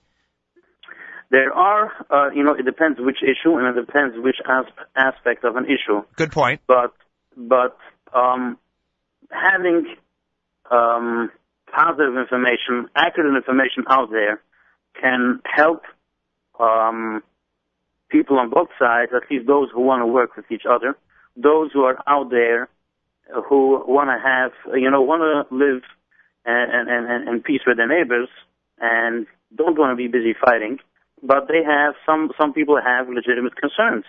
There 1.31 1.53
are, 1.53 1.91
uh, 2.09 2.29
you 2.35 2.43
know, 2.43 2.53
it 2.53 2.65
depends 2.65 2.99
which 2.99 3.23
issue 3.23 3.55
and 3.55 3.77
it 3.77 3.85
depends 3.85 4.15
which 4.17 4.37
as- 4.47 4.85
aspect 4.95 5.43
of 5.43 5.55
an 5.55 5.65
issue. 5.65 6.03
Good 6.15 6.31
point. 6.31 6.61
But, 6.67 6.93
but, 7.35 7.77
um, 8.13 8.57
having, 9.29 9.95
um, 10.69 11.31
positive 11.73 12.15
information, 12.17 12.89
accurate 12.95 13.35
information 13.35 13.83
out 13.89 14.09
there 14.11 14.41
can 14.99 15.41
help, 15.45 15.83
um, 16.59 17.23
people 18.09 18.37
on 18.37 18.49
both 18.49 18.69
sides, 18.77 19.11
at 19.15 19.29
least 19.31 19.47
those 19.47 19.69
who 19.73 19.81
want 19.81 20.01
to 20.01 20.05
work 20.05 20.35
with 20.35 20.45
each 20.51 20.63
other, 20.69 20.97
those 21.35 21.71
who 21.71 21.83
are 21.83 21.97
out 22.07 22.29
there 22.29 22.67
who 23.47 23.81
want 23.87 24.09
to 24.09 24.19
have, 24.21 24.51
you 24.79 24.89
know, 24.91 25.01
want 25.01 25.21
to 25.21 25.55
live 25.55 25.83
and, 26.45 26.89
and, 26.89 27.09
and, 27.09 27.29
and 27.29 27.43
peace 27.43 27.61
with 27.65 27.77
their 27.77 27.87
neighbors 27.87 28.27
and 28.79 29.27
don't 29.55 29.77
want 29.77 29.91
to 29.91 29.95
be 29.95 30.07
busy 30.07 30.33
fighting, 30.33 30.79
but 31.23 31.47
they 31.47 31.63
have, 31.63 31.93
some, 32.05 32.31
some 32.39 32.51
people 32.53 32.79
have 32.83 33.07
legitimate 33.07 33.55
concerns. 33.55 34.05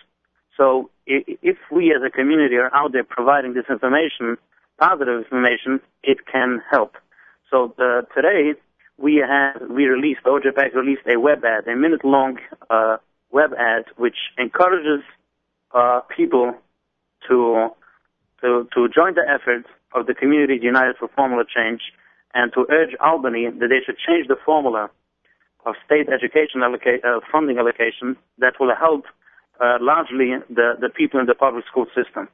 So 0.57 0.91
if 1.07 1.57
we 1.71 1.95
as 1.95 2.03
a 2.05 2.11
community 2.11 2.57
are 2.57 2.75
out 2.75 2.93
there 2.93 3.05
providing 3.05 3.55
this 3.55 3.65
information, 3.71 4.37
positive 4.79 5.25
information, 5.25 5.81
it 6.03 6.19
can 6.31 6.61
help. 6.71 6.97
So 7.53 7.75
uh, 7.79 8.01
today 8.17 8.55
we 8.97 9.17
have 9.17 9.69
we 9.69 9.85
released 9.85 10.23
OJPAC 10.25 10.75
released 10.75 11.03
a 11.07 11.21
web 11.21 11.45
ad, 11.45 11.69
a 11.69 11.77
minute 11.77 12.03
long 12.03 12.39
uh, 12.71 12.97
web 13.31 13.51
ad, 13.53 13.85
which 13.99 14.17
encourages 14.39 15.05
uh, 15.75 16.01
people 16.17 16.55
to 17.29 17.69
to 18.41 18.67
to 18.75 18.89
join 18.89 19.13
the 19.17 19.27
efforts 19.29 19.69
of 19.95 20.07
the 20.07 20.15
communities 20.15 20.63
united 20.63 20.97
for 20.97 21.09
formula 21.09 21.45
change, 21.45 21.83
and 22.33 22.55
to 22.55 22.65
urge 22.71 22.97
Albany 23.01 23.51
that 23.51 23.69
they 23.69 23.85
should 23.85 23.99
change 23.99 24.29
the 24.29 24.37
formula 24.47 24.89
of 25.67 25.75
state 25.85 26.09
education 26.09 26.63
uh, 26.63 27.21
funding 27.31 27.59
allocation 27.59 28.17
that 28.39 28.55
will 28.59 28.75
help 28.75 29.05
uh, 29.61 29.77
largely 29.79 30.33
the 30.49 30.73
the 30.81 30.89
people 30.89 31.21
in 31.21 31.27
the 31.27 31.35
public 31.35 31.67
school 31.67 31.85
system. 31.95 32.29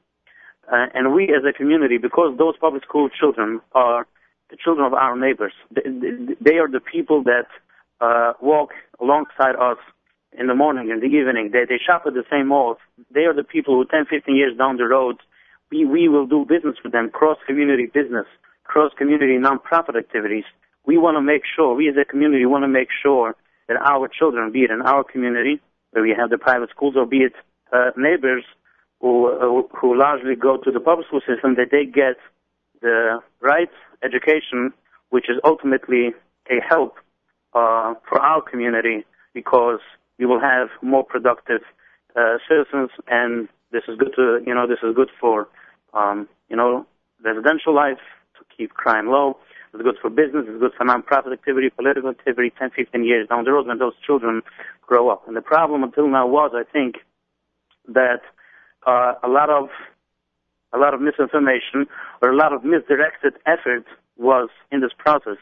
Uh, 0.70 0.86
and 0.94 1.12
we 1.12 1.24
as 1.24 1.42
a 1.42 1.52
community, 1.52 1.98
because 1.98 2.38
those 2.38 2.56
public 2.60 2.84
school 2.84 3.08
children 3.08 3.60
are 3.74 4.06
the 4.50 4.56
children 4.62 4.86
of 4.86 4.94
our 4.94 5.16
neighbors, 5.16 5.52
they, 5.70 6.56
are 6.56 6.68
the 6.68 6.80
people 6.80 7.22
that 7.24 7.46
uh, 8.00 8.32
walk 8.40 8.70
alongside 9.00 9.56
us 9.56 9.78
in 10.38 10.46
the 10.46 10.54
morning 10.54 10.90
and 10.90 11.02
the 11.02 11.06
evening. 11.06 11.50
They, 11.52 11.64
they 11.68 11.78
shop 11.84 12.04
at 12.06 12.14
the 12.14 12.24
same 12.30 12.48
malls. 12.48 12.78
They 13.12 13.22
are 13.22 13.34
the 13.34 13.44
people 13.44 13.74
who 13.74 13.84
10, 13.84 14.06
15 14.08 14.34
years 14.34 14.56
down 14.56 14.76
the 14.76 14.86
road, 14.86 15.16
we, 15.70 15.84
we 15.84 16.08
will 16.08 16.26
do 16.26 16.46
business 16.48 16.76
with 16.82 16.92
them, 16.92 17.10
cross-community 17.10 17.86
business, 17.92 18.26
cross-community 18.64 19.36
non-profit 19.38 19.96
activities. 19.96 20.44
We 20.86 20.96
want 20.96 21.16
to 21.16 21.20
make 21.20 21.42
sure, 21.44 21.74
we 21.74 21.88
as 21.88 21.96
a 22.00 22.04
community 22.04 22.46
want 22.46 22.64
to 22.64 22.68
make 22.68 22.88
sure 23.02 23.34
that 23.68 23.76
our 23.76 24.08
children, 24.08 24.50
be 24.52 24.60
it 24.60 24.70
in 24.70 24.80
our 24.82 25.04
community, 25.04 25.60
where 25.90 26.02
we 26.02 26.14
have 26.18 26.30
the 26.30 26.38
private 26.38 26.70
schools, 26.70 26.94
or 26.96 27.06
be 27.06 27.18
it 27.18 27.34
uh, 27.72 27.90
neighbors 27.96 28.44
who, 29.00 29.28
uh, 29.28 29.76
who 29.76 29.98
largely 29.98 30.34
go 30.34 30.56
to 30.56 30.70
the 30.70 30.80
public 30.80 31.06
school 31.06 31.20
system, 31.20 31.54
that 31.56 31.68
they 31.70 31.84
get 31.84 32.16
the 32.80 33.20
right 33.40 33.70
education, 34.02 34.72
which 35.10 35.28
is 35.28 35.36
ultimately 35.44 36.14
a 36.50 36.60
help 36.66 36.96
uh, 37.54 37.94
for 38.08 38.20
our 38.20 38.42
community 38.42 39.04
because 39.34 39.80
we 40.18 40.26
will 40.26 40.40
have 40.40 40.68
more 40.82 41.04
productive 41.04 41.62
uh, 42.16 42.38
citizens, 42.48 42.90
and 43.08 43.48
this 43.70 43.82
is 43.88 43.96
good 43.98 44.12
to 44.16 44.40
you 44.46 44.54
know 44.54 44.66
this 44.66 44.78
is 44.82 44.94
good 44.94 45.10
for 45.20 45.48
um, 45.94 46.28
you 46.48 46.56
know 46.56 46.86
residential 47.24 47.74
life 47.74 47.98
to 48.38 48.44
keep 48.56 48.70
crime 48.74 49.08
low. 49.08 49.36
It's 49.74 49.82
good 49.82 49.96
for 50.00 50.08
business. 50.08 50.46
It's 50.48 50.60
good 50.60 50.72
for 50.76 50.86
nonprofit 50.86 51.32
activity, 51.32 51.68
political 51.68 52.08
activity. 52.10 52.52
10, 52.58 52.70
15 52.74 53.04
years 53.04 53.28
down 53.28 53.44
the 53.44 53.52
road 53.52 53.66
when 53.66 53.78
those 53.78 53.92
children 54.04 54.40
grow 54.86 55.10
up. 55.10 55.28
And 55.28 55.36
the 55.36 55.42
problem 55.42 55.82
until 55.82 56.08
now 56.08 56.26
was, 56.26 56.52
I 56.54 56.64
think, 56.64 56.96
that 57.86 58.22
uh, 58.86 59.14
a 59.22 59.28
lot 59.28 59.50
of 59.50 59.68
a 60.74 60.78
lot 60.78 60.94
of 60.94 61.00
misinformation 61.00 61.86
or 62.22 62.30
a 62.30 62.36
lot 62.36 62.52
of 62.52 62.64
misdirected 62.64 63.34
effort 63.46 63.84
was 64.16 64.48
in 64.70 64.80
this 64.80 64.92
process. 64.98 65.38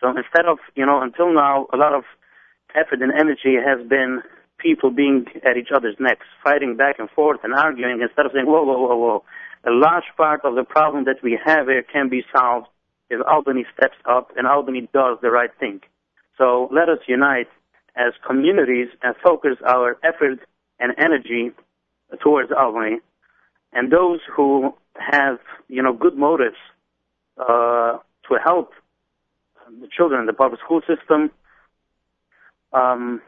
So 0.00 0.08
instead 0.08 0.46
of, 0.46 0.58
you 0.74 0.84
know, 0.84 1.00
until 1.00 1.32
now, 1.32 1.66
a 1.72 1.76
lot 1.76 1.94
of 1.94 2.04
effort 2.74 3.00
and 3.00 3.12
energy 3.12 3.56
has 3.56 3.86
been 3.88 4.22
people 4.58 4.90
being 4.90 5.26
at 5.44 5.56
each 5.56 5.68
other's 5.74 5.96
necks, 6.00 6.26
fighting 6.42 6.76
back 6.76 6.98
and 6.98 7.10
forth 7.10 7.40
and 7.44 7.54
arguing 7.54 8.00
instead 8.00 8.26
of 8.26 8.32
saying, 8.32 8.46
whoa, 8.46 8.64
whoa, 8.64 8.78
whoa, 8.78 8.96
whoa. 8.96 9.24
A 9.64 9.70
large 9.70 10.04
part 10.16 10.40
of 10.44 10.54
the 10.54 10.64
problem 10.64 11.04
that 11.04 11.22
we 11.22 11.38
have 11.44 11.66
here 11.66 11.82
can 11.82 12.08
be 12.08 12.22
solved 12.34 12.66
if 13.10 13.20
Albany 13.26 13.64
steps 13.76 13.96
up 14.04 14.30
and 14.36 14.46
Albany 14.46 14.88
does 14.92 15.18
the 15.22 15.30
right 15.30 15.50
thing. 15.58 15.80
So 16.38 16.68
let 16.72 16.88
us 16.88 16.98
unite 17.06 17.48
as 17.96 18.12
communities 18.26 18.88
and 19.02 19.14
focus 19.22 19.56
our 19.66 19.98
effort 20.02 20.40
and 20.78 20.92
energy 20.98 21.52
towards 22.22 22.52
Albany. 22.52 22.98
And 23.76 23.92
those 23.92 24.20
who 24.34 24.74
have, 24.94 25.38
you 25.68 25.82
know, 25.82 25.92
good 25.92 26.16
motives 26.16 26.56
uh, 27.36 27.98
to 28.28 28.38
help 28.42 28.70
the 29.68 29.88
children 29.94 30.20
in 30.20 30.26
the 30.26 30.32
public 30.32 30.60
school 30.64 30.80
system, 30.80 31.30
um, 32.72 33.20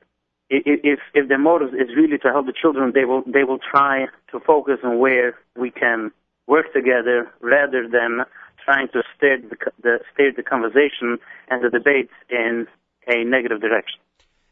if 0.48 1.00
if 1.12 1.28
their 1.28 1.38
motive 1.38 1.74
is 1.74 1.94
really 1.94 2.16
to 2.16 2.28
help 2.28 2.46
the 2.46 2.54
children, 2.58 2.92
they 2.94 3.04
will 3.04 3.22
they 3.26 3.44
will 3.44 3.58
try 3.58 4.06
to 4.32 4.40
focus 4.40 4.78
on 4.82 4.98
where 4.98 5.34
we 5.54 5.70
can 5.70 6.12
work 6.46 6.72
together 6.72 7.30
rather 7.42 7.86
than 7.86 8.24
trying 8.64 8.88
to 8.94 9.02
steer 9.14 9.36
the, 9.38 9.56
the 9.82 9.98
steer 10.14 10.32
the 10.34 10.42
conversation 10.42 11.18
and 11.50 11.62
the 11.62 11.68
debate 11.68 12.08
in 12.30 12.66
a 13.06 13.22
negative 13.22 13.60
direction. 13.60 14.00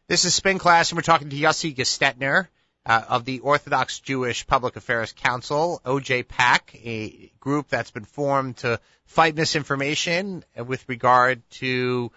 This 0.08 0.26
is 0.26 0.34
Spin 0.34 0.58
Class, 0.58 0.90
and 0.90 0.98
we're 0.98 1.02
talking 1.02 1.30
to 1.30 1.36
Yossi 1.36 1.74
Gestetner 1.74 2.48
uh, 2.86 3.02
of 3.08 3.24
the 3.24 3.40
Orthodox 3.40 3.98
Jewish 3.98 4.46
Public 4.46 4.76
Affairs 4.76 5.12
Council, 5.12 5.80
OJ 5.84 6.24
OJPAC, 6.24 6.60
a 6.84 7.32
group 7.40 7.68
that's 7.68 7.90
been 7.90 8.04
formed 8.04 8.58
to 8.58 8.80
fight 9.06 9.34
misinformation 9.34 10.44
with 10.56 10.88
regard 10.88 11.42
to 11.50 12.12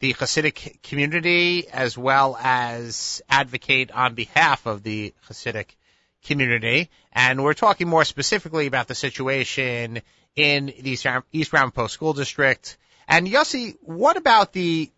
the 0.00 0.12
Hasidic 0.14 0.82
community 0.82 1.68
as 1.68 1.96
well 1.96 2.36
as 2.40 3.22
advocate 3.28 3.92
on 3.92 4.14
behalf 4.14 4.66
of 4.66 4.82
the 4.82 5.14
Hasidic 5.28 5.76
community. 6.24 6.90
And 7.12 7.44
we're 7.44 7.54
talking 7.54 7.88
more 7.88 8.04
specifically 8.04 8.66
about 8.66 8.88
the 8.88 8.94
situation 8.96 10.00
in 10.34 10.66
the 10.66 11.22
East 11.32 11.52
Ramapo 11.52 11.86
School 11.86 12.14
District. 12.14 12.76
And 13.06 13.28
Yossi, 13.28 13.76
what 13.82 14.16
about 14.16 14.52
the 14.52 14.90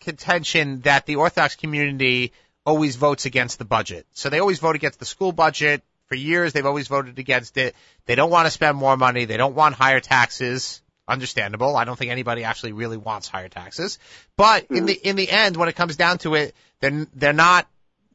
contention 0.00 0.80
that 0.80 1.06
the 1.06 1.16
Orthodox 1.16 1.56
community 1.56 2.32
always 2.64 2.96
votes 2.96 3.26
against 3.26 3.58
the 3.58 3.64
budget? 3.64 4.06
So 4.12 4.30
they 4.30 4.40
always 4.40 4.58
vote 4.58 4.76
against 4.76 4.98
the 4.98 5.04
school 5.04 5.32
budget. 5.32 5.82
For 6.06 6.14
years, 6.16 6.52
they've 6.52 6.66
always 6.66 6.88
voted 6.88 7.18
against 7.18 7.56
it. 7.56 7.76
They 8.06 8.16
don't 8.16 8.30
want 8.30 8.46
to 8.46 8.50
spend 8.50 8.76
more 8.76 8.96
money. 8.96 9.26
They 9.26 9.36
don't 9.36 9.54
want 9.54 9.76
higher 9.76 10.00
taxes 10.00 10.82
understandable. 11.10 11.76
I 11.76 11.84
don't 11.84 11.98
think 11.98 12.10
anybody 12.10 12.44
actually 12.44 12.72
really 12.72 12.96
wants 12.96 13.28
higher 13.28 13.48
taxes. 13.48 13.98
But 14.36 14.66
in 14.70 14.86
the 14.86 14.94
in 14.94 15.16
the 15.16 15.30
end, 15.30 15.56
when 15.56 15.68
it 15.68 15.76
comes 15.76 15.96
down 15.96 16.18
to 16.18 16.34
it, 16.34 16.54
they're 16.80 17.06
they're 17.14 17.32
not 17.32 17.68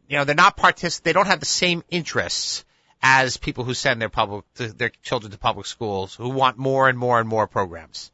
you 0.08 0.18
know 0.18 0.24
they're 0.24 0.36
not 0.36 0.58
partic- 0.58 1.02
They 1.02 1.14
don't 1.14 1.28
have 1.28 1.40
the 1.40 1.46
same 1.46 1.84
interests 1.90 2.66
as 3.02 3.38
people 3.38 3.64
who 3.64 3.74
send 3.74 4.02
their 4.02 4.10
public 4.10 4.46
their 4.56 4.92
children 5.04 5.32
to 5.32 5.38
public 5.38 5.66
schools 5.66 6.16
who 6.16 6.30
want 6.30 6.58
more 6.58 6.90
and 6.90 6.98
more 6.98 7.20
and 7.20 7.30
more 7.30 7.48
programs. 7.48 8.12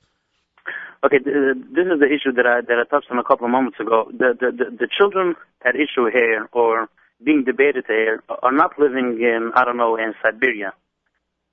Okay, 1.03 1.17
this 1.17 1.87
is 1.87 1.99
the 1.99 2.05
issue 2.05 2.31
that 2.33 2.45
I 2.45 2.61
that 2.61 2.77
I 2.77 2.85
touched 2.89 3.09
on 3.09 3.17
a 3.17 3.23
couple 3.23 3.45
of 3.45 3.51
moments 3.51 3.79
ago. 3.79 4.09
The 4.11 4.37
the 4.39 4.51
the, 4.51 4.65
the 4.85 4.87
children 4.87 5.35
at 5.65 5.75
issue 5.75 6.05
here 6.13 6.47
or 6.53 6.89
being 7.23 7.43
debated 7.43 7.85
here 7.87 8.23
are 8.29 8.51
not 8.51 8.77
living 8.77 9.17
in 9.19 9.51
I 9.55 9.65
don't 9.65 9.77
know 9.77 9.95
in 9.95 10.13
Siberia 10.21 10.73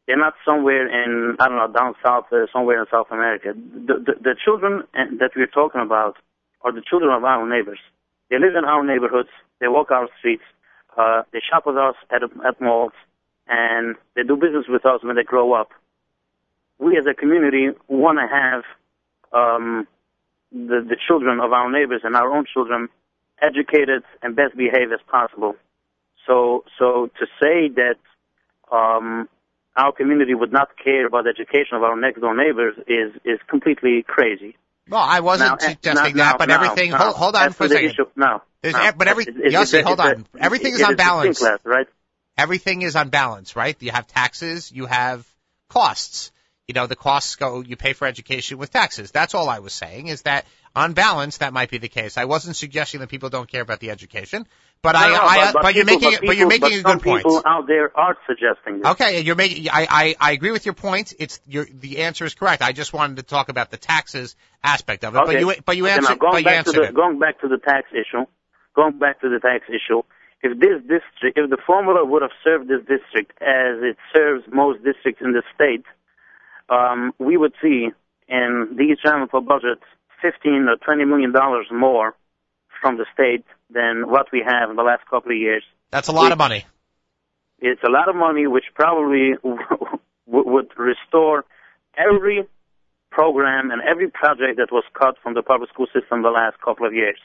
they're 0.08 0.16
not 0.16 0.32
somewhere 0.42 0.88
in, 0.88 1.36
I 1.38 1.48
don't 1.48 1.58
know, 1.58 1.70
down 1.70 1.94
south, 2.02 2.32
uh, 2.32 2.46
somewhere 2.50 2.80
in 2.80 2.86
South 2.90 3.08
America. 3.12 3.52
The, 3.52 3.94
the, 4.00 4.14
the 4.18 4.34
children 4.42 4.84
that 4.94 5.32
we're 5.36 5.46
talking 5.46 5.82
about 5.82 6.16
are 6.62 6.72
the 6.72 6.80
children 6.80 7.12
of 7.12 7.22
our 7.24 7.46
neighbors. 7.46 7.78
They 8.30 8.38
live 8.38 8.56
in 8.56 8.64
our 8.64 8.82
neighborhoods. 8.82 9.28
They 9.60 9.68
walk 9.68 9.90
our 9.90 10.08
streets. 10.18 10.42
Uh, 10.96 11.22
they 11.30 11.40
shop 11.44 11.64
with 11.66 11.76
us 11.76 11.94
at, 12.10 12.22
at 12.24 12.58
malls, 12.58 12.92
and 13.48 13.96
they 14.16 14.22
do 14.22 14.34
business 14.34 14.64
with 14.66 14.86
us 14.86 15.04
when 15.04 15.16
they 15.16 15.24
grow 15.24 15.52
up. 15.52 15.68
We 16.78 16.96
as 16.96 17.04
a 17.04 17.12
community 17.12 17.68
want 17.86 18.18
to 18.18 18.26
have 18.26 18.64
um, 19.32 19.86
the, 20.52 20.84
the 20.88 20.96
children 21.06 21.40
of 21.40 21.52
our 21.52 21.70
neighbors 21.70 22.02
and 22.04 22.16
our 22.16 22.34
own 22.34 22.44
children 22.52 22.88
educated 23.40 24.02
and 24.22 24.34
best 24.34 24.56
behaved 24.56 24.92
as 24.92 25.00
possible. 25.10 25.54
So, 26.26 26.64
so 26.78 27.10
to 27.18 27.26
say 27.40 27.68
that 27.76 27.96
um, 28.70 29.28
our 29.76 29.92
community 29.92 30.34
would 30.34 30.52
not 30.52 30.68
care 30.82 31.06
about 31.06 31.24
the 31.24 31.30
education 31.30 31.76
of 31.76 31.82
our 31.82 31.98
next 31.98 32.20
door 32.20 32.36
neighbors 32.36 32.74
is 32.86 33.14
is 33.24 33.38
completely 33.48 34.04
crazy. 34.06 34.56
Well, 34.88 35.00
I 35.00 35.20
wasn't 35.20 35.60
now, 35.60 35.68
suggesting 35.68 36.16
now, 36.16 36.30
that, 36.30 36.38
but 36.38 36.48
now, 36.48 36.62
everything. 36.62 36.92
hold, 36.92 37.14
hold 37.14 37.36
on 37.36 37.52
for 37.52 37.64
a 37.64 37.68
second. 37.68 37.90
Issue, 37.90 38.06
no, 38.16 38.40
no. 38.64 38.92
but 38.96 39.06
every 39.06 39.24
it's, 39.24 39.54
Yossi, 39.54 39.82
hold 39.82 40.00
on. 40.00 40.26
A, 40.34 40.42
everything 40.42 40.74
is 40.74 40.82
on 40.82 40.96
balance, 40.96 41.38
class, 41.38 41.58
right? 41.64 41.86
Everything 42.36 42.82
is 42.82 42.96
on 42.96 43.10
balance, 43.10 43.54
right? 43.54 43.76
You 43.80 43.90
have 43.90 44.06
taxes, 44.06 44.72
you 44.72 44.86
have 44.86 45.26
costs. 45.68 46.32
You 46.68 46.74
know, 46.74 46.86
the 46.86 46.96
costs 46.96 47.34
go, 47.36 47.62
you 47.62 47.76
pay 47.76 47.94
for 47.94 48.06
education 48.06 48.58
with 48.58 48.70
taxes. 48.70 49.10
That's 49.10 49.34
all 49.34 49.48
I 49.48 49.60
was 49.60 49.72
saying 49.72 50.08
is 50.08 50.22
that 50.22 50.44
on 50.76 50.92
balance, 50.92 51.38
that 51.38 51.54
might 51.54 51.70
be 51.70 51.78
the 51.78 51.88
case. 51.88 52.18
I 52.18 52.26
wasn't 52.26 52.56
suggesting 52.56 53.00
that 53.00 53.08
people 53.08 53.30
don't 53.30 53.48
care 53.50 53.62
about 53.62 53.80
the 53.80 53.90
education, 53.90 54.46
but 54.82 54.92
No, 54.92 54.98
I, 54.98 55.08
no, 55.08 55.14
I, 55.16 55.36
but, 55.46 55.52
but, 55.54 55.62
but 55.62 55.74
you're 55.74 55.86
people, 55.86 56.00
making, 56.00 56.10
but, 56.18 56.22
it- 56.22 56.26
but 56.26 56.36
you're 56.36 56.50
people- 56.50 56.68
making 56.68 56.80
a 56.80 56.82
good 56.82 56.90
some 56.90 57.00
point. 57.00 57.24
people 57.24 57.42
out 57.46 57.66
there 57.66 57.98
are 57.98 58.18
suggesting 58.26 58.80
this. 58.80 58.86
Okay, 58.92 59.20
you're 59.22 59.34
making. 59.34 59.70
I, 59.70 59.86
I 59.90 60.16
I 60.20 60.32
agree 60.32 60.50
with 60.50 60.66
your 60.66 60.74
point. 60.74 61.14
It's 61.18 61.40
your 61.46 61.64
the 61.64 62.00
answer 62.02 62.26
is 62.26 62.34
correct. 62.34 62.60
I 62.60 62.72
just 62.72 62.92
wanted 62.92 63.16
to 63.16 63.22
talk 63.22 63.48
about 63.48 63.70
the 63.70 63.78
taxes 63.78 64.36
aspect 64.62 65.04
of 65.04 65.16
it. 65.16 65.22
But 65.24 65.40
you 65.40 65.54
but 65.64 65.76
you 65.78 65.86
Okay, 65.86 65.94
answered 65.94 66.18
but 66.20 66.36
you 66.36 66.44
back 66.44 66.52
to 66.52 66.58
answered 66.58 66.74
the 66.74 66.82
it. 66.88 66.94
going 66.94 67.18
back 67.18 67.40
to 67.40 67.48
the 67.48 67.56
tax 67.58 67.88
issue, 67.92 68.26
going 68.76 68.98
back 68.98 69.22
to 69.22 69.30
the 69.30 69.40
tax 69.40 69.64
issue. 69.70 70.02
If 70.42 70.60
this 70.60 70.80
district, 70.82 71.36
if 71.38 71.48
the 71.50 71.56
formula 71.66 72.04
would 72.04 72.22
have 72.22 72.30
served 72.44 72.68
this 72.68 72.80
district 72.86 73.32
as 73.42 73.82
it 73.82 73.96
serves 74.14 74.44
most 74.52 74.84
districts 74.84 75.20
in 75.24 75.32
the 75.32 75.42
state, 75.56 75.84
um, 76.68 77.12
we 77.18 77.36
would 77.36 77.54
see 77.62 77.88
in 78.28 78.76
these 78.76 78.98
general 79.02 79.26
Ramapo 79.26 79.40
budget 79.40 79.78
15 80.22 80.66
or 80.68 80.76
20 80.76 81.04
million 81.04 81.32
dollars 81.32 81.66
more 81.72 82.14
from 82.80 82.96
the 82.96 83.06
state 83.12 83.44
than 83.70 84.08
what 84.08 84.26
we 84.32 84.42
have 84.46 84.70
in 84.70 84.76
the 84.76 84.82
last 84.82 85.02
couple 85.08 85.32
of 85.32 85.38
years. 85.38 85.64
That's 85.90 86.08
a 86.08 86.12
lot 86.12 86.32
of 86.32 86.38
money. 86.38 86.64
It's 87.60 87.82
a 87.82 87.90
lot 87.90 88.08
of 88.08 88.14
money, 88.14 88.46
which 88.46 88.64
probably 88.74 89.32
w- 89.42 89.60
would 90.26 90.70
restore 90.76 91.44
every 91.96 92.46
program 93.10 93.70
and 93.70 93.82
every 93.82 94.08
project 94.08 94.58
that 94.58 94.68
was 94.70 94.84
cut 94.94 95.16
from 95.22 95.34
the 95.34 95.42
public 95.42 95.70
school 95.70 95.86
system 95.86 96.22
the 96.22 96.28
last 96.28 96.60
couple 96.64 96.86
of 96.86 96.94
years. 96.94 97.18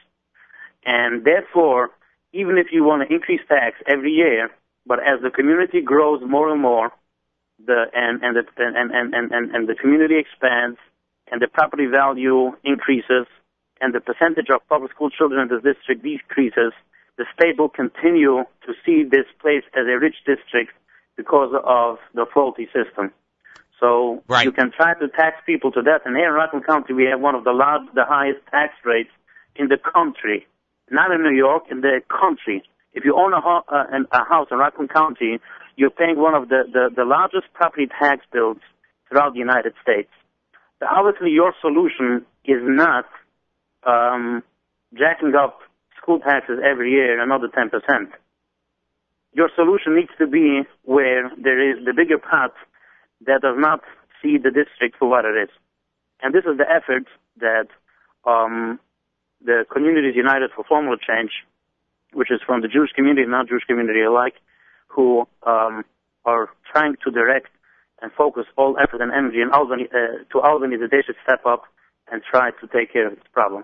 And 0.85 1.23
therefore, 1.23 1.91
even 2.33 2.57
if 2.57 2.67
you 2.71 2.83
want 2.83 3.07
to 3.07 3.13
increase 3.13 3.41
tax 3.47 3.75
every 3.87 4.11
year, 4.11 4.49
but 4.85 4.99
as 4.99 5.21
the 5.21 5.29
community 5.29 5.81
grows 5.81 6.21
more 6.25 6.51
and 6.51 6.61
more, 6.61 6.91
the 7.65 7.85
and 7.93 8.21
and 8.23 8.35
the, 8.35 8.43
and, 8.57 8.91
and, 8.91 9.13
and, 9.13 9.51
and, 9.55 9.67
the 9.67 9.75
community 9.75 10.17
expands, 10.17 10.77
and 11.31 11.41
the 11.41 11.47
property 11.47 11.85
value 11.85 12.51
increases, 12.63 13.25
and 13.81 13.93
the 13.93 13.99
percentage 13.99 14.49
of 14.49 14.67
public 14.69 14.91
school 14.91 15.09
children 15.09 15.41
in 15.41 15.47
the 15.47 15.61
district 15.61 16.03
decreases, 16.03 16.73
the 17.17 17.25
state 17.35 17.57
will 17.59 17.69
continue 17.69 18.43
to 18.65 18.73
see 18.85 19.03
this 19.03 19.25
place 19.41 19.63
as 19.75 19.85
a 19.87 19.97
rich 19.99 20.15
district 20.25 20.71
because 21.15 21.53
of 21.63 21.97
the 22.13 22.25
faulty 22.33 22.67
system. 22.73 23.11
So 23.79 24.23
Right. 24.27 24.45
you 24.45 24.51
can 24.51 24.71
try 24.71 24.93
to 24.95 25.07
tax 25.09 25.37
people 25.45 25.71
to 25.73 25.81
death. 25.81 26.01
And 26.05 26.15
here 26.15 26.27
in 26.29 26.33
Rockland 26.33 26.65
County, 26.65 26.93
we 26.93 27.05
have 27.05 27.19
one 27.19 27.35
of 27.35 27.43
the 27.43 27.51
large, 27.51 27.83
the 27.93 28.05
highest 28.05 28.39
tax 28.49 28.73
rates 28.83 29.11
in 29.55 29.67
the 29.67 29.77
country, 29.77 30.47
not 30.89 31.11
in 31.11 31.21
New 31.21 31.35
York, 31.35 31.65
in 31.69 31.81
the 31.81 32.01
country. 32.09 32.63
If 32.93 33.03
you 33.05 33.15
own 33.15 33.33
a, 33.33 33.41
ho- 33.41 33.63
uh, 33.67 33.85
an- 33.91 34.07
a 34.11 34.23
house 34.23 34.47
in 34.51 34.57
Rockland 34.57 34.89
County, 34.91 35.39
you're 35.75 35.89
paying 35.89 36.17
one 36.19 36.35
of 36.35 36.49
the, 36.49 36.63
the, 36.71 36.89
the 36.95 37.05
largest 37.05 37.51
property 37.53 37.87
tax 37.87 38.25
bills 38.31 38.57
throughout 39.09 39.33
the 39.33 39.39
United 39.39 39.73
States. 39.81 40.09
So 40.79 40.85
obviously, 40.89 41.31
your 41.31 41.53
solution 41.61 42.25
is 42.45 42.61
not 42.61 43.05
um, 43.85 44.43
jacking 44.93 45.33
up 45.35 45.59
school 46.01 46.19
taxes 46.19 46.59
every 46.63 46.91
year 46.91 47.21
another 47.21 47.47
10%. 47.47 47.71
Your 49.33 49.49
solution 49.55 49.95
needs 49.95 50.11
to 50.19 50.27
be 50.27 50.61
where 50.83 51.31
there 51.41 51.71
is 51.71 51.83
the 51.85 51.93
bigger 51.93 52.17
pot 52.19 52.53
that 53.25 53.41
does 53.41 53.55
not 53.57 53.81
see 54.21 54.37
the 54.37 54.51
district 54.51 54.97
for 54.99 55.09
what 55.09 55.25
it 55.25 55.35
is. 55.41 55.49
And 56.21 56.33
this 56.33 56.43
is 56.45 56.57
the 56.57 56.69
effort 56.69 57.07
that 57.39 57.67
um, 58.25 58.79
the 59.43 59.65
Communities 59.71 60.15
United 60.15 60.51
for 60.55 60.63
Formula 60.63 60.97
Change, 60.97 61.31
which 62.13 62.31
is 62.31 62.39
from 62.45 62.61
the 62.61 62.67
Jewish 62.67 62.91
community 62.91 63.23
and 63.23 63.31
non-Jewish 63.31 63.63
community 63.63 64.01
alike, 64.01 64.35
who 64.95 65.27
um, 65.45 65.83
are 66.25 66.49
trying 66.71 66.95
to 67.03 67.11
direct 67.11 67.47
and 68.01 68.11
focus 68.11 68.45
all 68.57 68.77
effort 68.77 69.01
and 69.01 69.11
energy 69.11 69.41
in 69.41 69.51
Albany, 69.51 69.87
uh, 69.91 70.23
to 70.31 70.39
Albany 70.41 70.77
that 70.77 70.91
they 70.91 71.01
should 71.05 71.15
step 71.23 71.45
up 71.45 71.63
and 72.11 72.21
try 72.29 72.51
to 72.51 72.67
take 72.67 72.91
care 72.91 73.07
of 73.07 73.15
this 73.15 73.23
problem. 73.31 73.63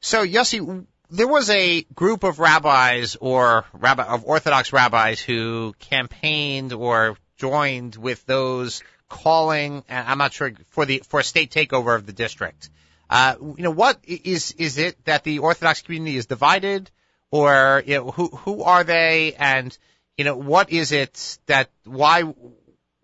So 0.00 0.24
Yossi, 0.24 0.86
there 1.10 1.28
was 1.28 1.50
a 1.50 1.82
group 1.94 2.24
of 2.24 2.38
rabbis 2.38 3.16
or 3.20 3.64
rabbi 3.72 4.04
of 4.04 4.24
Orthodox 4.24 4.72
rabbis 4.72 5.20
who 5.20 5.74
campaigned 5.78 6.72
or 6.72 7.16
joined 7.36 7.96
with 7.96 8.24
those 8.26 8.82
calling, 9.08 9.84
I'm 9.88 10.18
not 10.18 10.32
sure 10.32 10.52
for 10.70 10.84
the 10.84 11.02
for 11.06 11.20
a 11.20 11.24
state 11.24 11.50
takeover 11.50 11.94
of 11.94 12.06
the 12.06 12.12
district. 12.12 12.70
Uh, 13.08 13.36
you 13.40 13.62
know, 13.62 13.70
what 13.70 13.98
is 14.04 14.52
is 14.52 14.78
it 14.78 15.04
that 15.04 15.22
the 15.22 15.38
Orthodox 15.38 15.82
community 15.82 16.16
is 16.16 16.26
divided, 16.26 16.90
or 17.30 17.82
you 17.86 17.94
know, 17.96 18.10
who 18.10 18.28
who 18.28 18.62
are 18.64 18.82
they, 18.82 19.34
and 19.38 19.76
you 20.16 20.24
know, 20.24 20.36
what 20.36 20.70
is 20.70 20.92
it 20.92 21.38
that 21.46 21.70
why 21.84 22.22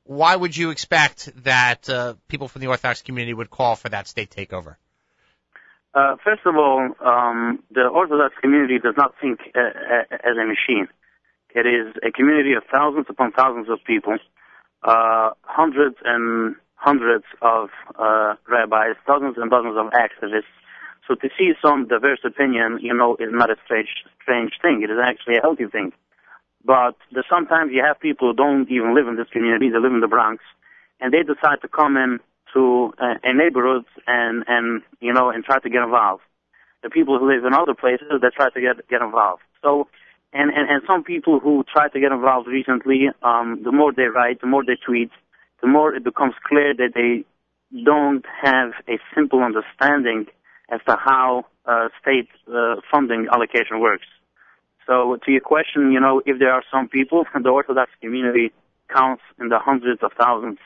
why 0.05 0.37
would 0.37 0.57
you 0.57 0.71
expect 0.71 1.31
that 1.45 1.89
uh, 1.89 2.15
people 2.29 2.49
from 2.49 2.61
the 2.61 2.69
Orthodox 2.69 3.03
community 3.03 3.35
would 3.35 3.51
call 3.51 3.77
for 3.77 3.89
that 3.89 4.09
state 4.09 4.31
takeover? 4.31 4.77
Uh, 5.95 6.17
first 6.25 6.41
of 6.47 6.57
all, 6.57 6.89
um, 7.05 7.63
the 7.71 7.83
Orthodox 7.83 8.35
community 8.41 8.79
does 8.79 8.95
not 8.97 9.15
think 9.21 9.41
uh, 9.55 9.61
uh, 9.61 10.17
as 10.25 10.37
a 10.41 10.47
machine. 10.47 10.89
It 11.55 11.67
is 11.67 11.95
a 12.03 12.11
community 12.11 12.55
of 12.55 12.63
thousands 12.73 13.07
upon 13.11 13.33
thousands 13.33 13.69
of 13.69 13.79
people, 13.85 14.17
uh, 14.83 15.31
hundreds 15.43 15.97
and 16.03 16.57
hundreds 16.77 17.25
of 17.43 17.69
uh, 17.99 18.35
rabbis, 18.49 18.97
dozens 19.07 19.37
and 19.37 19.51
dozens 19.51 19.77
of 19.77 19.93
activists. 19.93 20.51
So 21.07 21.15
to 21.15 21.29
see 21.39 21.53
some 21.61 21.89
diverse 21.89 22.21
opinion, 22.25 22.79
you 22.81 22.95
know, 22.95 23.17
is 23.17 23.29
not 23.31 23.51
a 23.51 23.57
strange, 23.65 23.89
strange 24.23 24.53
thing. 24.63 24.83
It 24.83 24.91
is 24.91 24.99
actually 25.05 25.37
a 25.37 25.43
healthy 25.43 25.67
thing. 25.67 25.93
But 26.65 26.97
the, 27.11 27.25
sometimes 27.29 27.73
you 27.73 27.83
have 27.85 27.99
people 28.01 28.31
who 28.31 28.35
don't 28.37 28.71
even 28.71 28.95
live 28.95 29.09
in 29.09 29.17
this 29.17 29.29
community; 29.33 29.71
they 29.71 29.79
live 29.79 29.93
in 29.93 30.01
the 30.01 30.09
Bronx, 30.09 30.43
and 31.01 31.13
they 31.13 31.23
decide 31.23 31.61
to 31.63 31.69
come 31.69 31.97
in 31.97 32.21
to 32.55 32.93
uh, 32.99 33.15
a 33.23 33.35
neighborhood 33.35 33.85
and 34.07 34.45
and 34.47 34.83
you 35.01 35.13
know 35.13 35.31
and 35.31 35.45
try 35.45 35.59
to 35.59 35.71
get 35.71 35.83
involved. 35.83 36.23
The 36.83 36.91
people 36.91 37.19
who 37.19 37.33
live 37.33 37.45
in 37.45 37.55
other 37.55 37.75
places 37.75 38.07
they 38.21 38.31
try 38.35 38.51
to 38.51 38.61
get 38.61 38.89
get 38.89 39.03
involved. 39.03 39.43
So, 39.63 39.89
and 40.33 40.51
and 40.51 40.71
and 40.71 40.83
some 40.87 41.03
people 41.03 41.41
who 41.41 41.65
try 41.65 41.89
to 41.89 42.01
get 42.01 42.13
involved 42.13 42.47
recently, 42.47 43.09
um, 43.23 43.63
the 43.65 43.73
more 43.73 43.93
they 43.93 44.07
write, 44.07 44.41
the 44.41 44.47
more 44.47 44.65
they 44.65 44.77
tweet, 44.77 45.11
the 45.61 45.69
more 45.69 45.95
it 45.95 46.05
becomes 46.05 46.35
clear 46.47 46.75
that 46.75 46.93
they 46.95 47.25
don't 47.85 48.25
have 48.43 48.73
a 48.89 48.99
simple 49.15 49.43
understanding 49.43 50.27
as 50.71 50.81
to 50.87 50.97
how 50.97 51.47
uh, 51.67 51.89
state 52.01 52.29
uh, 52.49 52.77
funding 52.91 53.27
allocation 53.33 53.81
works. 53.81 54.07
So 54.87 55.19
to 55.25 55.31
your 55.31 55.41
question, 55.41 55.93
you 55.93 56.01
know, 56.01 56.23
if 56.25 56.39
there 56.39 56.53
are 56.53 56.63
some 56.71 56.89
people, 56.89 57.25
the 57.43 57.49
Orthodox 57.49 57.91
community 58.01 58.53
counts 58.93 59.23
in 59.41 59.49
the 59.49 59.59
hundreds 59.59 60.03
of 60.03 60.13
thousands, 60.19 60.59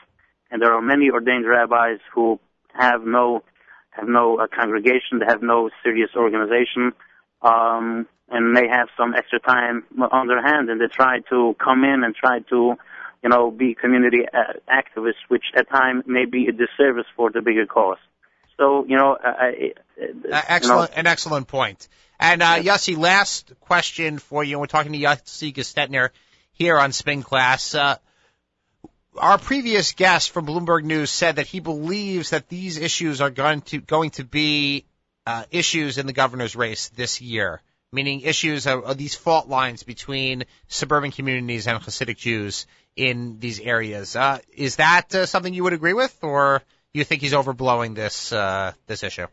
and 0.51 0.61
there 0.61 0.73
are 0.73 0.81
many 0.81 1.09
ordained 1.09 1.47
rabbis 1.47 1.99
who 2.13 2.39
have 2.73 3.03
no 3.05 3.43
have 3.91 4.07
no 4.07 4.37
uh, 4.37 4.45
congregation, 4.47 5.19
they 5.19 5.25
have 5.27 5.41
no 5.41 5.71
serious 5.83 6.11
organization, 6.15 6.93
um, 7.41 8.07
and 8.29 8.55
they 8.55 8.67
have 8.67 8.89
some 8.95 9.15
extra 9.15 9.39
time 9.39 9.83
on 10.11 10.27
their 10.27 10.41
hand, 10.41 10.69
and 10.69 10.79
they 10.79 10.87
try 10.87 11.19
to 11.29 11.55
come 11.63 11.83
in 11.83 12.03
and 12.03 12.13
try 12.13 12.39
to, 12.49 12.75
you 13.23 13.29
know, 13.29 13.49
be 13.49 13.73
community 13.73 14.19
uh, 14.31 14.53
activists, 14.69 15.25
which 15.29 15.45
at 15.55 15.67
times 15.69 16.03
may 16.05 16.25
be 16.25 16.47
a 16.47 16.51
disservice 16.51 17.07
for 17.15 17.31
the 17.31 17.41
bigger 17.41 17.65
cause. 17.65 17.97
So, 18.57 18.85
you 18.85 18.97
know, 18.97 19.17
I, 19.23 19.29
I, 19.29 19.73
Uh, 20.31 20.41
excellent, 20.47 20.91
an 20.95 21.07
excellent 21.07 21.47
point. 21.47 21.87
And 22.19 22.41
uh, 22.41 22.59
yes. 22.61 22.87
Yossi, 22.87 22.97
last 22.97 23.53
question 23.61 24.17
for 24.17 24.43
you. 24.43 24.59
We're 24.59 24.65
talking 24.65 24.93
to 24.93 24.97
Yossi 24.97 25.53
Gestetner 25.53 26.09
here 26.51 26.77
on 26.79 26.91
Spin 26.91 27.21
Class. 27.21 27.75
Uh, 27.75 27.97
our 29.17 29.37
previous 29.37 29.93
guest 29.93 30.31
from 30.31 30.45
Bloomberg 30.45 30.83
News 30.83 31.09
said 31.09 31.37
that 31.37 31.47
he 31.47 31.59
believes 31.59 32.31
that 32.31 32.49
these 32.49 32.77
issues 32.77 33.21
are 33.21 33.29
going 33.29 33.61
to 33.61 33.79
going 33.79 34.11
to 34.11 34.23
be 34.23 34.85
uh, 35.25 35.43
issues 35.51 35.97
in 35.97 36.07
the 36.07 36.13
governor's 36.13 36.55
race 36.55 36.89
this 36.89 37.21
year, 37.21 37.61
meaning 37.91 38.21
issues 38.21 38.65
of, 38.67 38.83
of 38.83 38.97
these 38.97 39.15
fault 39.15 39.47
lines 39.47 39.83
between 39.83 40.45
suburban 40.67 41.11
communities 41.11 41.67
and 41.67 41.81
Hasidic 41.81 42.17
Jews 42.17 42.67
in 42.95 43.39
these 43.39 43.59
areas. 43.59 44.15
Uh, 44.15 44.39
is 44.55 44.77
that 44.77 45.13
uh, 45.13 45.25
something 45.25 45.53
you 45.53 45.63
would 45.63 45.73
agree 45.73 45.93
with, 45.93 46.15
or 46.23 46.61
you 46.97 47.05
think 47.05 47.21
he's 47.21 47.33
overblowing 47.33 47.95
this 47.95 48.31
uh, 48.31 48.73
this 48.87 49.03
issue? 49.03 49.27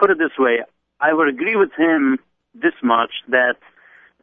put 0.00 0.10
it 0.10 0.18
this 0.18 0.36
way, 0.38 0.60
I 0.98 1.12
would 1.12 1.28
agree 1.28 1.56
with 1.56 1.70
him 1.76 2.18
this 2.54 2.72
much 2.82 3.12
that 3.28 3.56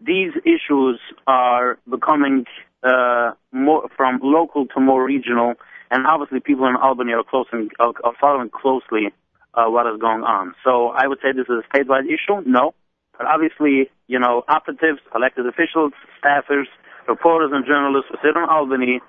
these 0.01 0.31
issues 0.43 0.99
are 1.27 1.77
becoming 1.89 2.45
uh, 2.83 3.31
more 3.51 3.89
from 3.95 4.19
local 4.23 4.65
to 4.67 4.79
more 4.79 5.03
regional, 5.03 5.53
and 5.89 6.05
obviously 6.05 6.39
people 6.39 6.67
in 6.67 6.75
Albany 6.75 7.13
are 7.13 7.23
are 7.79 8.13
following 8.19 8.49
closely 8.49 9.13
uh, 9.53 9.65
what 9.69 9.87
is 9.87 9.99
going 10.01 10.23
on. 10.23 10.53
So 10.63 10.89
I 10.89 11.07
would 11.07 11.19
say 11.21 11.31
this 11.31 11.47
is 11.47 11.63
a 11.63 11.67
statewide 11.69 12.05
issue. 12.05 12.41
No, 12.45 12.73
but 13.17 13.27
obviously, 13.27 13.89
you 14.07 14.19
know, 14.19 14.43
operatives, 14.47 14.99
elected 15.15 15.45
officials, 15.47 15.93
staffers, 16.21 16.67
reporters, 17.07 17.51
and 17.53 17.65
journalists 17.65 18.09
who 18.11 18.17
sit 18.21 18.35
in 18.35 18.45
Albany, 18.49 18.99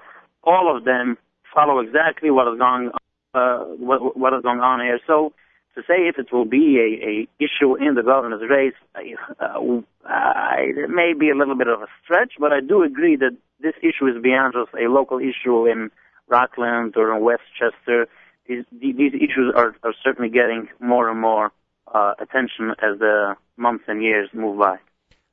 all 0.45 0.75
of 0.75 0.85
them 0.85 1.19
follow 1.55 1.81
exactly 1.81 2.31
what 2.31 2.53
is 2.53 2.59
going 2.59 2.91
uh, 3.35 3.59
what, 3.79 4.17
what 4.17 4.33
is 4.35 4.43
going 4.43 4.61
on 4.61 4.81
here. 4.81 4.99
So 5.07 5.33
to 5.75 5.83
say 5.83 6.09
if 6.09 6.19
it 6.19 6.33
will 6.33 6.45
be 6.45 6.79
a, 6.79 7.07
a 7.07 7.45
issue 7.45 7.77
in 7.77 7.95
the 7.95 8.03
governor's 8.03 8.49
race, 8.49 8.75
uh, 8.97 9.81
I, 10.05 10.73
it 10.77 10.91
may 10.91 11.13
be 11.19 11.31
a 11.31 11.37
little 11.37 11.57
bit 11.57 11.69
of 11.69 11.83
a 11.83 11.87
stretch, 12.03 12.33
but 12.39 12.53
I 12.53 12.61
do 12.61 12.83
agree 12.83 13.17
that 13.17 13.37
this 13.61 13.75
issue 13.81 14.07
is 14.07 14.23
beyond 14.23 14.55
just 14.55 14.75
a 14.75 14.89
local 14.89 15.19
issue 15.19 15.67
in 15.67 15.91
Rockland 16.29 16.97
or 16.97 17.15
in 17.15 17.23
Westchester. 17.23 18.09
These, 18.49 18.65
these 18.73 19.15
issues 19.15 19.53
are, 19.55 19.77
are 19.83 19.95
certainly 20.03 20.31
getting 20.31 20.69
more 20.81 21.09
and 21.11 21.21
more 21.21 21.53
uh, 21.93 22.15
attention 22.19 22.71
as 22.83 22.99
the 22.99 23.37
months 23.57 23.85
and 23.89 24.03
years 24.03 24.31
move 24.33 24.59
by. 24.59 24.79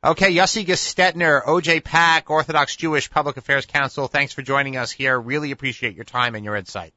Okay, 0.06 0.32
Yossi 0.36 0.64
Gestetner, 0.64 1.44
OJPAC, 1.44 2.30
Orthodox 2.30 2.76
Jewish 2.76 3.10
Public 3.10 3.38
Affairs 3.38 3.66
Council. 3.66 4.08
Thanks 4.08 4.34
for 4.34 4.44
joining 4.44 4.78
us 4.78 4.92
here. 4.92 5.20
Really 5.20 5.50
appreciate 5.50 5.96
your 5.96 6.04
time 6.04 6.36
and 6.36 6.46
your 6.46 6.56
insight. 6.56 6.94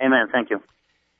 Amen. 0.00 0.28
Thank 0.30 0.50
you. 0.50 0.62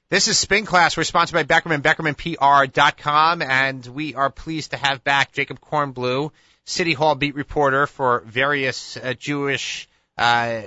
This 0.09 0.29
is 0.29 0.39
Spin 0.39 0.65
Class. 0.67 0.97
We're 0.97 1.03
sponsored 1.03 1.35
by 1.35 1.43
Beckerman, 1.43 1.83
BeckermanPR.com, 1.83 3.43
and 3.43 3.85
we 3.87 4.15
are 4.15 4.31
pleased 4.31 4.71
to 4.71 4.77
have 4.77 5.03
back 5.03 5.33
Jacob 5.33 5.59
Kornbluh, 5.61 6.31
City 6.65 6.93
Hall 6.93 7.17
beat 7.17 7.35
reporter 7.35 7.89
for 7.89 8.21
various 8.21 8.97
uh, 8.97 9.15
Jewish 9.15 9.89
uh, 10.17 10.63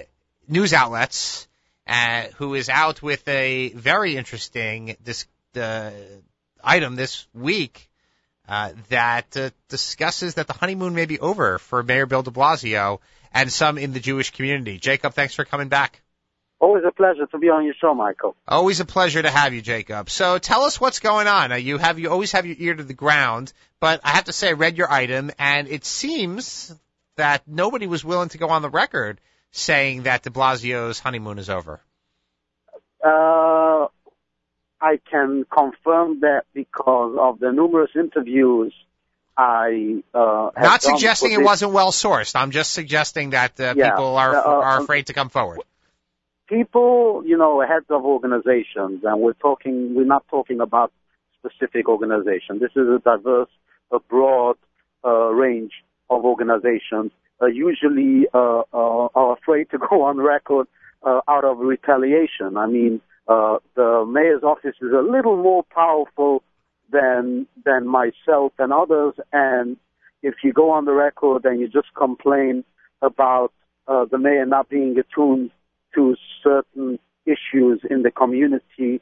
news 0.49 0.73
outlets, 0.73 1.47
uh, 1.87 2.23
who 2.35 2.53
is 2.53 2.67
out 2.67 3.01
with 3.01 3.25
a 3.29 3.69
very 3.69 4.17
interesting 4.17 4.97
this, 5.01 5.25
uh, 5.55 5.91
item 6.61 6.97
this 6.97 7.27
week 7.33 7.86
uh, 8.47 8.71
that 8.89 9.35
uh, 9.35 9.49
discusses 9.69 10.35
that 10.35 10.47
the 10.47 10.53
honeymoon 10.53 10.95
may 10.95 11.05
be 11.05 11.19
over 11.19 11.57
for 11.57 11.83
Mayor 11.83 12.05
Bill 12.05 12.23
de 12.23 12.31
Blasio 12.31 12.99
and 13.33 13.51
some 13.51 13.77
in 13.77 13.93
the 13.93 13.99
Jewish 13.99 14.31
community. 14.31 14.77
Jacob, 14.77 15.13
thanks 15.13 15.35
for 15.35 15.45
coming 15.45 15.67
back. 15.67 16.01
Always 16.59 16.83
a 16.87 16.91
pleasure 16.91 17.27
to 17.27 17.37
be 17.37 17.49
on 17.49 17.65
your 17.65 17.75
show, 17.79 17.93
Michael. 17.93 18.35
Always 18.47 18.79
a 18.79 18.85
pleasure 18.85 19.21
to 19.21 19.29
have 19.29 19.53
you, 19.53 19.61
Jacob. 19.61 20.09
So 20.09 20.39
tell 20.39 20.63
us 20.63 20.81
what's 20.81 20.99
going 20.99 21.27
on. 21.27 21.61
You 21.61 21.77
have 21.77 21.99
you 21.99 22.09
always 22.09 22.31
have 22.31 22.47
your 22.47 22.55
ear 22.57 22.73
to 22.73 22.83
the 22.83 22.95
ground, 22.95 23.53
but 23.79 24.01
I 24.03 24.09
have 24.09 24.23
to 24.23 24.33
say 24.33 24.49
I 24.49 24.53
read 24.53 24.77
your 24.77 24.91
item 24.91 25.31
and 25.37 25.67
it 25.67 25.85
seems 25.85 26.73
that 27.15 27.47
nobody 27.47 27.85
was 27.85 28.03
willing 28.03 28.29
to 28.29 28.39
go 28.39 28.49
on 28.49 28.63
the 28.63 28.69
record 28.69 29.19
saying 29.51 30.03
that 30.03 30.23
De 30.23 30.31
Blasio's 30.31 30.99
honeymoon 30.99 31.37
is 31.37 31.49
over. 31.49 31.79
Uh, 33.03 33.87
I 34.81 34.99
can 35.09 35.45
confirm 35.51 36.21
that 36.21 36.43
because 36.53 37.17
of 37.19 37.39
the 37.39 37.51
numerous 37.51 37.91
interviews 37.95 38.73
I 39.37 40.03
uh, 40.13 40.49
not 40.57 40.81
suggesting 40.81 41.31
it 41.31 41.43
wasn't 41.43 41.71
well 41.71 41.91
sourced. 41.91 42.35
I'm 42.35 42.51
just 42.51 42.73
suggesting 42.73 43.31
that 43.31 43.59
uh, 43.59 43.75
yeah, 43.75 43.91
people 43.91 44.15
are 44.15 44.35
uh, 44.35 44.41
are 44.41 44.81
afraid 44.81 45.07
to 45.07 45.13
come 45.13 45.29
forward 45.29 45.61
people, 46.47 47.23
you 47.25 47.37
know, 47.37 47.61
heads 47.61 47.85
of 47.89 48.05
organizations, 48.05 49.03
and 49.03 49.21
we're 49.21 49.33
talking, 49.33 49.95
we're 49.95 50.05
not 50.05 50.27
talking 50.29 50.59
about 50.61 50.91
specific 51.39 51.87
organization. 51.87 52.59
This 52.59 52.71
is 52.71 52.87
a 52.87 52.99
diverse, 53.03 53.49
a 53.91 53.99
broad 53.99 54.57
uh, 55.05 55.29
range 55.29 55.73
of 56.09 56.25
organizations. 56.25 57.11
Uh, 57.41 57.47
usually 57.47 58.27
uh, 58.33 58.61
uh, 58.73 59.07
are 59.13 59.33
afraid 59.33 59.69
to 59.71 59.77
go 59.89 60.03
on 60.03 60.17
record 60.17 60.67
uh, 61.03 61.21
out 61.27 61.45
of 61.45 61.59
retaliation. 61.59 62.57
I 62.57 62.67
mean, 62.67 63.01
uh, 63.27 63.57
the 63.75 64.05
mayor's 64.07 64.43
office 64.43 64.75
is 64.81 64.91
a 64.91 65.01
little 65.01 65.37
more 65.37 65.63
powerful 65.63 66.43
than 66.91 67.47
than 67.65 67.87
myself 67.87 68.53
and 68.57 68.71
others, 68.71 69.13
and 69.33 69.77
if 70.23 70.35
you 70.43 70.53
go 70.53 70.71
on 70.71 70.85
the 70.85 70.93
record 70.93 71.45
and 71.45 71.59
you 71.59 71.67
just 71.67 71.93
complain 71.95 72.63
about 73.01 73.51
uh, 73.87 74.05
the 74.05 74.17
mayor 74.17 74.45
not 74.45 74.69
being 74.69 74.95
attuned 74.97 75.51
to 75.93 76.15
certain 76.43 76.99
issues 77.25 77.81
in 77.89 78.03
the 78.03 78.11
community, 78.11 79.01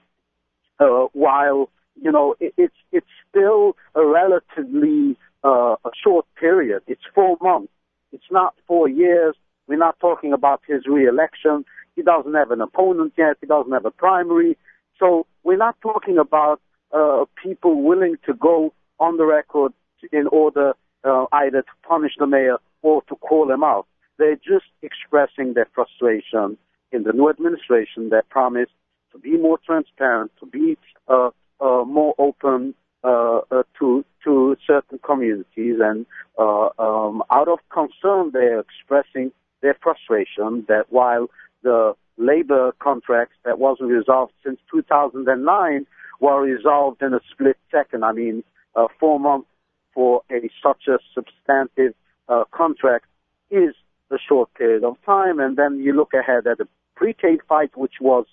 uh, 0.79 1.05
while 1.13 1.69
you 2.01 2.11
know 2.11 2.35
it, 2.39 2.53
it's 2.57 2.75
it's 2.91 3.07
still 3.29 3.75
a 3.93 4.05
relatively 4.05 5.17
uh, 5.43 5.75
a 5.85 5.91
short 6.03 6.25
period. 6.39 6.81
It's 6.87 7.01
four 7.13 7.37
months. 7.41 7.71
It's 8.11 8.31
not 8.31 8.55
four 8.67 8.89
years. 8.89 9.35
We're 9.67 9.77
not 9.77 9.99
talking 9.99 10.33
about 10.33 10.61
his 10.67 10.85
re-election. 10.87 11.65
He 11.95 12.01
doesn't 12.01 12.33
have 12.33 12.51
an 12.51 12.61
opponent 12.61 13.13
yet. 13.17 13.37
He 13.41 13.47
doesn't 13.47 13.71
have 13.71 13.85
a 13.85 13.91
primary. 13.91 14.57
So 14.99 15.25
we're 15.43 15.57
not 15.57 15.79
talking 15.81 16.17
about 16.17 16.61
uh, 16.91 17.25
people 17.41 17.81
willing 17.81 18.17
to 18.25 18.33
go 18.33 18.73
on 18.99 19.17
the 19.17 19.25
record 19.25 19.73
in 20.11 20.27
order 20.27 20.73
uh, 21.03 21.25
either 21.31 21.61
to 21.61 21.71
punish 21.87 22.13
the 22.17 22.27
mayor 22.27 22.57
or 22.81 23.01
to 23.03 23.15
call 23.15 23.51
him 23.51 23.63
out. 23.63 23.87
They're 24.17 24.35
just 24.35 24.65
expressing 24.81 25.53
their 25.53 25.67
frustration 25.73 26.57
in 26.91 27.03
the 27.03 27.11
new 27.11 27.29
administration 27.29 28.09
that 28.09 28.29
promised 28.29 28.71
to 29.11 29.19
be 29.19 29.37
more 29.37 29.57
transparent, 29.65 30.31
to 30.39 30.45
be 30.45 30.77
uh, 31.07 31.29
uh, 31.59 31.83
more 31.85 32.15
open 32.17 32.73
uh, 33.03 33.41
uh, 33.51 33.63
to 33.79 34.03
to 34.23 34.57
certain 34.65 34.99
communities, 34.99 35.75
and 35.79 36.05
uh, 36.39 36.69
um, 36.79 37.21
out 37.29 37.47
of 37.47 37.59
concern, 37.69 38.31
they're 38.33 38.59
expressing 38.59 39.31
their 39.61 39.75
frustration 39.81 40.65
that 40.67 40.85
while 40.89 41.27
the 41.65 41.95
labor 42.17 42.71
contracts 42.79 43.35
that 43.43 43.59
wasn't 43.59 43.89
resolved 43.89 44.31
since 44.45 44.59
2009 44.71 45.85
were 46.21 46.41
resolved 46.41 47.01
in 47.01 47.13
a 47.13 47.19
split 47.29 47.57
second. 47.71 48.05
I 48.05 48.13
mean, 48.13 48.43
uh, 48.75 48.87
four 48.99 49.19
months 49.19 49.47
for 49.93 50.21
a 50.31 50.49
such 50.63 50.87
a 50.87 50.97
substantive 51.13 51.93
uh, 52.29 52.43
contract 52.51 53.05
is 53.49 53.73
a 54.11 54.17
short 54.29 54.53
period 54.53 54.83
of 54.83 54.95
time, 55.05 55.39
and 55.39 55.57
then 55.57 55.79
you 55.79 55.93
look 55.93 56.13
ahead 56.13 56.47
at 56.47 56.59
the 56.59 56.67
pre-K 56.95 57.39
fight, 57.49 57.75
which 57.75 57.95
was 57.99 58.25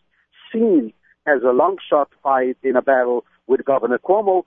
seen 0.53 0.93
as 1.27 1.43
a 1.43 1.53
long 1.53 1.79
shot 1.89 2.11
fight 2.23 2.57
in 2.63 2.77
a 2.77 2.83
battle 2.83 3.25
with 3.47 3.65
Governor 3.65 3.99
Cuomo, 3.99 4.45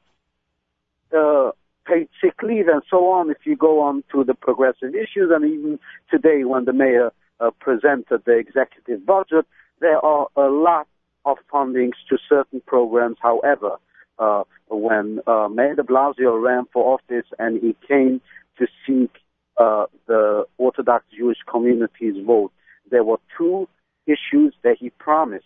uh, 1.18 1.52
paid 1.86 2.08
sick 2.22 2.42
leave 2.44 2.68
and 2.68 2.82
so 2.90 3.12
on. 3.12 3.30
If 3.30 3.46
you 3.46 3.56
go 3.56 3.82
on 3.82 4.04
to 4.12 4.24
the 4.24 4.34
progressive 4.34 4.94
issues, 4.94 5.32
and 5.34 5.46
even 5.46 5.80
today 6.10 6.44
when 6.44 6.66
the 6.66 6.74
mayor 6.74 7.12
uh, 7.40 7.52
presented 7.60 8.24
the 8.26 8.38
executive 8.38 9.06
budget, 9.06 9.46
there 9.82 10.04
are 10.04 10.28
a 10.36 10.50
lot 10.50 10.88
of 11.26 11.38
fundings 11.52 11.94
to 12.10 12.18
certain 12.30 12.62
programs. 12.66 13.18
However, 13.22 13.78
uh, 14.20 14.44
when 14.70 15.20
uh, 15.28 15.48
Mayor 15.50 15.76
de 15.76 15.84
Blasio 15.84 16.42
ran 16.42 16.66
for 16.72 16.94
office 16.94 17.26
and 17.40 17.62
he 17.62 17.76
came 17.88 18.22
to 18.58 18.68
seek 18.86 19.12
uh, 19.58 19.86
the 20.08 20.46
Orthodox 20.58 21.06
Jewish 21.18 21.38
community's 21.50 22.24
vote, 22.26 22.52
there 22.90 23.04
were 23.04 23.18
two 23.38 23.68
issues 24.06 24.54
that 24.64 24.78
he 24.80 24.90
promised. 24.92 25.46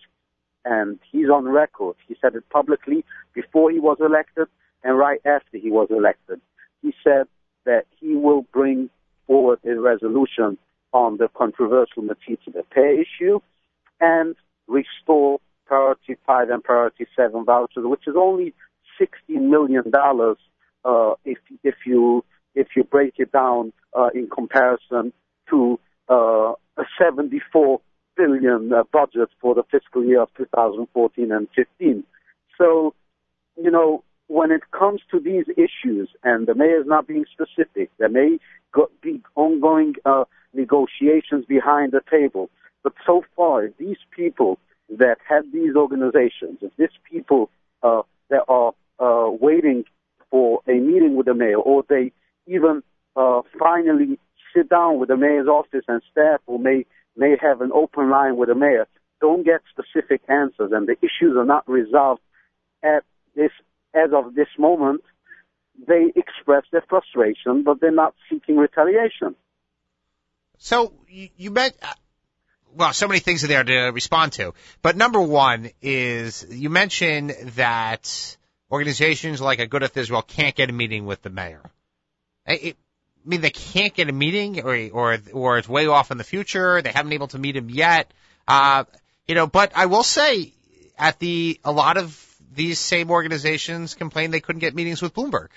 And 0.65 0.99
he's 1.11 1.29
on 1.29 1.45
record. 1.45 1.95
He 2.07 2.15
said 2.21 2.35
it 2.35 2.43
publicly 2.49 3.05
before 3.33 3.71
he 3.71 3.79
was 3.79 3.97
elected 4.01 4.47
and 4.83 4.97
right 4.97 5.21
after 5.25 5.57
he 5.57 5.71
was 5.71 5.87
elected. 5.89 6.41
He 6.81 6.93
said 7.03 7.27
that 7.65 7.85
he 7.99 8.15
will 8.15 8.43
bring 8.53 8.89
forward 9.25 9.59
a 9.65 9.79
resolution 9.79 10.57
on 10.93 11.17
the 11.17 11.27
controversial 11.35 12.03
Metzitzah 12.03 12.49
B'Peh 12.49 13.01
issue 13.01 13.39
and 13.99 14.35
restore 14.67 15.39
priority 15.65 16.17
five 16.25 16.49
and 16.49 16.63
priority 16.63 17.05
seven 17.15 17.45
vouchers, 17.45 17.83
which 17.85 18.07
is 18.07 18.15
only 18.17 18.53
sixty 18.97 19.37
million 19.37 19.89
dollars 19.91 20.37
uh, 20.85 21.13
if 21.25 21.37
if 21.63 21.75
you 21.85 22.23
if 22.55 22.67
you 22.75 22.83
break 22.83 23.15
it 23.17 23.31
down 23.31 23.71
uh, 23.97 24.09
in 24.13 24.29
comparison 24.29 25.13
to 25.49 25.79
uh, 26.09 26.53
a 26.77 26.83
seventy 26.97 27.41
four 27.51 27.81
billion 28.19 28.71
uh, 28.73 28.83
budget 28.91 29.29
for 29.39 29.55
the 29.55 29.63
fiscal 29.71 30.03
year 30.03 30.21
of 30.21 30.29
2014 30.35 31.31
and 31.31 31.47
15. 31.55 32.03
So, 32.57 32.93
you 33.55 33.71
know, 33.71 34.03
when 34.27 34.51
it 34.51 34.61
comes 34.77 35.01
to 35.11 35.19
these 35.19 35.45
issues, 35.55 36.09
and 36.23 36.45
the 36.45 36.53
mayor 36.53 36.81
is 36.81 36.85
not 36.85 37.07
being 37.07 37.25
specific, 37.31 37.89
there 37.97 38.09
may 38.09 38.37
go, 38.73 38.89
be 39.01 39.21
ongoing 39.35 39.95
uh, 40.05 40.25
negotiations 40.53 41.45
behind 41.47 41.91
the 41.91 42.01
table. 42.09 42.49
But 42.83 42.93
so 43.05 43.23
far, 43.35 43.69
these 43.77 43.97
people 44.15 44.59
that 44.89 45.17
have 45.27 45.51
these 45.51 45.75
organizations, 45.75 46.59
if 46.61 46.71
these 46.77 46.89
people 47.09 47.49
uh, 47.83 48.01
that 48.29 48.43
are 48.47 48.73
uh, 48.99 49.29
waiting 49.29 49.85
for 50.31 50.61
a 50.67 50.73
meeting 50.73 51.15
with 51.15 51.25
the 51.25 51.33
mayor, 51.33 51.57
or 51.57 51.83
they 51.87 52.11
even 52.47 52.81
uh, 53.15 53.41
finally 53.57 54.19
sit 54.55 54.69
down 54.69 54.99
with 54.99 55.09
the 55.09 55.17
mayor's 55.17 55.47
office 55.47 55.85
and 55.87 56.01
staff, 56.11 56.39
or 56.47 56.59
may 56.59 56.85
may 57.15 57.35
have 57.41 57.61
an 57.61 57.71
open 57.73 58.09
line 58.09 58.37
with 58.37 58.49
the 58.49 58.55
mayor, 58.55 58.87
don't 59.19 59.43
get 59.43 59.61
specific 59.69 60.21
answers, 60.29 60.71
and 60.71 60.87
the 60.87 60.95
issues 61.01 61.35
are 61.35 61.45
not 61.45 61.67
resolved 61.67 62.21
at 62.83 63.03
this 63.35 63.51
as 63.93 64.11
of 64.13 64.35
this 64.35 64.47
moment, 64.57 65.01
they 65.87 66.11
express 66.15 66.63
their 66.71 66.83
frustration, 66.87 67.63
but 67.63 67.79
they're 67.79 67.91
not 67.91 68.13
seeking 68.29 68.57
retaliation. 68.57 69.35
So 70.57 70.93
you, 71.07 71.29
you 71.37 71.51
met, 71.51 71.75
well, 72.75 72.93
so 72.93 73.07
many 73.07 73.19
things 73.19 73.43
are 73.43 73.47
there 73.47 73.63
to 73.63 73.91
respond 73.91 74.33
to, 74.33 74.53
but 74.81 74.97
number 74.97 75.21
one 75.21 75.69
is 75.81 76.45
you 76.49 76.69
mentioned 76.69 77.33
that 77.55 78.37
organizations 78.71 79.41
like 79.41 79.59
Agudath 79.59 79.95
Israel 79.97 80.21
can't 80.21 80.55
get 80.55 80.69
a 80.69 80.73
meeting 80.73 81.05
with 81.05 81.21
the 81.21 81.29
mayor. 81.29 81.61
I 82.47 82.75
mean, 83.25 83.41
they 83.41 83.51
can't 83.51 83.93
get 83.93 84.09
a 84.09 84.13
meeting, 84.13 84.61
or 84.61 84.75
or 84.91 85.17
or 85.33 85.57
it's 85.59 85.69
way 85.69 85.87
off 85.87 86.09
in 86.11 86.17
the 86.17 86.23
future. 86.23 86.81
They 86.81 86.91
haven't 86.91 87.09
been 87.09 87.17
able 87.17 87.27
to 87.27 87.39
meet 87.39 87.55
him 87.55 87.69
yet. 87.69 88.11
Uh, 88.47 88.85
you 89.27 89.35
know, 89.35 89.45
but 89.45 89.71
I 89.75 89.85
will 89.85 90.03
say, 90.03 90.53
at 90.97 91.19
the 91.19 91.59
a 91.63 91.71
lot 91.71 91.97
of 91.97 92.25
these 92.51 92.79
same 92.79 93.11
organizations 93.11 93.93
complained 93.93 94.33
they 94.33 94.39
couldn't 94.39 94.59
get 94.59 94.73
meetings 94.73 95.01
with 95.01 95.13
Bloomberg. 95.13 95.49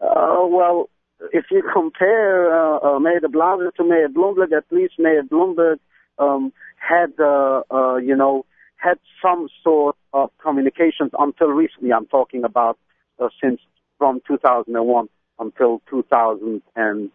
Uh, 0.00 0.46
well, 0.46 0.88
if 1.32 1.46
you 1.50 1.62
compare 1.72 2.52
uh, 2.54 2.78
uh, 2.78 2.98
Mayor 2.98 3.20
de 3.20 3.28
Blasio 3.28 3.72
to 3.74 3.84
Mayor 3.84 4.08
Bloomberg, 4.08 4.52
at 4.56 4.64
least 4.70 4.94
Mayor 4.98 5.22
Bloomberg 5.22 5.78
um, 6.18 6.52
had, 6.76 7.12
uh, 7.18 7.62
uh, 7.70 7.96
you 7.96 8.14
know, 8.16 8.44
had 8.76 8.98
some 9.20 9.48
sort 9.62 9.96
of 10.12 10.30
communications 10.40 11.10
until 11.18 11.48
recently. 11.48 11.92
I'm 11.92 12.06
talking 12.06 12.44
about 12.44 12.78
uh, 13.18 13.28
since 13.42 13.60
from 13.98 14.20
2001 14.26 15.08
until 15.38 15.82
2009. 15.90 17.10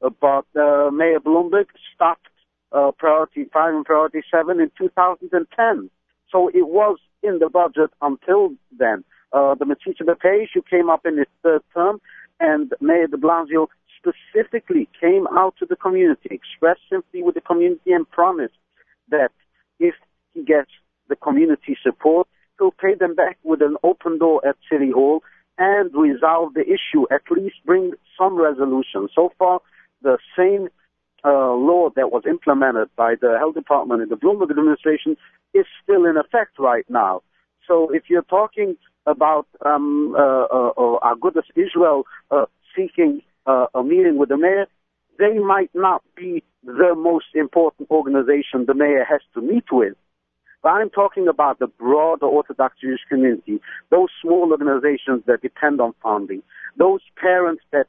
Uh, 0.00 0.10
but 0.20 0.46
uh, 0.58 0.90
Mayor 0.90 1.20
Bloomberg 1.20 1.66
stopped 1.94 2.26
uh, 2.72 2.90
priority 2.96 3.44
five 3.52 3.74
and 3.74 3.84
priority 3.84 4.22
seven 4.30 4.60
in 4.60 4.70
2010. 4.78 5.90
So 6.30 6.48
it 6.48 6.66
was 6.66 6.98
in 7.22 7.38
the 7.38 7.48
budget 7.48 7.90
until 8.00 8.54
then. 8.78 9.04
Uh, 9.32 9.54
the 9.54 9.64
Metzitzah 9.64 10.02
B'Peh 10.02 10.44
issue 10.44 10.62
came 10.68 10.88
up 10.88 11.04
in 11.04 11.18
its 11.18 11.30
third 11.42 11.62
term, 11.74 12.00
and 12.40 12.72
Mayor 12.80 13.06
de 13.06 13.16
Blasio 13.16 13.68
specifically 13.98 14.88
came 15.00 15.26
out 15.36 15.54
to 15.58 15.66
the 15.66 15.76
community, 15.76 16.28
expressed 16.30 16.80
sympathy 16.90 17.22
with 17.22 17.34
the 17.34 17.40
community, 17.40 17.92
and 17.92 18.08
promised 18.10 18.54
that 19.10 19.30
if 19.78 19.94
he 20.34 20.42
gets 20.44 20.70
the 21.08 21.16
community 21.16 21.76
support, 21.82 22.28
he'll 22.58 22.70
pay 22.70 22.94
them 22.94 23.14
back 23.14 23.38
with 23.42 23.60
an 23.62 23.76
open 23.82 24.18
door 24.18 24.40
at 24.46 24.56
City 24.70 24.90
Hall 24.90 25.22
and 25.58 25.90
resolve 25.94 26.54
the 26.54 26.62
issue, 26.62 27.06
at 27.10 27.22
least 27.30 27.56
bring 27.66 27.92
some 28.16 28.36
resolution. 28.36 29.08
So 29.14 29.32
far, 29.38 29.60
the 30.02 30.18
same 30.36 30.68
uh, 31.24 31.52
law 31.52 31.90
that 31.96 32.12
was 32.12 32.22
implemented 32.28 32.88
by 32.96 33.16
the 33.20 33.36
health 33.38 33.54
department 33.54 34.02
in 34.02 34.08
the 34.08 34.16
Bloomberg 34.16 34.50
administration 34.50 35.16
is 35.54 35.66
still 35.82 36.04
in 36.04 36.16
effect 36.16 36.58
right 36.58 36.88
now. 36.88 37.22
So 37.68 37.90
if 37.92 38.04
you're 38.08 38.22
talking 38.22 38.76
about 39.06 39.46
um, 39.64 40.14
uh, 40.18 40.44
uh, 40.44 40.70
uh 40.76 41.14
Agudas 41.14 41.48
Israel 41.54 42.04
uh, 42.30 42.46
seeking 42.74 43.22
uh, 43.46 43.66
a 43.74 43.84
meeting 43.84 44.16
with 44.18 44.30
the 44.30 44.36
mayor, 44.36 44.66
they 45.18 45.38
might 45.38 45.70
not 45.74 46.02
be 46.16 46.42
the 46.64 46.94
most 46.96 47.26
important 47.34 47.90
organization 47.90 48.64
the 48.66 48.74
mayor 48.74 49.04
has 49.08 49.20
to 49.34 49.40
meet 49.40 49.64
with. 49.70 49.94
But 50.62 50.70
I'm 50.70 50.90
talking 50.90 51.28
about 51.28 51.60
the 51.60 51.68
broader 51.68 52.26
Orthodox 52.26 52.76
Jewish 52.80 53.00
community, 53.08 53.60
those 53.90 54.08
small 54.20 54.50
organizations 54.50 55.22
that 55.26 55.40
depend 55.40 55.80
on 55.80 55.94
funding, 56.02 56.42
those 56.76 57.00
parents 57.16 57.62
that 57.72 57.86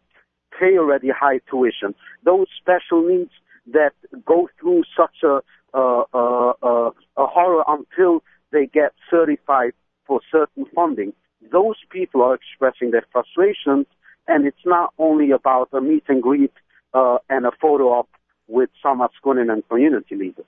pay 0.58 0.78
already 0.78 1.10
high 1.10 1.40
tuition, 1.50 1.96
those 2.24 2.48
special 2.62 3.08
needs 3.08 3.32
that 3.74 3.94
go 4.26 4.50
through 4.60 4.84
such 4.96 5.24
a, 5.24 5.42
uh, 5.74 6.04
uh, 6.14 6.54
uh, 6.62 6.92
a 7.18 7.26
horror 7.26 7.64
until 7.68 8.22
they 8.52 8.66
get 8.66 8.94
certified 9.10 9.74
for 10.06 10.22
certain 10.32 10.66
funding. 10.74 11.14
Those 11.52 11.78
people 11.90 12.22
are 12.22 12.36
expressing 12.36 12.92
their 12.92 13.06
frustrations, 13.12 13.86
and 14.28 14.46
it's 14.46 14.66
not 14.66 14.94
only 14.98 15.32
about 15.32 15.70
a 15.74 15.82
meet 15.82 16.04
and 16.08 16.22
greet 16.22 16.54
uh, 16.94 17.18
and 17.30 17.46
a 17.46 17.52
photo 17.62 17.86
op 18.00 18.10
with 18.48 18.70
some 18.82 19.02
Askunin 19.02 19.52
and 19.52 19.68
community 19.68 20.16
leaders. 20.16 20.46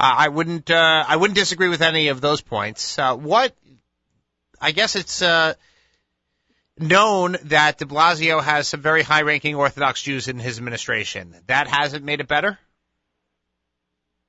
I 0.00 0.28
wouldn't. 0.28 0.70
Uh, 0.70 1.04
I 1.08 1.16
wouldn't 1.16 1.36
disagree 1.36 1.68
with 1.68 1.82
any 1.82 2.08
of 2.08 2.20
those 2.20 2.40
points. 2.40 2.98
Uh, 2.98 3.16
what? 3.16 3.52
I 4.60 4.70
guess 4.70 4.94
it's 4.94 5.22
uh, 5.22 5.54
known 6.78 7.36
that 7.44 7.78
De 7.78 7.84
Blasio 7.84 8.40
has 8.40 8.68
some 8.68 8.80
very 8.80 9.02
high-ranking 9.02 9.56
Orthodox 9.56 10.00
Jews 10.00 10.28
in 10.28 10.38
his 10.38 10.58
administration. 10.58 11.34
That 11.48 11.66
hasn't 11.66 12.04
made 12.04 12.20
it 12.20 12.28
better. 12.28 12.58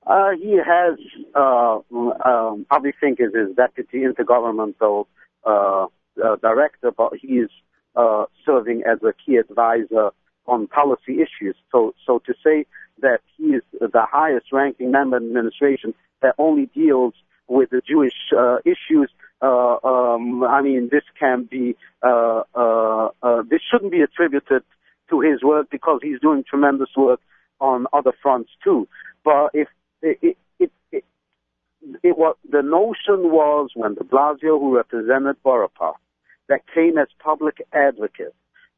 Uh, 0.10 0.32
he 0.41 0.57
has, 0.57 0.97
uh, 1.36 1.78
um, 2.26 2.66
is 2.72 3.32
his 3.34 3.55
deputy 3.55 3.99
intergovernmental 3.99 5.05
uh, 5.45 5.86
uh, 6.24 6.36
director, 6.38 6.91
but 6.91 7.14
he's 7.22 7.47
uh, 7.95 8.26
serving 8.45 8.82
as 8.91 8.97
a 9.03 9.14
key 9.24 9.36
advisor 9.36 10.10
on 10.47 10.68
policy 10.68 11.20
issues. 11.22 11.55
So, 11.72 11.93
so 12.05 12.20
to 12.26 12.34
say 12.43 12.66
that 13.01 13.22
he 13.38 13.49
is 13.49 13.64
the 13.80 14.05
highest 14.12 14.47
ranking 14.51 14.91
member 14.91 15.18
of 15.18 15.24
the 15.24 15.30
administration 15.30 15.93
that 16.24 16.34
only 16.39 16.66
deals 16.74 17.14
with 17.47 17.70
the 17.70 17.82
Jewish 17.88 18.16
uh, 18.36 18.57
issues 18.66 19.12
uh, 19.41 19.78
um, 19.84 20.43
I 20.43 20.62
mean, 20.62 20.89
this 20.91 21.03
can 21.18 21.47
be, 21.49 21.76
uh, 22.03 22.41
uh, 22.53 23.10
uh, 23.24 23.43
this 23.49 23.62
shouldn't 23.70 23.91
be 23.91 24.01
attributed 24.01 24.64
to 25.10 25.20
his 25.22 25.43
work 25.43 25.68
because 25.72 25.99
he's 26.03 26.20
doing 26.20 26.43
tremendous 26.43 26.89
work 26.95 27.22
on 27.60 27.88
other 27.93 28.12
fronts 28.22 28.51
too. 28.64 28.88
But 29.24 29.51
if 29.53 29.68
it, 30.02 30.38
it, 30.60 30.72
it, 30.91 31.04
it, 32.04 32.18
was, 32.18 32.36
the 32.50 32.62
notion 32.62 33.32
was 33.32 33.72
when 33.76 33.95
de 33.95 34.04
Blasio, 34.04 34.60
who 34.60 34.76
represented 34.76 35.41
Park, 35.43 35.97
that 36.47 36.62
came 36.74 36.97
as 36.97 37.08
public 37.20 37.66
advocate 37.74 38.34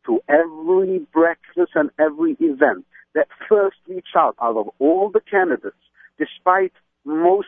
to 0.06 0.20
every 0.28 1.00
breakfast 1.14 1.72
and 1.76 1.90
every 2.00 2.36
event, 2.40 2.86
that 3.14 3.28
first 3.48 3.78
reached 3.88 4.16
out 4.16 4.36
out 4.42 4.58
of 4.58 4.70
all 4.80 5.10
the 5.10 5.22
candidates, 5.22 5.76
despite 6.18 6.74
most 7.06 7.48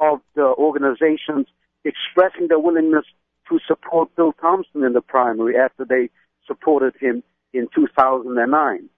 of 0.00 0.20
the 0.34 0.54
organizations 0.58 1.46
expressing 1.84 2.48
their 2.48 2.58
willingness 2.58 3.04
to 3.48 3.58
support 3.66 4.14
Bill 4.16 4.32
Thompson 4.40 4.84
in 4.84 4.92
the 4.92 5.00
primary 5.00 5.56
after 5.56 5.84
they 5.84 6.10
supported 6.46 6.94
him 7.00 7.22
in 7.52 7.68
2009. 7.74 8.88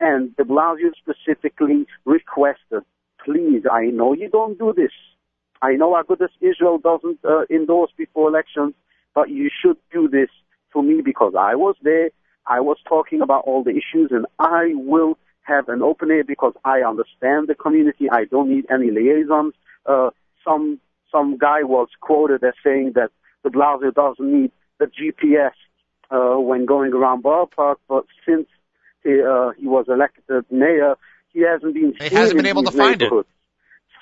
And 0.00 0.36
de 0.36 0.44
Blasio 0.44 0.92
specifically 0.96 1.86
requested, 2.04 2.82
please, 3.24 3.62
I 3.70 3.86
know 3.86 4.12
you 4.12 4.28
don't 4.28 4.58
do 4.58 4.72
this. 4.76 4.92
I 5.62 5.72
know 5.72 5.92
Agudas 5.92 6.28
Israel 6.40 6.78
doesn't 6.78 7.18
uh, 7.24 7.42
endorse 7.50 7.90
before 7.96 8.28
elections, 8.28 8.74
but 9.14 9.30
you 9.30 9.48
should 9.62 9.76
do 9.92 10.08
this 10.08 10.28
for 10.72 10.82
me 10.82 11.00
because 11.02 11.34
I 11.38 11.54
was 11.54 11.76
there. 11.82 12.10
I 12.46 12.60
was 12.60 12.76
talking 12.86 13.22
about 13.22 13.44
all 13.46 13.64
the 13.64 13.70
issues 13.70 14.10
and 14.10 14.26
I 14.38 14.72
will 14.74 15.16
have 15.42 15.68
an 15.68 15.82
open 15.82 16.10
air 16.10 16.24
because 16.24 16.52
I 16.64 16.80
understand 16.80 17.48
the 17.48 17.54
community. 17.54 18.10
I 18.10 18.24
don't 18.24 18.50
need 18.50 18.66
any 18.70 18.90
liaisons. 18.90 19.54
Uh, 19.86 20.10
some 20.44 20.80
some 21.10 21.38
guy 21.38 21.62
was 21.62 21.88
quoted 22.00 22.42
as 22.42 22.54
saying 22.62 22.92
that 22.96 23.10
de 23.44 23.50
Blasio 23.50 23.94
doesn't 23.94 24.32
need 24.32 24.50
the 24.78 24.86
GPS 24.86 25.52
uh, 26.10 26.38
when 26.40 26.66
going 26.66 26.92
around 26.92 27.22
Borough 27.22 27.46
Park, 27.46 27.78
but 27.88 28.04
since 28.26 28.46
he, 29.04 29.22
uh, 29.22 29.50
he 29.56 29.66
was 29.66 29.86
elected 29.88 30.44
mayor, 30.50 30.96
he 31.34 31.42
hasn't 31.42 31.74
been. 31.74 31.94
He 32.00 32.14
hasn't 32.14 32.38
been 32.38 32.46
able 32.46 32.62
to 32.62 32.70
find 32.70 33.02
it. 33.02 33.10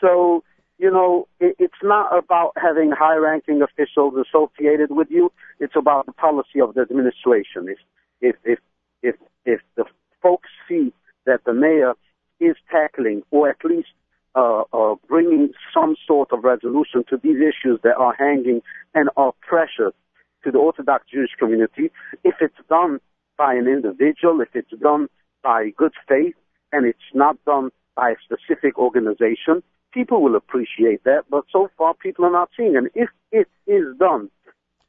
So 0.00 0.44
you 0.78 0.90
know, 0.90 1.28
it, 1.38 1.54
it's 1.60 1.82
not 1.82 2.16
about 2.16 2.52
having 2.56 2.90
high-ranking 2.90 3.62
officials 3.62 4.14
associated 4.14 4.90
with 4.90 5.08
you. 5.10 5.32
It's 5.60 5.76
about 5.76 6.06
the 6.06 6.12
policy 6.12 6.60
of 6.60 6.74
the 6.74 6.80
administration. 6.80 7.68
If 7.68 7.78
if 8.20 8.36
if 8.44 8.58
if 9.02 9.16
if 9.44 9.60
the 9.76 9.84
folks 10.20 10.48
see 10.68 10.92
that 11.24 11.44
the 11.44 11.54
mayor 11.54 11.94
is 12.40 12.56
tackling, 12.70 13.22
or 13.30 13.48
at 13.48 13.64
least 13.64 13.88
uh, 14.34 14.62
uh, 14.72 14.96
bringing 15.08 15.52
some 15.72 15.94
sort 16.04 16.32
of 16.32 16.42
resolution 16.42 17.04
to 17.10 17.16
these 17.16 17.36
issues 17.36 17.78
that 17.84 17.96
are 17.96 18.14
hanging 18.18 18.60
and 18.94 19.08
are 19.16 19.32
precious 19.40 19.94
to 20.42 20.50
the 20.50 20.58
Orthodox 20.58 21.04
Jewish 21.12 21.30
community, 21.38 21.92
if 22.24 22.34
it's 22.40 22.56
done 22.68 22.98
by 23.38 23.54
an 23.54 23.68
individual, 23.68 24.40
if 24.40 24.48
it's 24.54 24.72
done 24.80 25.06
by 25.44 25.70
good 25.76 25.92
faith, 26.08 26.34
and 26.72 26.86
it's 26.86 26.98
not 27.14 27.42
done 27.44 27.70
by 27.96 28.10
a 28.10 28.16
specific 28.24 28.78
organization, 28.78 29.62
people 29.92 30.22
will 30.22 30.36
appreciate 30.36 31.04
that. 31.04 31.24
But 31.30 31.44
so 31.52 31.68
far, 31.76 31.94
people 31.94 32.24
are 32.24 32.32
not 32.32 32.50
seeing. 32.56 32.76
And 32.76 32.88
if 32.94 33.08
it 33.30 33.48
is 33.66 33.84
done 33.98 34.30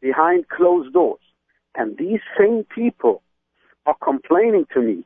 behind 0.01 0.47
closed 0.49 0.93
doors, 0.93 1.19
and 1.75 1.97
these 1.97 2.19
same 2.37 2.65
people 2.73 3.21
are 3.85 3.95
complaining 4.01 4.65
to 4.73 4.81
me 4.81 5.03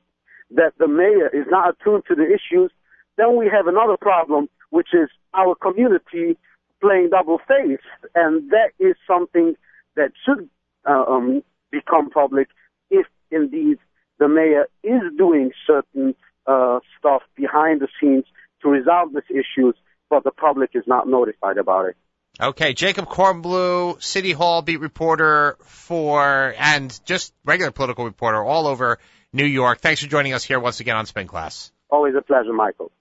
that 0.51 0.73
the 0.77 0.87
mayor 0.87 1.29
is 1.33 1.45
not 1.49 1.69
attuned 1.69 2.03
to 2.07 2.15
the 2.15 2.25
issues 2.25 2.71
then 3.17 3.35
we 3.35 3.49
have 3.49 3.67
another 3.67 3.97
problem, 3.97 4.47
which 4.69 4.89
is 4.93 5.09
our 5.33 5.55
community 5.55 6.37
playing 6.79 7.09
double 7.09 7.39
face, 7.47 7.81
and 8.15 8.49
that 8.51 8.69
is 8.79 8.95
something 9.07 9.55
that 9.95 10.11
should 10.23 10.47
uh, 10.87 11.03
um, 11.07 11.43
become 11.71 12.09
public 12.09 12.47
if 12.91 13.07
indeed 13.31 13.77
the 14.19 14.27
mayor 14.27 14.67
is 14.83 15.01
doing 15.17 15.51
certain 15.65 16.15
uh, 16.47 16.79
stuff 16.97 17.21
behind 17.35 17.81
the 17.81 17.87
scenes 17.99 18.25
to 18.61 18.69
resolve 18.69 19.09
these 19.13 19.23
issues, 19.29 19.75
but 20.09 20.23
the 20.23 20.31
public 20.31 20.71
is 20.73 20.83
not 20.87 21.07
notified 21.07 21.57
about 21.57 21.89
it. 21.89 21.97
Okay, 22.39 22.73
Jacob 22.73 23.05
Kornbluh, 23.07 24.01
City 24.01 24.31
Hall 24.31 24.61
beat 24.61 24.79
reporter 24.79 25.57
for, 25.61 26.53
and 26.57 26.97
just 27.05 27.33
regular 27.43 27.71
political 27.71 28.05
reporter 28.05 28.43
all 28.43 28.67
over 28.67 28.99
New 29.33 29.45
York. 29.45 29.79
Thanks 29.79 30.01
for 30.01 30.07
joining 30.07 30.33
us 30.33 30.43
here 30.43 30.59
once 30.59 30.79
again 30.79 30.95
on 30.95 31.05
Spin 31.05 31.27
Class. 31.27 31.71
Always 31.89 32.13
a 32.15 32.21
pleasure, 32.21 32.53
Michael. 32.53 32.91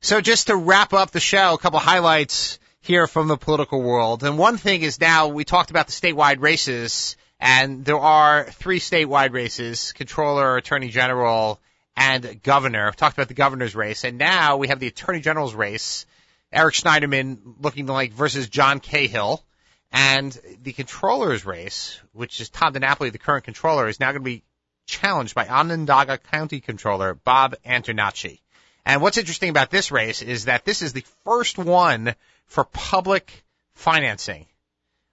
So 0.00 0.20
just 0.20 0.48
to 0.48 0.56
wrap 0.56 0.92
up 0.92 1.12
the 1.12 1.20
show, 1.20 1.54
a 1.54 1.58
couple 1.58 1.78
highlights 1.78 2.58
here 2.80 3.06
from 3.06 3.28
the 3.28 3.36
political 3.36 3.80
world. 3.80 4.22
And 4.24 4.36
one 4.36 4.58
thing 4.58 4.82
is 4.82 5.00
now 5.00 5.28
we 5.28 5.44
talked 5.44 5.70
about 5.70 5.86
the 5.86 5.92
statewide 5.92 6.40
races 6.40 7.16
and 7.42 7.84
there 7.84 7.98
are 7.98 8.44
three 8.44 8.78
statewide 8.78 9.32
races, 9.32 9.92
controller, 9.92 10.56
attorney 10.56 10.88
general, 10.88 11.60
and 11.96 12.42
governor. 12.42 12.86
I've 12.86 12.96
talked 12.96 13.16
about 13.16 13.28
the 13.28 13.34
governor's 13.34 13.74
race 13.74 14.04
and 14.04 14.18
now 14.18 14.56
we 14.56 14.68
have 14.68 14.80
the 14.80 14.86
attorney 14.86 15.20
general's 15.20 15.54
race. 15.54 16.06
Eric 16.52 16.74
Schneiderman 16.74 17.54
looking 17.60 17.86
like 17.86 18.12
versus 18.12 18.48
John 18.48 18.80
Cahill. 18.80 19.44
And 19.92 20.36
the 20.62 20.72
controller's 20.72 21.44
race, 21.44 22.00
which 22.12 22.40
is 22.40 22.48
Tom 22.48 22.72
DiNapoli, 22.72 23.12
the 23.12 23.18
current 23.18 23.44
controller, 23.44 23.88
is 23.88 24.00
now 24.00 24.12
going 24.12 24.22
to 24.22 24.24
be 24.24 24.42
challenged 24.86 25.34
by 25.34 25.46
Onondaga 25.46 26.18
County 26.18 26.60
Controller 26.60 27.14
Bob 27.14 27.56
Antonacci. 27.64 28.40
And 28.84 29.00
what's 29.00 29.18
interesting 29.18 29.50
about 29.50 29.70
this 29.70 29.92
race 29.92 30.22
is 30.22 30.46
that 30.46 30.64
this 30.64 30.82
is 30.82 30.92
the 30.92 31.04
first 31.24 31.58
one 31.58 32.14
for 32.46 32.64
public 32.64 33.44
financing 33.74 34.46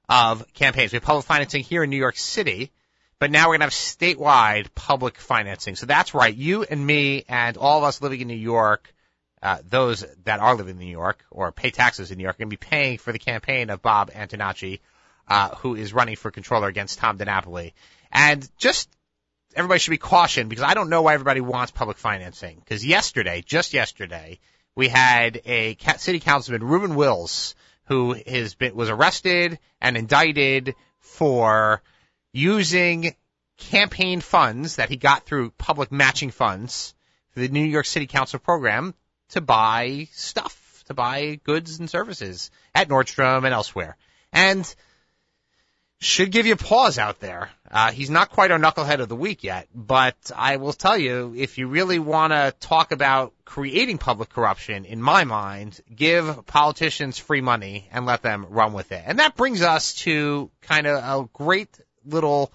of 0.07 0.45
campaigns. 0.53 0.91
We 0.91 0.97
have 0.97 1.03
public 1.03 1.25
financing 1.25 1.63
here 1.63 1.84
in 1.84 1.89
New 1.89 1.97
York 1.97 2.17
City, 2.17 2.71
but 3.20 3.32
now 3.32 3.47
we're 3.47 3.57
going 3.57 3.59
to 3.59 3.65
have 3.65 3.74
statewide 3.74 4.74
public 4.74 5.17
financing. 5.17 5.76
So 5.76 5.86
that's 5.86 6.13
right. 6.13 6.34
You 6.34 6.63
and 6.63 6.86
me 6.86 7.26
and 7.28 7.57
all 7.57 7.80
of 7.80 7.84
us 7.84 8.01
living 8.01 8.22
in 8.22 8.28
New 8.28 8.34
York, 8.34 8.93
uh, 9.43 9.59
those 9.67 10.05
that 10.24 10.39
are 10.39 10.55
living 10.55 10.76
in 10.76 10.80
New 10.80 10.91
York 10.91 11.24
or 11.30 11.51
pay 11.51 11.70
taxes 11.70 12.11
in 12.11 12.17
New 12.17 12.24
York 12.24 12.38
are 12.38 12.39
going 12.39 12.49
to 12.49 12.57
be 12.57 12.67
paying 12.67 12.97
for 12.97 13.11
the 13.11 13.20
campaign 13.20 13.70
of 13.70 13.82
Bob 13.82 14.11
Antonacci, 14.11 14.80
uh, 15.28 15.55
who 15.55 15.76
is 15.76 15.93
running 15.93 16.15
for 16.15 16.32
controller 16.32 16.67
against 16.67 16.99
Tom 16.99 17.17
DiNapoli. 17.17 17.74
And 18.11 18.47
just 18.57 18.89
everybody 19.55 19.80
should 19.80 19.91
be 19.91 19.97
cautioned 19.97 20.49
because 20.49 20.63
I 20.63 20.74
don't 20.74 20.89
know 20.89 21.01
why 21.01 21.13
everybody 21.13 21.41
wants 21.41 21.72
public 21.72 21.97
financing. 21.97 22.59
Because 22.59 22.86
yesterday, 22.86 23.43
just 23.45 23.74
yesterday, 23.74 24.39
we 24.76 24.88
had 24.88 25.41
a 25.45 25.76
city 25.97 26.20
councilman, 26.20 26.63
Reuben 26.63 26.95
Wills, 26.95 27.55
who 27.86 28.13
has 28.13 28.55
been, 28.55 28.76
was 28.76 28.89
arrested 28.89 29.59
and 29.82 29.97
indicted 29.97 30.76
for 30.99 31.82
using 32.32 33.15
campaign 33.57 34.21
funds 34.21 34.77
that 34.77 34.89
he 34.89 34.95
got 34.95 35.25
through 35.25 35.51
public 35.51 35.91
matching 35.91 36.32
funds 36.32 36.93
for 37.32 37.41
the 37.41 37.49
New 37.49 37.65
York 37.65 37.86
City 37.86 38.07
Council 38.07 38.39
program 38.39 38.93
to 39.30 39.41
buy 39.41 40.07
stuff, 40.11 40.84
to 40.88 40.93
buy 40.93 41.39
goods 41.43 41.80
and 41.80 41.89
services 41.89 42.51
at 42.73 42.88
Nordstrom 42.88 43.45
and 43.45 43.53
elsewhere. 43.53 43.97
And 44.32 44.73
should 46.01 46.32
give 46.32 46.45
you 46.45 46.55
pause 46.55 46.97
out 46.97 47.19
there. 47.19 47.49
Uh, 47.69 47.91
he's 47.91 48.09
not 48.09 48.30
quite 48.30 48.51
our 48.51 48.57
knucklehead 48.57 48.99
of 48.99 49.09
the 49.09 49.15
week 49.15 49.43
yet, 49.43 49.67
but 49.75 50.15
I 50.34 50.55
will 50.55 50.71
tell 50.71 50.97
you, 50.97 51.34
if 51.36 51.57
you 51.57 51.67
really 51.67 51.99
want 51.99 52.32
to 52.32 52.53
talk 52.59 52.93
about 52.93 53.34
creating 53.43 53.97
public 53.97 54.30
corruption, 54.30 54.86
in 54.86 55.01
my 55.01 55.25
mind, 55.25 55.80
give 55.93 56.45
politicians 56.45 57.19
free 57.19 57.41
money 57.41 57.89
and 57.91 58.05
let 58.05 58.21
them 58.21 58.47
run 58.49 58.71
with 58.71 58.93
it. 58.93 59.03
And 59.05 59.19
that 59.19 59.36
brings 59.36 59.61
us 59.61 59.93
to 59.95 60.49
kind 60.61 60.88
of 60.88 61.03
a 61.03 61.30
great 61.34 61.77
little, 62.10 62.51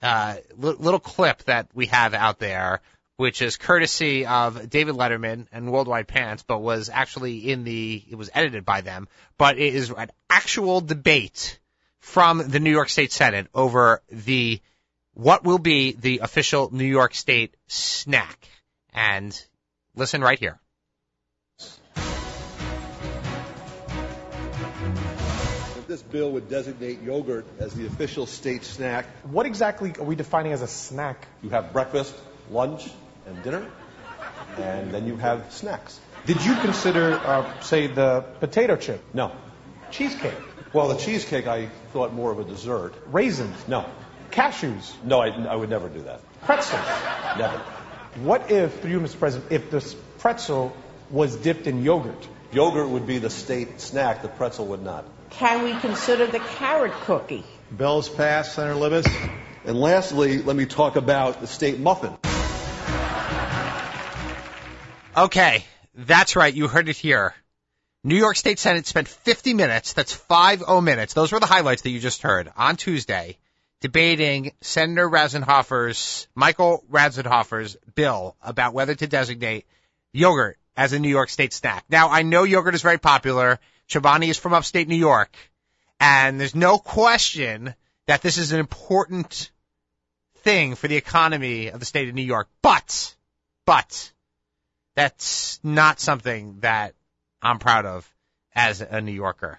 uh, 0.00 0.36
little 0.56 1.00
clip 1.00 1.42
that 1.44 1.68
we 1.74 1.86
have 1.86 2.14
out 2.14 2.38
there, 2.38 2.80
which 3.16 3.42
is 3.42 3.56
courtesy 3.56 4.26
of 4.26 4.68
David 4.68 4.94
Letterman 4.96 5.46
and 5.52 5.70
Worldwide 5.70 6.08
Pants, 6.08 6.42
but 6.46 6.60
was 6.60 6.88
actually 6.88 7.50
in 7.50 7.64
the, 7.64 8.02
it 8.10 8.16
was 8.16 8.30
edited 8.34 8.64
by 8.64 8.80
them, 8.80 9.08
but 9.38 9.58
it 9.58 9.74
is 9.74 9.90
an 9.90 10.10
actual 10.28 10.80
debate 10.80 11.58
from 12.00 12.48
the 12.48 12.58
New 12.58 12.70
York 12.70 12.88
State 12.88 13.12
Senate 13.12 13.46
over 13.54 14.02
the 14.10 14.60
what 15.14 15.44
will 15.44 15.58
be 15.58 15.92
the 15.92 16.18
official 16.18 16.70
New 16.72 16.86
York 16.86 17.14
State 17.14 17.54
snack. 17.68 18.48
And 18.92 19.38
listen 19.94 20.20
right 20.20 20.38
here. 20.38 20.58
This 25.92 26.00
bill 26.00 26.32
would 26.32 26.48
designate 26.48 27.02
yogurt 27.02 27.44
as 27.58 27.74
the 27.74 27.84
official 27.84 28.24
state 28.24 28.64
snack. 28.64 29.04
What 29.24 29.44
exactly 29.44 29.92
are 29.98 30.04
we 30.04 30.16
defining 30.16 30.52
as 30.52 30.62
a 30.62 30.66
snack? 30.66 31.26
You 31.42 31.50
have 31.50 31.74
breakfast, 31.74 32.14
lunch, 32.50 32.88
and 33.26 33.42
dinner, 33.42 33.70
and 34.56 34.90
then 34.90 35.06
you 35.06 35.18
have 35.18 35.52
snacks. 35.52 36.00
Did 36.24 36.42
you 36.46 36.54
consider, 36.54 37.12
uh, 37.12 37.60
say, 37.60 37.88
the 37.88 38.24
potato 38.40 38.76
chip? 38.76 39.04
No. 39.12 39.32
Cheesecake? 39.90 40.32
Well, 40.72 40.88
the 40.88 40.96
cheesecake 40.96 41.46
I 41.46 41.66
thought 41.92 42.14
more 42.14 42.32
of 42.32 42.38
a 42.38 42.44
dessert. 42.44 42.94
Raisins? 43.08 43.68
No. 43.68 43.84
Cashews? 44.30 44.94
No, 45.04 45.20
I, 45.20 45.28
I 45.28 45.54
would 45.54 45.68
never 45.68 45.90
do 45.90 46.04
that. 46.04 46.22
Pretzels? 46.40 46.80
Never. 47.36 47.58
What 48.22 48.50
if, 48.50 48.80
through 48.80 48.92
you, 48.92 49.00
Mr. 49.00 49.18
President, 49.18 49.52
if 49.52 49.70
this 49.70 49.94
pretzel 50.20 50.74
was 51.10 51.36
dipped 51.36 51.66
in 51.66 51.82
yogurt? 51.82 52.26
Yogurt 52.50 52.88
would 52.88 53.06
be 53.06 53.18
the 53.18 53.28
state 53.28 53.82
snack, 53.82 54.22
the 54.22 54.28
pretzel 54.28 54.68
would 54.68 54.82
not. 54.82 55.04
Can 55.32 55.64
we 55.64 55.74
consider 55.80 56.26
the 56.26 56.38
carrot 56.38 56.92
cookie? 56.92 57.44
Bill's 57.76 58.08
passed, 58.08 58.54
Senator 58.54 58.74
Libous. 58.74 59.06
And 59.64 59.80
lastly, 59.80 60.42
let 60.42 60.56
me 60.56 60.66
talk 60.66 60.96
about 60.96 61.40
the 61.40 61.46
state 61.46 61.78
muffin. 61.78 62.16
Okay, 65.16 65.64
that's 65.94 66.36
right. 66.36 66.54
You 66.54 66.68
heard 66.68 66.88
it 66.88 66.96
here. 66.96 67.34
New 68.04 68.16
York 68.16 68.36
State 68.36 68.58
Senate 68.58 68.86
spent 68.86 69.08
50 69.08 69.54
minutes, 69.54 69.92
that's 69.92 70.12
50 70.12 70.80
minutes, 70.80 71.14
those 71.14 71.30
were 71.30 71.38
the 71.38 71.46
highlights 71.46 71.82
that 71.82 71.90
you 71.90 72.00
just 72.00 72.22
heard, 72.22 72.50
on 72.56 72.76
Tuesday, 72.76 73.38
debating 73.80 74.52
Senator 74.60 75.08
Ranzenhofer's, 75.08 76.26
Michael 76.34 76.82
Ranzenhofer's 76.90 77.76
bill 77.94 78.36
about 78.42 78.74
whether 78.74 78.94
to 78.94 79.06
designate 79.06 79.66
yogurt 80.12 80.58
as 80.76 80.92
a 80.92 80.98
New 80.98 81.10
York 81.10 81.28
State 81.28 81.52
snack. 81.52 81.84
Now, 81.88 82.08
I 82.08 82.22
know 82.22 82.42
yogurt 82.42 82.74
is 82.74 82.82
very 82.82 82.98
popular. 82.98 83.60
Chobani 83.88 84.28
is 84.28 84.38
from 84.38 84.54
upstate 84.54 84.88
New 84.88 84.96
York, 84.96 85.34
and 86.00 86.40
there's 86.40 86.54
no 86.54 86.78
question 86.78 87.74
that 88.06 88.22
this 88.22 88.38
is 88.38 88.52
an 88.52 88.60
important 88.60 89.50
thing 90.38 90.74
for 90.74 90.88
the 90.88 90.96
economy 90.96 91.68
of 91.68 91.80
the 91.80 91.86
state 91.86 92.08
of 92.08 92.14
New 92.14 92.22
York. 92.22 92.48
But, 92.62 93.14
but, 93.64 94.12
that's 94.94 95.60
not 95.62 96.00
something 96.00 96.58
that 96.60 96.94
I'm 97.40 97.58
proud 97.58 97.86
of 97.86 98.08
as 98.54 98.80
a 98.80 99.00
New 99.00 99.12
Yorker. 99.12 99.58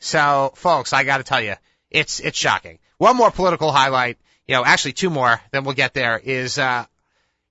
So, 0.00 0.52
folks, 0.54 0.92
I 0.92 1.04
got 1.04 1.18
to 1.18 1.24
tell 1.24 1.40
you, 1.40 1.54
it's 1.90 2.20
it's 2.20 2.38
shocking. 2.38 2.78
One 2.98 3.16
more 3.16 3.30
political 3.30 3.72
highlight, 3.72 4.18
you 4.46 4.54
know, 4.54 4.64
actually 4.64 4.92
two 4.92 5.10
more, 5.10 5.40
then 5.50 5.64
we'll 5.64 5.74
get 5.74 5.94
there. 5.94 6.18
Is 6.18 6.58
uh, 6.58 6.84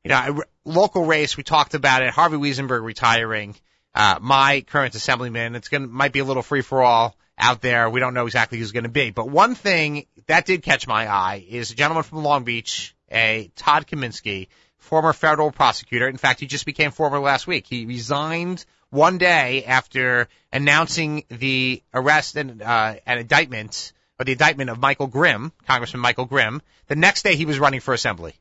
you 0.03 0.09
know, 0.09 0.15
a 0.15 0.69
local 0.69 1.05
race. 1.05 1.35
We 1.35 1.43
talked 1.43 1.73
about 1.73 2.01
it. 2.01 2.09
Harvey 2.11 2.37
Weisenberg 2.37 2.83
retiring. 2.83 3.55
Uh, 3.97 4.19
my 4.21 4.61
current 4.61 4.93
assemblyman. 4.93 5.55
It's 5.55 5.69
gonna 5.69 5.87
might 5.87 6.11
be 6.11 6.19
a 6.19 6.23
little 6.23 6.43
free 6.43 6.61
for 6.61 6.83
all 6.83 7.17
out 7.35 7.61
there. 7.61 7.89
We 7.89 7.99
don't 7.99 8.13
know 8.13 8.27
exactly 8.27 8.59
who's 8.59 8.71
going 8.71 8.83
to 8.83 8.89
be, 8.89 9.09
but 9.09 9.27
one 9.27 9.55
thing 9.55 10.05
that 10.27 10.45
did 10.45 10.61
catch 10.61 10.85
my 10.85 11.11
eye 11.11 11.43
is 11.49 11.71
a 11.71 11.75
gentleman 11.75 12.03
from 12.03 12.23
Long 12.23 12.43
Beach, 12.43 12.95
a 13.11 13.49
Todd 13.55 13.87
Kaminsky, 13.87 14.49
former 14.77 15.13
federal 15.13 15.51
prosecutor. 15.51 16.07
In 16.07 16.17
fact, 16.17 16.41
he 16.41 16.45
just 16.45 16.67
became 16.67 16.91
former 16.91 17.17
last 17.17 17.47
week. 17.47 17.65
He 17.65 17.87
resigned 17.87 18.63
one 18.91 19.17
day 19.17 19.65
after 19.65 20.27
announcing 20.53 21.23
the 21.29 21.81
arrest 21.91 22.35
and, 22.35 22.61
uh, 22.61 22.97
and 23.03 23.19
indictment, 23.19 23.93
or 24.19 24.25
the 24.25 24.33
indictment 24.33 24.69
of 24.69 24.77
Michael 24.77 25.07
Grimm, 25.07 25.51
Congressman 25.65 26.01
Michael 26.01 26.25
Grimm. 26.25 26.61
The 26.85 26.95
next 26.95 27.23
day 27.23 27.35
he 27.35 27.47
was 27.47 27.57
running 27.57 27.79
for 27.79 27.95
assembly. 27.95 28.35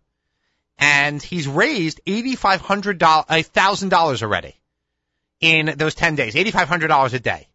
And 0.77 1.23
he's 1.23 1.49
raised 1.49 2.03
$8,500, 2.07 2.99
$1,000 2.99 4.23
already 4.23 4.55
in 5.41 5.74
those 5.76 5.95
10 5.95 6.14
days, 6.14 6.34
$8,500 6.34 7.14
a 7.14 7.18
day. 7.18 7.49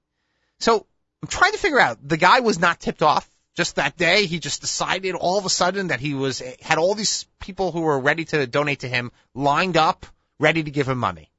So 0.59 0.86
I'm 1.21 1.27
trying 1.27 1.53
to 1.53 1.57
figure 1.57 1.79
out, 1.79 1.97
the 2.07 2.17
guy 2.17 2.41
was 2.41 2.59
not 2.59 2.79
tipped 2.79 3.01
off 3.01 3.29
just 3.55 3.75
that 3.75 3.97
day. 3.97 4.25
He 4.25 4.39
just 4.39 4.61
decided 4.61 5.15
all 5.15 5.38
of 5.38 5.45
a 5.45 5.49
sudden 5.49 5.88
that 5.88 5.99
he 5.99 6.13
was, 6.13 6.41
had 6.61 6.77
all 6.77 6.95
these 6.95 7.25
people 7.39 7.71
who 7.71 7.82
were 7.82 7.99
ready 7.99 8.25
to 8.25 8.47
donate 8.47 8.82
to 8.82 8.88
him 8.88 9.11
lined 9.34 9.77
up, 9.77 10.05
ready 10.39 10.63
to 10.63 10.71
give 10.71 10.88
him 10.88 10.97
money. 10.97 11.32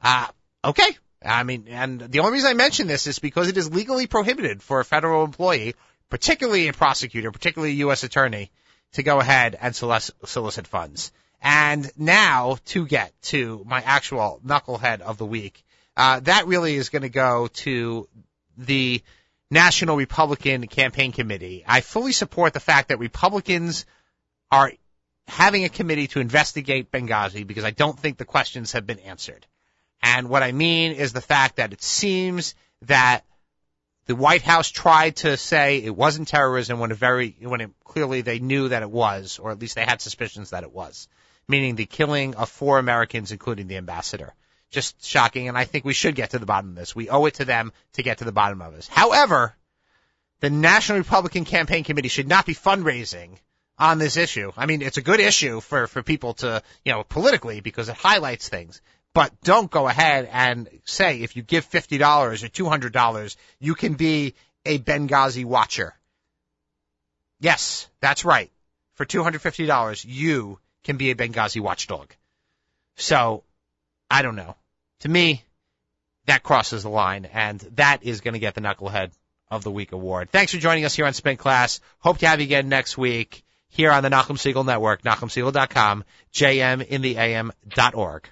Uh, 0.00 0.26
Okay. 0.64 0.96
I 1.24 1.42
mean, 1.44 1.66
and 1.68 2.00
the 2.00 2.20
only 2.20 2.32
reason 2.32 2.50
I 2.50 2.54
mention 2.54 2.86
this 2.86 3.06
is 3.06 3.18
because 3.18 3.48
it 3.48 3.56
is 3.56 3.72
legally 3.72 4.06
prohibited 4.06 4.62
for 4.62 4.80
a 4.80 4.84
federal 4.84 5.24
employee, 5.24 5.74
particularly 6.08 6.68
a 6.68 6.72
prosecutor, 6.72 7.30
particularly 7.30 7.72
a 7.72 7.86
U.S. 7.86 8.02
attorney, 8.02 8.50
to 8.92 9.02
go 9.02 9.20
ahead 9.20 9.56
and 9.60 9.74
solicit 9.74 10.66
funds. 10.66 11.12
And 11.40 11.90
now 11.96 12.58
to 12.66 12.86
get 12.86 13.12
to 13.22 13.64
my 13.66 13.80
actual 13.82 14.40
knucklehead 14.44 15.00
of 15.00 15.18
the 15.18 15.26
week, 15.26 15.64
uh, 15.96 16.20
that 16.20 16.46
really 16.46 16.74
is 16.74 16.88
going 16.88 17.02
to 17.02 17.08
go 17.08 17.48
to 17.48 18.08
the 18.56 19.02
National 19.50 19.96
Republican 19.96 20.66
Campaign 20.66 21.12
Committee. 21.12 21.64
I 21.66 21.80
fully 21.82 22.12
support 22.12 22.54
the 22.54 22.60
fact 22.60 22.88
that 22.88 22.98
Republicans 22.98 23.84
are 24.50 24.72
having 25.26 25.64
a 25.64 25.68
committee 25.68 26.06
to 26.08 26.20
investigate 26.20 26.90
Benghazi 26.90 27.46
because 27.46 27.64
I 27.64 27.70
don't 27.70 27.98
think 27.98 28.16
the 28.16 28.24
questions 28.24 28.72
have 28.72 28.86
been 28.86 28.98
answered. 29.00 29.46
And 30.02 30.28
what 30.28 30.42
I 30.42 30.52
mean 30.52 30.92
is 30.92 31.12
the 31.12 31.20
fact 31.20 31.56
that 31.56 31.72
it 31.72 31.82
seems 31.82 32.54
that 32.82 33.24
the 34.06 34.16
White 34.16 34.42
House 34.42 34.68
tried 34.68 35.16
to 35.16 35.36
say 35.36 35.78
it 35.78 35.94
wasn't 35.94 36.28
terrorism 36.28 36.80
when 36.80 36.92
very 36.92 37.36
when 37.40 37.60
it 37.60 37.70
clearly 37.84 38.22
they 38.22 38.40
knew 38.40 38.68
that 38.68 38.82
it 38.82 38.90
was, 38.90 39.38
or 39.38 39.52
at 39.52 39.60
least 39.60 39.76
they 39.76 39.84
had 39.84 40.00
suspicions 40.00 40.50
that 40.50 40.64
it 40.64 40.72
was, 40.72 41.08
meaning 41.46 41.76
the 41.76 41.86
killing 41.86 42.34
of 42.34 42.48
four 42.48 42.78
Americans, 42.78 43.30
including 43.30 43.68
the 43.68 43.76
ambassador. 43.76 44.34
Just 44.72 45.04
shocking, 45.04 45.48
and 45.48 45.56
I 45.56 45.64
think 45.64 45.84
we 45.84 45.92
should 45.92 46.16
get 46.16 46.30
to 46.30 46.38
the 46.38 46.46
bottom 46.46 46.70
of 46.70 46.76
this. 46.76 46.96
We 46.96 47.08
owe 47.08 47.26
it 47.26 47.34
to 47.34 47.44
them 47.44 47.72
to 47.92 48.02
get 48.02 48.18
to 48.18 48.24
the 48.24 48.32
bottom 48.32 48.60
of 48.60 48.74
this. 48.74 48.88
However, 48.88 49.54
the 50.40 50.50
National 50.50 50.98
Republican 50.98 51.44
Campaign 51.44 51.84
Committee 51.84 52.08
should 52.08 52.26
not 52.26 52.46
be 52.46 52.54
fundraising 52.54 53.38
on 53.78 53.98
this 53.98 54.16
issue. 54.16 54.50
I 54.56 54.66
mean, 54.66 54.82
it's 54.82 54.96
a 54.96 55.02
good 55.02 55.20
issue 55.20 55.60
for, 55.60 55.86
for 55.86 56.02
people 56.02 56.34
to, 56.34 56.62
you 56.84 56.92
know, 56.92 57.04
politically 57.04 57.60
because 57.60 57.88
it 57.88 57.94
highlights 57.94 58.48
things. 58.48 58.80
But 59.14 59.32
don't 59.42 59.70
go 59.70 59.86
ahead 59.86 60.28
and 60.32 60.68
say 60.84 61.20
if 61.20 61.36
you 61.36 61.42
give 61.42 61.68
$50 61.68 62.00
or 62.00 62.48
$200, 62.48 63.36
you 63.60 63.74
can 63.74 63.94
be 63.94 64.34
a 64.64 64.78
Benghazi 64.78 65.44
watcher. 65.44 65.94
Yes, 67.40 67.88
that's 68.00 68.24
right. 68.24 68.50
For 68.94 69.04
$250, 69.04 70.04
you 70.08 70.58
can 70.84 70.96
be 70.96 71.10
a 71.10 71.14
Benghazi 71.14 71.60
watchdog. 71.60 72.14
So, 72.96 73.42
I 74.10 74.22
don't 74.22 74.36
know. 74.36 74.56
To 75.02 75.08
me, 75.08 75.44
that 76.26 76.42
crosses 76.42 76.82
the 76.82 76.88
line, 76.88 77.26
and 77.26 77.60
that 77.74 78.02
is 78.02 78.20
going 78.20 78.34
to 78.34 78.40
get 78.40 78.54
the 78.54 78.60
Knucklehead 78.60 79.12
of 79.50 79.64
the 79.64 79.70
Week 79.70 79.92
award. 79.92 80.30
Thanks 80.30 80.52
for 80.52 80.58
joining 80.58 80.84
us 80.84 80.94
here 80.94 81.06
on 81.06 81.12
Spin 81.12 81.36
Class. 81.36 81.80
Hope 81.98 82.18
to 82.18 82.26
have 82.26 82.40
you 82.40 82.44
again 82.44 82.68
next 82.68 82.96
week 82.96 83.44
here 83.68 83.90
on 83.90 84.02
the 84.02 84.10
Nachum 84.10 84.36
Segal 84.36 84.64
Network, 84.64 85.02
NachumSegal.com, 85.02 86.04
jmintheam.org. 86.32 88.28